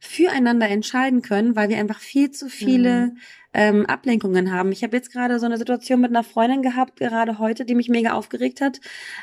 füreinander 0.00 0.68
entscheiden 0.68 1.22
können, 1.22 1.54
weil 1.54 1.68
wir 1.68 1.78
einfach 1.78 2.00
viel 2.00 2.30
zu 2.30 2.48
viele 2.48 3.08
mhm. 3.08 3.16
ähm, 3.52 3.86
Ablenkungen 3.86 4.50
haben. 4.50 4.72
Ich 4.72 4.82
habe 4.82 4.96
jetzt 4.96 5.12
gerade 5.12 5.38
so 5.38 5.46
eine 5.46 5.58
Situation 5.58 6.00
mit 6.00 6.10
einer 6.10 6.24
Freundin 6.24 6.62
gehabt, 6.62 6.98
gerade 6.98 7.38
heute, 7.38 7.66
die 7.66 7.74
mich 7.74 7.90
mega 7.90 8.12
aufgeregt 8.12 8.62
hat. 8.62 8.80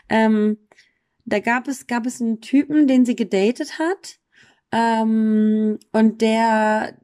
Ähm, 0.07 0.57
da 1.27 1.39
gab 1.39 1.67
es, 1.67 1.87
gab 1.87 2.05
es 2.05 2.21
einen 2.21 2.41
Typen, 2.41 2.87
den 2.87 3.05
sie 3.05 3.15
gedatet 3.15 3.79
hat. 3.79 4.19
Ähm, 4.71 5.77
und 5.91 6.21
der, 6.21 6.97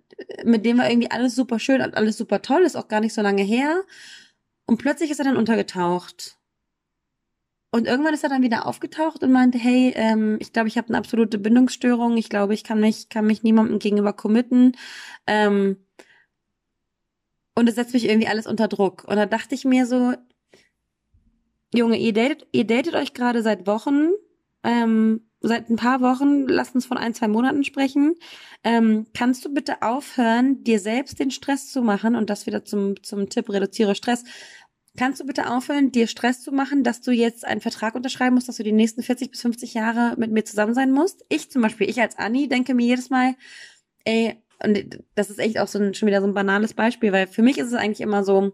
mit 0.46 0.66
dem 0.66 0.78
war 0.78 0.90
irgendwie 0.90 1.12
alles 1.12 1.36
super 1.36 1.60
schön 1.60 1.82
und 1.82 1.96
alles 1.96 2.18
super 2.18 2.42
toll, 2.42 2.62
ist 2.64 2.78
auch 2.78 2.88
gar 2.88 3.02
nicht 3.02 3.14
so 3.14 3.22
lange 3.22 3.44
her. 3.44 3.84
Und 4.66 4.78
plötzlich 4.78 5.12
ist 5.12 5.20
er 5.20 5.26
dann 5.26 5.38
untergetaucht. 5.38 6.40
Und 7.72 7.86
irgendwann 7.86 8.14
ist 8.14 8.24
er 8.24 8.30
dann 8.30 8.44
wieder 8.44 8.66
aufgetaucht 8.66 9.24
und 9.24 9.32
meinte, 9.32 9.58
hey, 9.58 9.92
ähm, 9.96 10.38
ich 10.40 10.54
glaube, 10.54 10.70
ich 10.70 10.78
habe 10.78 10.88
eine 10.90 10.98
absolute 10.98 11.38
Bindungsstörung. 11.38 12.16
Ich 12.18 12.30
glaube, 12.30 12.54
ich 12.54 12.64
kann 12.64 12.80
mich, 12.80 13.10
kann 13.10 13.26
mich 13.26 13.44
niemandem 13.44 13.80
gegenüber 13.80 14.14
committen. 14.14 14.78
Ähm, 15.28 15.86
und 17.56 17.68
es 17.68 17.76
setzt 17.76 17.94
mich 17.94 18.08
irgendwie 18.08 18.28
alles 18.28 18.48
unter 18.48 18.70
Druck. 18.70 19.04
Und 19.06 19.18
da 19.18 19.26
dachte 19.26 19.54
ich 19.56 19.66
mir 19.66 19.86
so, 19.86 20.14
Junge, 21.74 21.98
ihr 21.98 22.14
datet, 22.14 22.48
ihr 22.52 22.66
datet 22.66 22.94
euch 22.94 23.14
gerade 23.14 23.42
seit 23.42 23.66
Wochen, 23.66 24.12
ähm, 24.64 25.22
seit 25.42 25.70
ein 25.70 25.76
paar 25.76 26.02
Wochen, 26.02 26.48
lasst 26.48 26.76
uns 26.76 26.86
von 26.86 26.98
ein, 26.98 27.16
zwei 27.16 27.28
Monaten 27.28 27.64
sprechen. 27.64 28.16
Ähm, 28.64 29.08
kannst 29.14 29.44
du 29.44 29.54
bitte 29.54 29.82
aufhören, 29.82 30.64
dir 30.64 30.80
selbst 30.80 31.20
den 31.20 31.32
Stress 31.32 31.72
zu 31.72 31.82
machen 31.82 32.16
und 32.16 32.30
das 32.30 32.46
wieder 32.46 32.64
zum, 32.64 33.02
zum 33.02 33.28
Tipp, 33.28 33.50
reduziere 33.50 33.96
Stress. 33.96 34.24
Kannst 34.96 35.20
du 35.20 35.26
bitte 35.26 35.50
aufhören, 35.50 35.92
dir 35.92 36.06
Stress 36.06 36.44
zu 36.44 36.52
machen, 36.52 36.84
dass 36.84 37.02
du 37.02 37.12
jetzt 37.12 37.44
einen 37.44 37.62
Vertrag 37.62 37.96
unterschreiben 37.96 38.36
musst, 38.36 38.48
dass 38.48 38.58
du 38.58 38.64
die 38.64 38.72
nächsten 38.72 39.02
40 39.02 39.32
bis 39.32 39.42
50 39.42 39.74
Jahre 39.74 40.16
mit 40.18 40.32
mir 40.32 40.46
zusammen 40.46 40.76
sein 40.76 40.92
musst? 40.92 41.26
Ich 41.30 41.50
zum 41.50 41.64
Beispiel, 41.64 41.90
ich 41.90 42.00
als 42.00 42.20
Anni 42.20 42.48
denke 42.48 42.76
mir 42.76 42.86
jedes 42.86 43.10
Mal, 43.10 43.36
ey, 44.06 44.38
und 44.64 45.00
das 45.16 45.32
ist 45.32 45.40
echt 45.40 45.58
auch 45.58 45.68
so 45.68 45.80
ein, 45.80 45.96
schon 45.96 46.08
wieder 46.08 46.22
so 46.22 46.28
ein 46.28 46.36
banales 46.36 46.76
Beispiel, 46.76 47.12
weil 47.12 47.26
für 47.26 47.42
mich 47.42 47.58
ist 47.58 47.68
es 47.68 47.74
eigentlich 47.74 48.02
immer 48.02 48.24
so, 48.24 48.54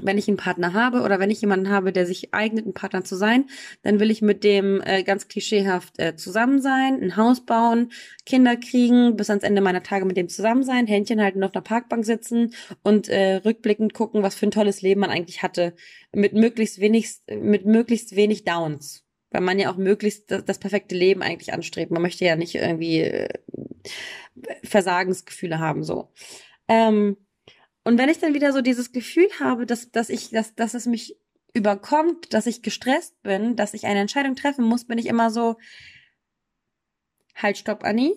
wenn 0.00 0.18
ich 0.18 0.28
einen 0.28 0.36
Partner 0.36 0.72
habe 0.72 1.02
oder 1.02 1.18
wenn 1.18 1.30
ich 1.30 1.40
jemanden 1.40 1.68
habe, 1.68 1.92
der 1.92 2.06
sich 2.06 2.32
eignet, 2.32 2.66
ein 2.66 2.74
Partner 2.74 3.04
zu 3.04 3.16
sein, 3.16 3.46
dann 3.82 4.00
will 4.00 4.10
ich 4.10 4.22
mit 4.22 4.44
dem 4.44 4.80
äh, 4.84 5.02
ganz 5.02 5.28
klischeehaft 5.28 5.98
äh, 5.98 6.16
zusammen 6.16 6.60
sein, 6.60 7.02
ein 7.02 7.16
Haus 7.16 7.44
bauen, 7.44 7.90
Kinder 8.24 8.56
kriegen, 8.56 9.16
bis 9.16 9.30
ans 9.30 9.44
Ende 9.44 9.60
meiner 9.60 9.82
Tage 9.82 10.04
mit 10.04 10.16
dem 10.16 10.28
zusammen 10.28 10.62
sein, 10.62 10.86
Händchen 10.86 11.20
halten, 11.20 11.42
auf 11.42 11.54
einer 11.54 11.62
Parkbank 11.62 12.04
sitzen 12.04 12.54
und 12.82 13.08
äh, 13.08 13.36
rückblickend 13.36 13.94
gucken, 13.94 14.22
was 14.22 14.34
für 14.34 14.46
ein 14.46 14.52
tolles 14.52 14.82
Leben 14.82 15.00
man 15.00 15.10
eigentlich 15.10 15.42
hatte, 15.42 15.74
mit 16.12 16.34
möglichst 16.34 16.80
wenig, 16.80 17.16
mit 17.28 17.66
möglichst 17.66 18.16
wenig 18.16 18.44
Downs. 18.44 19.04
Weil 19.32 19.42
man 19.42 19.60
ja 19.60 19.72
auch 19.72 19.76
möglichst 19.76 20.30
das, 20.30 20.44
das 20.44 20.58
perfekte 20.58 20.96
Leben 20.96 21.22
eigentlich 21.22 21.52
anstrebt. 21.52 21.92
Man 21.92 22.02
möchte 22.02 22.24
ja 22.24 22.34
nicht 22.34 22.56
irgendwie 22.56 23.02
äh, 23.02 23.28
Versagensgefühle 24.64 25.58
haben, 25.58 25.84
so. 25.84 26.12
Ähm, 26.66 27.16
und 27.84 27.98
wenn 27.98 28.08
ich 28.08 28.18
dann 28.18 28.34
wieder 28.34 28.52
so 28.52 28.60
dieses 28.60 28.92
Gefühl 28.92 29.28
habe, 29.38 29.66
dass, 29.66 29.90
dass 29.90 30.10
ich, 30.10 30.30
dass, 30.30 30.54
dass 30.54 30.74
es 30.74 30.86
mich 30.86 31.16
überkommt, 31.54 32.32
dass 32.34 32.46
ich 32.46 32.62
gestresst 32.62 33.20
bin, 33.22 33.56
dass 33.56 33.74
ich 33.74 33.86
eine 33.86 34.00
Entscheidung 34.00 34.36
treffen 34.36 34.64
muss, 34.64 34.86
bin 34.86 34.98
ich 34.98 35.06
immer 35.06 35.30
so, 35.30 35.56
halt, 37.34 37.58
stopp, 37.58 37.84
Anni. 37.84 38.14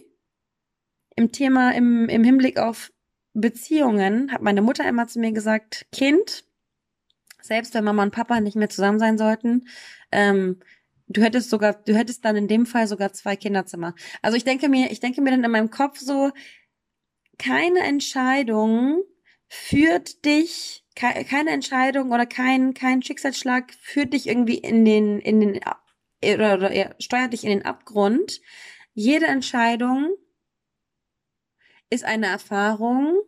Im 1.15 1.31
Thema, 1.31 1.71
im, 1.71 2.09
im 2.09 2.23
Hinblick 2.23 2.57
auf 2.57 2.91
Beziehungen 3.33 4.31
hat 4.31 4.41
meine 4.41 4.61
Mutter 4.61 4.87
immer 4.87 5.07
zu 5.07 5.19
mir 5.19 5.31
gesagt, 5.31 5.85
Kind, 5.91 6.43
selbst 7.41 7.73
wenn 7.73 7.83
Mama 7.83 8.03
und 8.03 8.11
Papa 8.11 8.39
nicht 8.39 8.55
mehr 8.55 8.69
zusammen 8.69 8.99
sein 8.99 9.17
sollten, 9.17 9.67
ähm, 10.11 10.59
du 11.07 11.21
hättest 11.21 11.49
sogar, 11.49 11.73
du 11.73 11.95
hättest 11.95 12.25
dann 12.25 12.35
in 12.35 12.47
dem 12.47 12.65
Fall 12.65 12.87
sogar 12.87 13.13
zwei 13.13 13.35
Kinderzimmer. 13.35 13.95
Also 14.21 14.37
ich 14.37 14.43
denke 14.43 14.69
mir, 14.69 14.91
ich 14.91 14.99
denke 14.99 15.21
mir 15.21 15.31
dann 15.31 15.43
in 15.43 15.51
meinem 15.51 15.69
Kopf 15.69 15.99
so, 15.99 16.31
keine 17.37 17.79
Entscheidung 17.79 19.03
führt 19.53 20.25
dich, 20.25 20.83
keine 20.95 21.51
Entscheidung 21.51 22.11
oder 22.11 22.25
kein, 22.25 22.73
kein 22.73 23.03
Schicksalsschlag 23.03 23.71
führt 23.75 24.13
dich 24.13 24.27
irgendwie 24.27 24.57
in 24.57 24.83
den, 24.83 25.19
in 25.19 25.39
den, 25.39 25.59
oder, 26.23 26.55
oder 26.55 26.95
steuert 26.99 27.33
dich 27.33 27.43
in 27.43 27.51
den 27.51 27.65
Abgrund. 27.65 28.41
Jede 28.95 29.27
Entscheidung 29.27 30.15
ist 31.91 32.03
eine 32.03 32.27
Erfahrung 32.27 33.21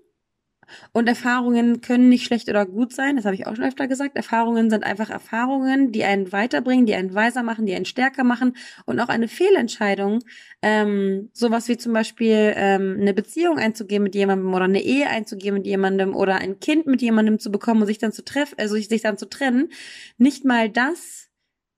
und 0.94 1.08
Erfahrungen 1.08 1.82
können 1.82 2.10
nicht 2.10 2.26
schlecht 2.26 2.50
oder 2.50 2.66
gut 2.66 2.94
sein, 2.94 3.16
das 3.16 3.26
habe 3.26 3.36
ich 3.36 3.48
auch 3.48 3.56
schon 3.56 3.66
öfter 3.66 3.88
gesagt. 3.88 4.16
Erfahrungen 4.16 4.70
sind 4.70 4.84
einfach 4.84 5.10
Erfahrungen, 5.10 5.92
die 5.92 6.04
einen 6.04 6.32
weiterbringen, 6.32 6.86
die 6.86 6.96
einen 6.96 7.14
weiser 7.14 7.44
machen, 7.44 7.66
die 7.66 7.76
einen 7.76 7.86
stärker 7.86 8.24
machen. 8.24 8.56
Und 8.86 9.00
auch 9.00 9.10
eine 9.10 9.28
Fehlentscheidung, 9.28 10.20
ähm, 10.62 11.30
sowas 11.34 11.68
wie 11.68 11.78
zum 11.78 11.94
Beispiel 11.94 12.54
ähm, 12.56 12.98
eine 13.00 13.14
Beziehung 13.14 13.58
einzugehen 13.58 14.04
mit 14.04 14.16
jemandem 14.16 14.54
oder 14.54 14.66
eine 14.66 14.82
Ehe 14.82 15.08
einzugehen 15.10 15.54
mit 15.54 15.66
jemandem 15.66 16.16
oder 16.16 16.36
ein 16.36 16.60
Kind 16.60 16.88
mit 16.88 17.02
jemandem 17.02 17.40
zu 17.40 17.52
bekommen 17.52 17.82
und 17.82 17.88
sich 17.88 17.98
dann 17.98 18.12
zu 18.12 18.24
treffen, 18.24 18.56
also 18.58 18.76
sich 18.76 19.02
dann 19.02 19.18
zu 19.18 19.30
trennen. 19.30 19.70
Nicht 20.18 20.46
mal 20.46 20.70
das 20.70 21.30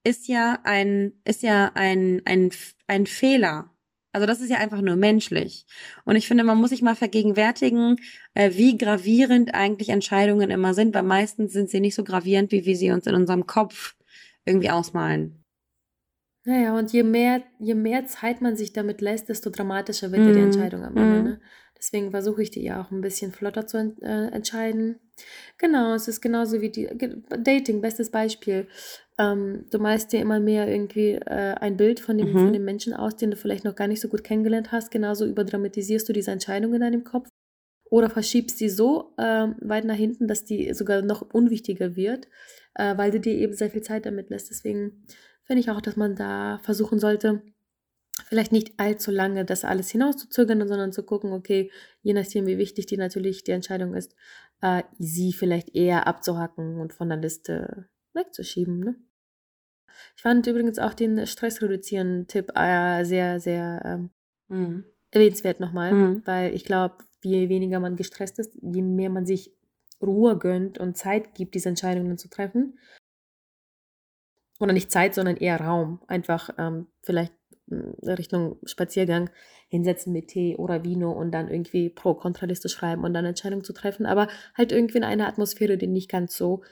ist 0.04 0.28
ja 0.28 0.60
ein, 0.64 1.14
ist 1.26 1.44
ja 1.44 1.72
ein, 1.76 2.22
ein, 2.26 2.52
ein 2.88 3.06
Fehler. 3.06 3.77
Also 4.18 4.26
das 4.26 4.42
ist 4.42 4.50
ja 4.50 4.58
einfach 4.58 4.82
nur 4.82 4.96
menschlich. 4.96 5.68
Und 6.04 6.16
ich 6.16 6.28
finde, 6.28 6.44
man 6.44 6.58
muss 6.58 6.72
sich 6.72 6.82
mal 6.82 6.96
vergegenwärtigen, 6.96 7.98
äh, 8.34 8.50
wie 8.56 8.76
gravierend 8.76 9.54
eigentlich 9.54 9.90
Entscheidungen 9.90 10.50
immer 10.50 10.74
sind, 10.74 10.96
weil 10.96 11.04
meistens 11.04 11.54
sind 11.54 11.70
sie 11.70 11.80
nicht 11.80 11.94
so 11.94 12.04
gravierend, 12.04 12.52
wie 12.52 12.66
wir 12.66 12.76
sie 12.76 12.90
uns 12.90 13.06
in 13.06 13.14
unserem 13.14 13.46
Kopf 13.46 13.96
irgendwie 14.44 14.72
ausmalen. 14.72 15.44
Naja, 16.46 16.76
und 16.76 16.92
je 16.92 17.04
mehr, 17.04 17.44
je 17.60 17.76
mehr 17.76 18.08
Zeit 18.08 18.42
man 18.42 18.56
sich 18.56 18.74
damit 18.74 19.02
lässt, 19.02 19.30
desto 19.30 19.52
dramatischer 19.52 20.12
wird 20.12 20.24
mm. 20.24 20.34
die 20.34 20.40
mhm. 20.40 20.46
Entscheidung 20.46 20.84
am 20.84 20.98
Ende. 20.98 21.22
Mm. 21.22 21.24
Ne? 21.26 21.42
Deswegen 21.78 22.10
versuche 22.10 22.42
ich 22.42 22.50
die 22.50 22.64
ja 22.64 22.82
auch 22.82 22.90
ein 22.90 23.02
bisschen 23.02 23.32
flotter 23.32 23.68
zu 23.68 23.96
äh, 24.02 24.32
entscheiden. 24.32 25.00
Genau, 25.60 25.94
es 25.94 26.08
ist 26.08 26.22
genauso 26.22 26.60
wie 26.60 26.72
die 26.72 26.90
Dating, 27.30 27.82
bestes 27.82 28.10
Beispiel. 28.10 28.68
Ähm, 29.20 29.66
du 29.72 29.80
malst 29.80 30.14
dir 30.14 30.22
immer 30.22 30.40
mehr 30.40 30.68
irgendwie 30.68 31.14
äh, 31.14 31.56
ein 31.56 31.76
Bild 31.76 32.00
von 32.00 32.18
dem, 32.18 32.30
mhm. 32.30 32.38
von 32.38 32.54
dem 32.54 32.66
Menschen 32.66 32.94
aus, 32.94 33.16
den 33.16 33.32
du 33.32 33.38
vielleicht 33.38 33.64
noch 33.64 33.76
gar 33.76 33.88
nicht 33.88 34.02
so 34.02 34.10
gut 34.10 34.24
kennengelernt 34.24 34.72
hast. 34.72 34.92
Genauso 34.92 35.26
überdramatisierst 35.26 36.08
du 36.08 36.14
diese 36.14 36.32
Entscheidung 36.32 36.74
in 36.74 36.82
deinem 36.82 37.04
Kopf 37.04 37.28
oder 37.90 38.10
verschiebst 38.10 38.58
sie 38.58 38.70
so 38.70 39.14
äh, 39.18 39.48
weit 39.62 39.86
nach 39.86 39.96
hinten, 39.96 40.28
dass 40.28 40.46
die 40.46 40.74
sogar 40.74 41.02
noch 41.02 41.22
unwichtiger 41.34 41.96
wird, 41.96 42.28
äh, 42.76 42.98
weil 42.98 43.12
du 43.12 43.20
dir 43.20 43.34
eben 43.34 43.54
sehr 43.54 43.72
viel 43.72 43.82
Zeit 43.82 44.06
damit 44.06 44.30
lässt. 44.30 44.50
Deswegen 44.50 45.06
finde 45.46 45.62
ich 45.62 45.72
auch, 45.72 45.82
dass 45.82 45.96
man 45.96 46.16
da 46.16 46.60
versuchen 46.64 47.00
sollte, 47.00 47.42
vielleicht 48.26 48.52
nicht 48.52 48.74
allzu 48.78 49.12
lange 49.12 49.46
das 49.46 49.64
alles 49.64 49.90
hinauszuzögern, 49.90 50.68
sondern 50.68 50.92
zu 50.92 51.04
gucken, 51.04 51.32
okay, 51.32 51.72
je 52.02 52.14
nachdem, 52.14 52.46
wie 52.46 52.58
wichtig 52.58 52.88
die 52.88 52.98
natürlich 52.98 53.44
die 53.44 53.52
Entscheidung 53.52 53.94
ist, 53.94 54.16
äh, 54.62 54.84
sie 55.00 55.34
vielleicht 55.34 55.76
eher 55.76 56.08
abzuhacken 56.08 56.80
und 56.80 56.94
von 56.94 57.10
der 57.10 57.18
Liste 57.18 57.88
wegzuschieben. 58.14 58.80
Ne? 58.80 58.96
Ich 60.16 60.22
fand 60.22 60.46
übrigens 60.48 60.80
auch 60.80 60.94
den 60.94 61.26
Stress 61.28 61.62
reduzieren 61.62 62.28
Tipp 62.28 62.52
äh, 62.56 63.04
sehr, 63.04 63.40
sehr 63.40 63.82
ähm, 63.86 64.10
mhm. 64.48 64.86
erwähnenswert 65.12 65.60
nochmal, 65.60 65.94
mhm. 65.94 66.22
weil 66.26 66.54
ich 66.54 66.66
glaube, 66.66 66.96
je 67.24 67.50
weniger 67.50 67.80
man 67.80 67.96
gestresst 67.96 68.40
ist, 68.40 68.58
je 68.62 68.82
mehr 68.82 69.10
man 69.10 69.26
sich 69.26 69.54
Ruhe 70.02 70.38
gönnt 70.38 70.78
und 70.78 70.98
Zeit 70.98 71.34
gibt, 71.34 71.56
diese 71.56 71.70
Entscheidungen 71.70 72.18
zu 72.18 72.30
treffen. 72.30 72.78
Oder 74.60 74.74
nicht 74.74 74.92
Zeit, 74.92 75.14
sondern 75.14 75.38
eher 75.38 75.60
Raum. 75.60 76.02
Einfach 76.08 76.50
ähm, 76.58 76.88
vielleicht 77.02 77.34
Richtung 77.70 78.58
Spaziergang 78.64 79.30
hinsetzen 79.68 80.14
mit 80.14 80.30
Tee 80.30 80.56
oder 80.56 80.84
Vino 80.84 81.12
und 81.12 81.32
dann 81.32 81.50
irgendwie 81.50 81.90
Pro-Kontraliste 81.90 82.70
schreiben 82.70 83.04
und 83.04 83.14
dann 83.14 83.26
Entscheidungen 83.26 83.64
zu 83.64 83.74
treffen, 83.74 84.06
aber 84.06 84.30
halt 84.56 84.72
irgendwie 84.72 84.98
in 84.98 85.04
einer 85.04 85.28
Atmosphäre, 85.28 85.78
die 85.78 85.88
nicht 85.88 86.10
ganz 86.10 86.38
so 86.38 86.64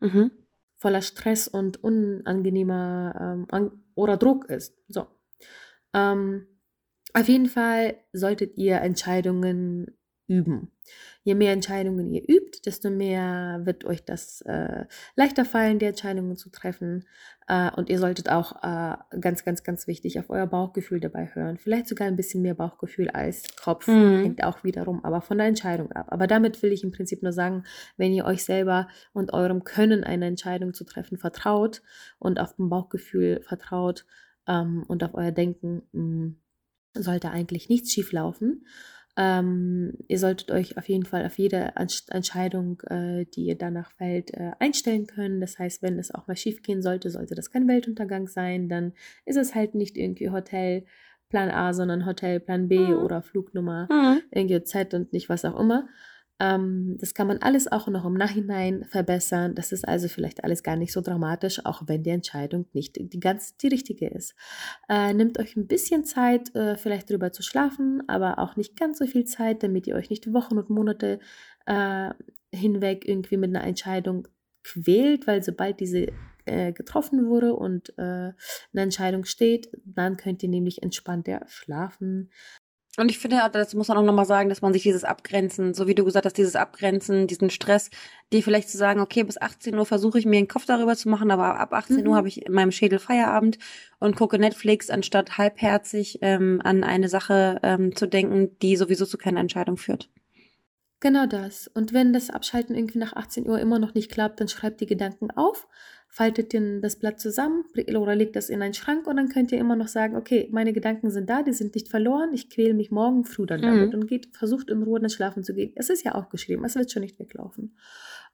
mhm. 0.00 0.30
Voller 0.78 1.02
Stress 1.02 1.48
und 1.48 1.82
unangenehmer 1.82 3.46
ähm, 3.52 3.82
oder 3.94 4.16
Druck 4.16 4.46
ist. 4.46 4.74
So. 4.88 5.06
Ähm, 5.92 6.46
auf 7.14 7.28
jeden 7.28 7.48
Fall 7.48 7.96
solltet 8.12 8.56
ihr 8.56 8.80
Entscheidungen 8.80 9.98
üben. 10.28 10.70
Je 11.22 11.34
mehr 11.34 11.52
Entscheidungen 11.52 12.10
ihr 12.12 12.22
übt, 12.22 12.60
desto 12.64 12.90
mehr 12.90 13.60
wird 13.64 13.84
euch 13.84 14.04
das 14.04 14.40
äh, 14.42 14.84
leichter 15.16 15.44
fallen, 15.44 15.78
die 15.78 15.86
Entscheidungen 15.86 16.36
zu 16.36 16.50
treffen. 16.50 17.04
Äh, 17.48 17.70
und 17.76 17.88
ihr 17.88 17.98
solltet 17.98 18.30
auch 18.30 18.62
äh, 18.62 18.96
ganz, 19.20 19.44
ganz, 19.44 19.64
ganz 19.64 19.86
wichtig 19.86 20.18
auf 20.18 20.30
euer 20.30 20.46
Bauchgefühl 20.46 21.00
dabei 21.00 21.30
hören. 21.34 21.58
Vielleicht 21.58 21.88
sogar 21.88 22.06
ein 22.06 22.16
bisschen 22.16 22.42
mehr 22.42 22.54
Bauchgefühl 22.54 23.10
als 23.10 23.44
Kopf. 23.56 23.86
Mhm. 23.88 24.22
Hängt 24.22 24.44
auch 24.44 24.64
wiederum 24.64 25.04
aber 25.04 25.20
von 25.20 25.38
der 25.38 25.48
Entscheidung 25.48 25.92
ab. 25.92 26.06
Aber 26.10 26.26
damit 26.26 26.62
will 26.62 26.72
ich 26.72 26.84
im 26.84 26.92
Prinzip 26.92 27.22
nur 27.22 27.32
sagen, 27.32 27.64
wenn 27.96 28.12
ihr 28.12 28.24
euch 28.24 28.44
selber 28.44 28.88
und 29.12 29.32
eurem 29.32 29.64
Können, 29.64 30.04
eine 30.04 30.26
Entscheidung 30.26 30.72
zu 30.74 30.84
treffen, 30.84 31.18
vertraut 31.18 31.82
und 32.18 32.38
auf 32.38 32.54
dem 32.56 32.68
Bauchgefühl 32.68 33.42
vertraut 33.42 34.06
ähm, 34.46 34.84
und 34.88 35.02
auf 35.02 35.14
euer 35.14 35.32
Denken, 35.32 35.82
mh, 35.92 36.02
mm, 36.02 36.36
sollte 36.94 37.30
eigentlich 37.30 37.68
nichts 37.68 37.92
schief 37.92 38.12
laufen. 38.12 38.64
Ähm, 39.20 39.94
ihr 40.06 40.20
solltet 40.20 40.52
euch 40.52 40.78
auf 40.78 40.88
jeden 40.88 41.04
Fall 41.04 41.26
auf 41.26 41.38
jede 41.38 41.72
Entscheidung, 41.74 42.80
äh, 42.82 43.24
die 43.24 43.46
ihr 43.46 43.58
danach 43.58 43.90
fällt, 43.90 44.32
äh, 44.32 44.52
einstellen 44.60 45.08
können. 45.08 45.40
Das 45.40 45.58
heißt, 45.58 45.82
wenn 45.82 45.98
es 45.98 46.14
auch 46.14 46.28
mal 46.28 46.36
schief 46.36 46.62
gehen 46.62 46.82
sollte, 46.82 47.10
sollte 47.10 47.34
das 47.34 47.50
kein 47.50 47.66
Weltuntergang 47.66 48.28
sein. 48.28 48.68
Dann 48.68 48.92
ist 49.26 49.36
es 49.36 49.56
halt 49.56 49.74
nicht 49.74 49.96
irgendwie 49.96 50.30
Hotel 50.30 50.84
Plan 51.30 51.50
A, 51.50 51.74
sondern 51.74 52.06
Hotel 52.06 52.38
Plan 52.38 52.68
B 52.68 52.78
mhm. 52.78 52.94
oder 52.94 53.20
Flugnummer, 53.20 53.88
mhm. 53.90 54.22
irgendwie 54.30 54.62
Z 54.62 54.94
und 54.94 55.12
nicht 55.12 55.28
was 55.28 55.44
auch 55.44 55.58
immer. 55.58 55.88
Ähm, 56.40 56.96
das 57.00 57.14
kann 57.14 57.26
man 57.26 57.38
alles 57.38 57.70
auch 57.70 57.88
noch 57.88 58.04
im 58.04 58.14
Nachhinein 58.14 58.84
verbessern. 58.84 59.54
Das 59.54 59.72
ist 59.72 59.86
also 59.86 60.08
vielleicht 60.08 60.44
alles 60.44 60.62
gar 60.62 60.76
nicht 60.76 60.92
so 60.92 61.00
dramatisch, 61.00 61.64
auch 61.64 61.82
wenn 61.86 62.02
die 62.02 62.10
Entscheidung 62.10 62.66
nicht 62.72 62.96
die 62.98 63.20
ganz 63.20 63.56
die 63.56 63.68
richtige 63.68 64.08
ist. 64.08 64.34
Äh, 64.88 65.14
nehmt 65.14 65.38
euch 65.38 65.56
ein 65.56 65.66
bisschen 65.66 66.04
Zeit, 66.04 66.54
äh, 66.54 66.76
vielleicht 66.76 67.10
drüber 67.10 67.32
zu 67.32 67.42
schlafen, 67.42 68.02
aber 68.08 68.38
auch 68.38 68.56
nicht 68.56 68.78
ganz 68.78 68.98
so 68.98 69.06
viel 69.06 69.24
Zeit, 69.24 69.62
damit 69.62 69.86
ihr 69.86 69.96
euch 69.96 70.10
nicht 70.10 70.32
Wochen 70.32 70.58
und 70.58 70.70
Monate 70.70 71.18
äh, 71.66 72.10
hinweg 72.54 73.06
irgendwie 73.06 73.36
mit 73.36 73.54
einer 73.54 73.66
Entscheidung 73.66 74.28
quält, 74.62 75.26
weil 75.26 75.42
sobald 75.42 75.80
diese 75.80 76.08
äh, 76.48 76.72
getroffen 76.72 77.26
wurde 77.26 77.54
und 77.54 77.90
äh, 77.98 78.02
eine 78.02 78.34
Entscheidung 78.72 79.24
steht, 79.24 79.70
dann 79.84 80.16
könnt 80.16 80.42
ihr 80.42 80.48
nämlich 80.48 80.82
entspannter 80.82 81.42
schlafen. 81.46 82.30
Und 82.98 83.10
ich 83.10 83.18
finde, 83.18 83.40
das 83.52 83.74
muss 83.74 83.86
man 83.86 83.96
auch 83.96 84.02
nochmal 84.02 84.24
sagen, 84.24 84.48
dass 84.48 84.60
man 84.60 84.72
sich 84.72 84.82
dieses 84.82 85.04
Abgrenzen, 85.04 85.72
so 85.72 85.86
wie 85.86 85.94
du 85.94 86.04
gesagt 86.04 86.26
hast, 86.26 86.36
dieses 86.36 86.56
Abgrenzen, 86.56 87.28
diesen 87.28 87.48
Stress, 87.48 87.90
die 88.32 88.42
vielleicht 88.42 88.68
zu 88.68 88.76
sagen, 88.76 89.00
okay, 89.00 89.22
bis 89.22 89.40
18 89.40 89.78
Uhr 89.78 89.86
versuche 89.86 90.18
ich 90.18 90.26
mir 90.26 90.40
den 90.40 90.48
Kopf 90.48 90.66
darüber 90.66 90.96
zu 90.96 91.08
machen, 91.08 91.30
aber 91.30 91.60
ab 91.60 91.72
18 91.72 92.00
mhm. 92.00 92.08
Uhr 92.08 92.16
habe 92.16 92.26
ich 92.26 92.44
in 92.44 92.52
meinem 92.52 92.72
Schädel 92.72 92.98
Feierabend 92.98 93.58
und 94.00 94.16
gucke 94.16 94.40
Netflix, 94.40 94.90
anstatt 94.90 95.38
halbherzig 95.38 96.18
ähm, 96.22 96.60
an 96.64 96.82
eine 96.82 97.08
Sache 97.08 97.60
ähm, 97.62 97.94
zu 97.94 98.06
denken, 98.06 98.58
die 98.62 98.76
sowieso 98.76 99.06
zu 99.06 99.16
keiner 99.16 99.40
Entscheidung 99.40 99.76
führt. 99.76 100.10
Genau 100.98 101.26
das. 101.26 101.68
Und 101.68 101.92
wenn 101.92 102.12
das 102.12 102.30
Abschalten 102.30 102.74
irgendwie 102.74 102.98
nach 102.98 103.12
18 103.12 103.48
Uhr 103.48 103.60
immer 103.60 103.78
noch 103.78 103.94
nicht 103.94 104.10
klappt, 104.10 104.40
dann 104.40 104.48
schreibt 104.48 104.80
die 104.80 104.86
Gedanken 104.86 105.30
auf 105.30 105.68
faltet 106.08 106.52
den, 106.52 106.80
das 106.80 106.98
Blatt 106.98 107.20
zusammen 107.20 107.64
oder 107.96 108.16
legt 108.16 108.34
das 108.34 108.48
in 108.48 108.62
einen 108.62 108.74
Schrank 108.74 109.06
und 109.06 109.16
dann 109.16 109.28
könnt 109.28 109.52
ihr 109.52 109.58
immer 109.58 109.76
noch 109.76 109.88
sagen, 109.88 110.16
okay, 110.16 110.48
meine 110.50 110.72
Gedanken 110.72 111.10
sind 111.10 111.28
da, 111.28 111.42
die 111.42 111.52
sind 111.52 111.74
nicht 111.74 111.88
verloren, 111.88 112.32
ich 112.32 112.50
quäle 112.50 112.74
mich 112.74 112.90
morgen 112.90 113.24
früh 113.24 113.46
dann 113.46 113.62
damit 113.62 113.92
mhm. 113.92 114.00
und 114.00 114.06
geht, 114.08 114.34
versucht 114.36 114.70
in 114.70 114.82
Ruhe 114.82 115.00
dann 115.00 115.10
schlafen 115.10 115.44
zu 115.44 115.54
gehen. 115.54 115.72
Es 115.76 115.90
ist 115.90 116.04
ja 116.04 116.14
auch 116.14 116.28
geschrieben, 116.28 116.64
es 116.64 116.74
wird 116.74 116.90
schon 116.90 117.02
nicht 117.02 117.18
weglaufen. 117.18 117.76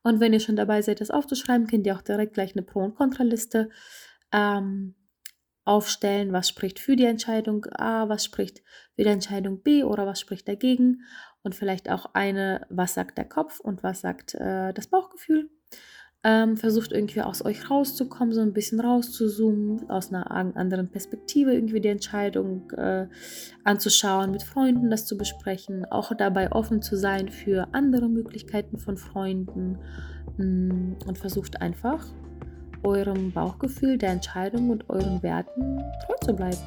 Und 0.03 0.21
wenn 0.21 0.33
ihr 0.33 0.41
schon 0.41 0.57
dabei 0.57 0.83
seid, 0.83 1.01
das 1.01 1.11
aufzuschreiben, 1.11 1.67
könnt 1.67 1.87
ihr 1.87 1.97
auch 1.97 2.03
direkt 2.03 2.35
gleich 2.35 2.55
eine 2.55 2.63
Pro- 2.63 2.85
und 2.85 2.95
Kontraliste 2.95 3.71
ähm, 4.33 4.95
aufstellen. 5.65 6.33
Was 6.33 6.49
spricht 6.49 6.79
für 6.79 6.95
die 6.95 7.07
Entscheidung 7.07 7.65
A, 7.73 8.09
was 8.09 8.25
spricht 8.25 8.63
für 8.95 9.03
die 9.03 9.09
Entscheidung 9.09 9.63
B 9.63 9.83
oder 9.83 10.07
was 10.07 10.21
spricht 10.21 10.47
dagegen. 10.47 11.03
Und 11.43 11.55
vielleicht 11.55 11.91
auch 11.91 12.15
eine, 12.15 12.67
was 12.71 12.95
sagt 12.95 13.19
der 13.19 13.29
Kopf 13.29 13.61
und 13.61 13.83
was 13.83 14.01
sagt 14.01 14.35
äh, 14.35 14.73
das 14.73 14.87
Bauchgefühl. 14.87 15.51
Ähm, 16.27 16.57
versucht 16.57 16.93
irgendwie 16.93 17.21
aus 17.21 17.45
euch 17.45 17.71
rauszukommen, 17.71 18.33
so 18.33 18.41
ein 18.41 18.55
bisschen 18.55 18.81
rauszuzoomen, 18.81 19.91
aus 19.91 20.11
einer 20.11 20.31
anderen 20.31 20.89
Perspektive 20.89 21.53
irgendwie 21.53 21.81
die 21.81 21.89
Entscheidung 21.89 22.71
äh, 22.73 23.07
anzuschauen, 23.63 24.31
mit 24.31 24.43
Freunden 24.43 24.91
das 24.91 25.05
zu 25.05 25.19
besprechen, 25.19 25.85
auch 25.85 26.13
dabei 26.17 26.51
offen 26.51 26.81
zu 26.81 26.97
sein 26.97 27.29
für 27.29 27.69
andere 27.73 28.09
Möglichkeiten 28.09 28.79
von 28.79 28.97
Freunden 28.97 29.79
mh, 30.39 30.45
mm, 30.47 30.97
und 31.07 31.19
versucht 31.19 31.61
einfach 31.61 32.07
eurem 32.85 33.33
Bauchgefühl, 33.33 33.99
der 33.99 34.11
Entscheidung 34.11 34.71
und 34.71 34.89
euren 34.89 35.23
Werten 35.23 35.79
treu 36.07 36.15
zu 36.25 36.35
bleiben. 36.35 36.59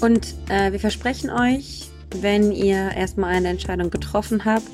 Und 0.00 0.34
äh, 0.48 0.72
wir 0.72 0.80
versprechen 0.80 1.30
euch, 1.30 1.90
wenn 2.20 2.52
ihr 2.52 2.90
erstmal 2.92 3.34
eine 3.34 3.48
Entscheidung 3.48 3.90
getroffen 3.90 4.44
habt, 4.44 4.64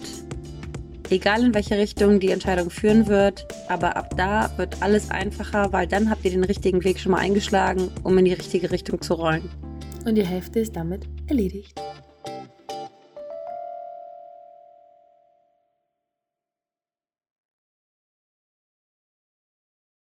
egal 1.15 1.45
in 1.45 1.55
welche 1.55 1.79
Richtung 1.79 2.19
die 2.19 2.31
Entscheidung 2.31 2.71
führen 2.71 3.07
wird, 3.07 3.47
aber 3.69 3.97
ab 3.97 4.17
da 4.17 4.51
wird 4.57 4.83
alles 4.83 5.11
einfacher, 5.11 5.73
weil 5.73 5.87
dann 5.87 6.11
habt 6.11 6.25
ihr 6.25 6.33
den 6.33 6.45
richtigen 6.45 6.83
Weg 6.85 6.99
schon 6.99 7.13
mal 7.13 7.19
eingeschlagen, 7.19 7.91
um 8.03 8.19
in 8.19 8.25
die 8.25 8.33
richtige 8.33 8.71
Richtung 8.71 9.01
zu 9.01 9.15
rollen. 9.15 9.49
Und 10.05 10.17
die 10.17 10.27
Hälfte 10.27 10.61
ist 10.61 10.77
damit 10.77 11.07
erledigt. 11.29 11.81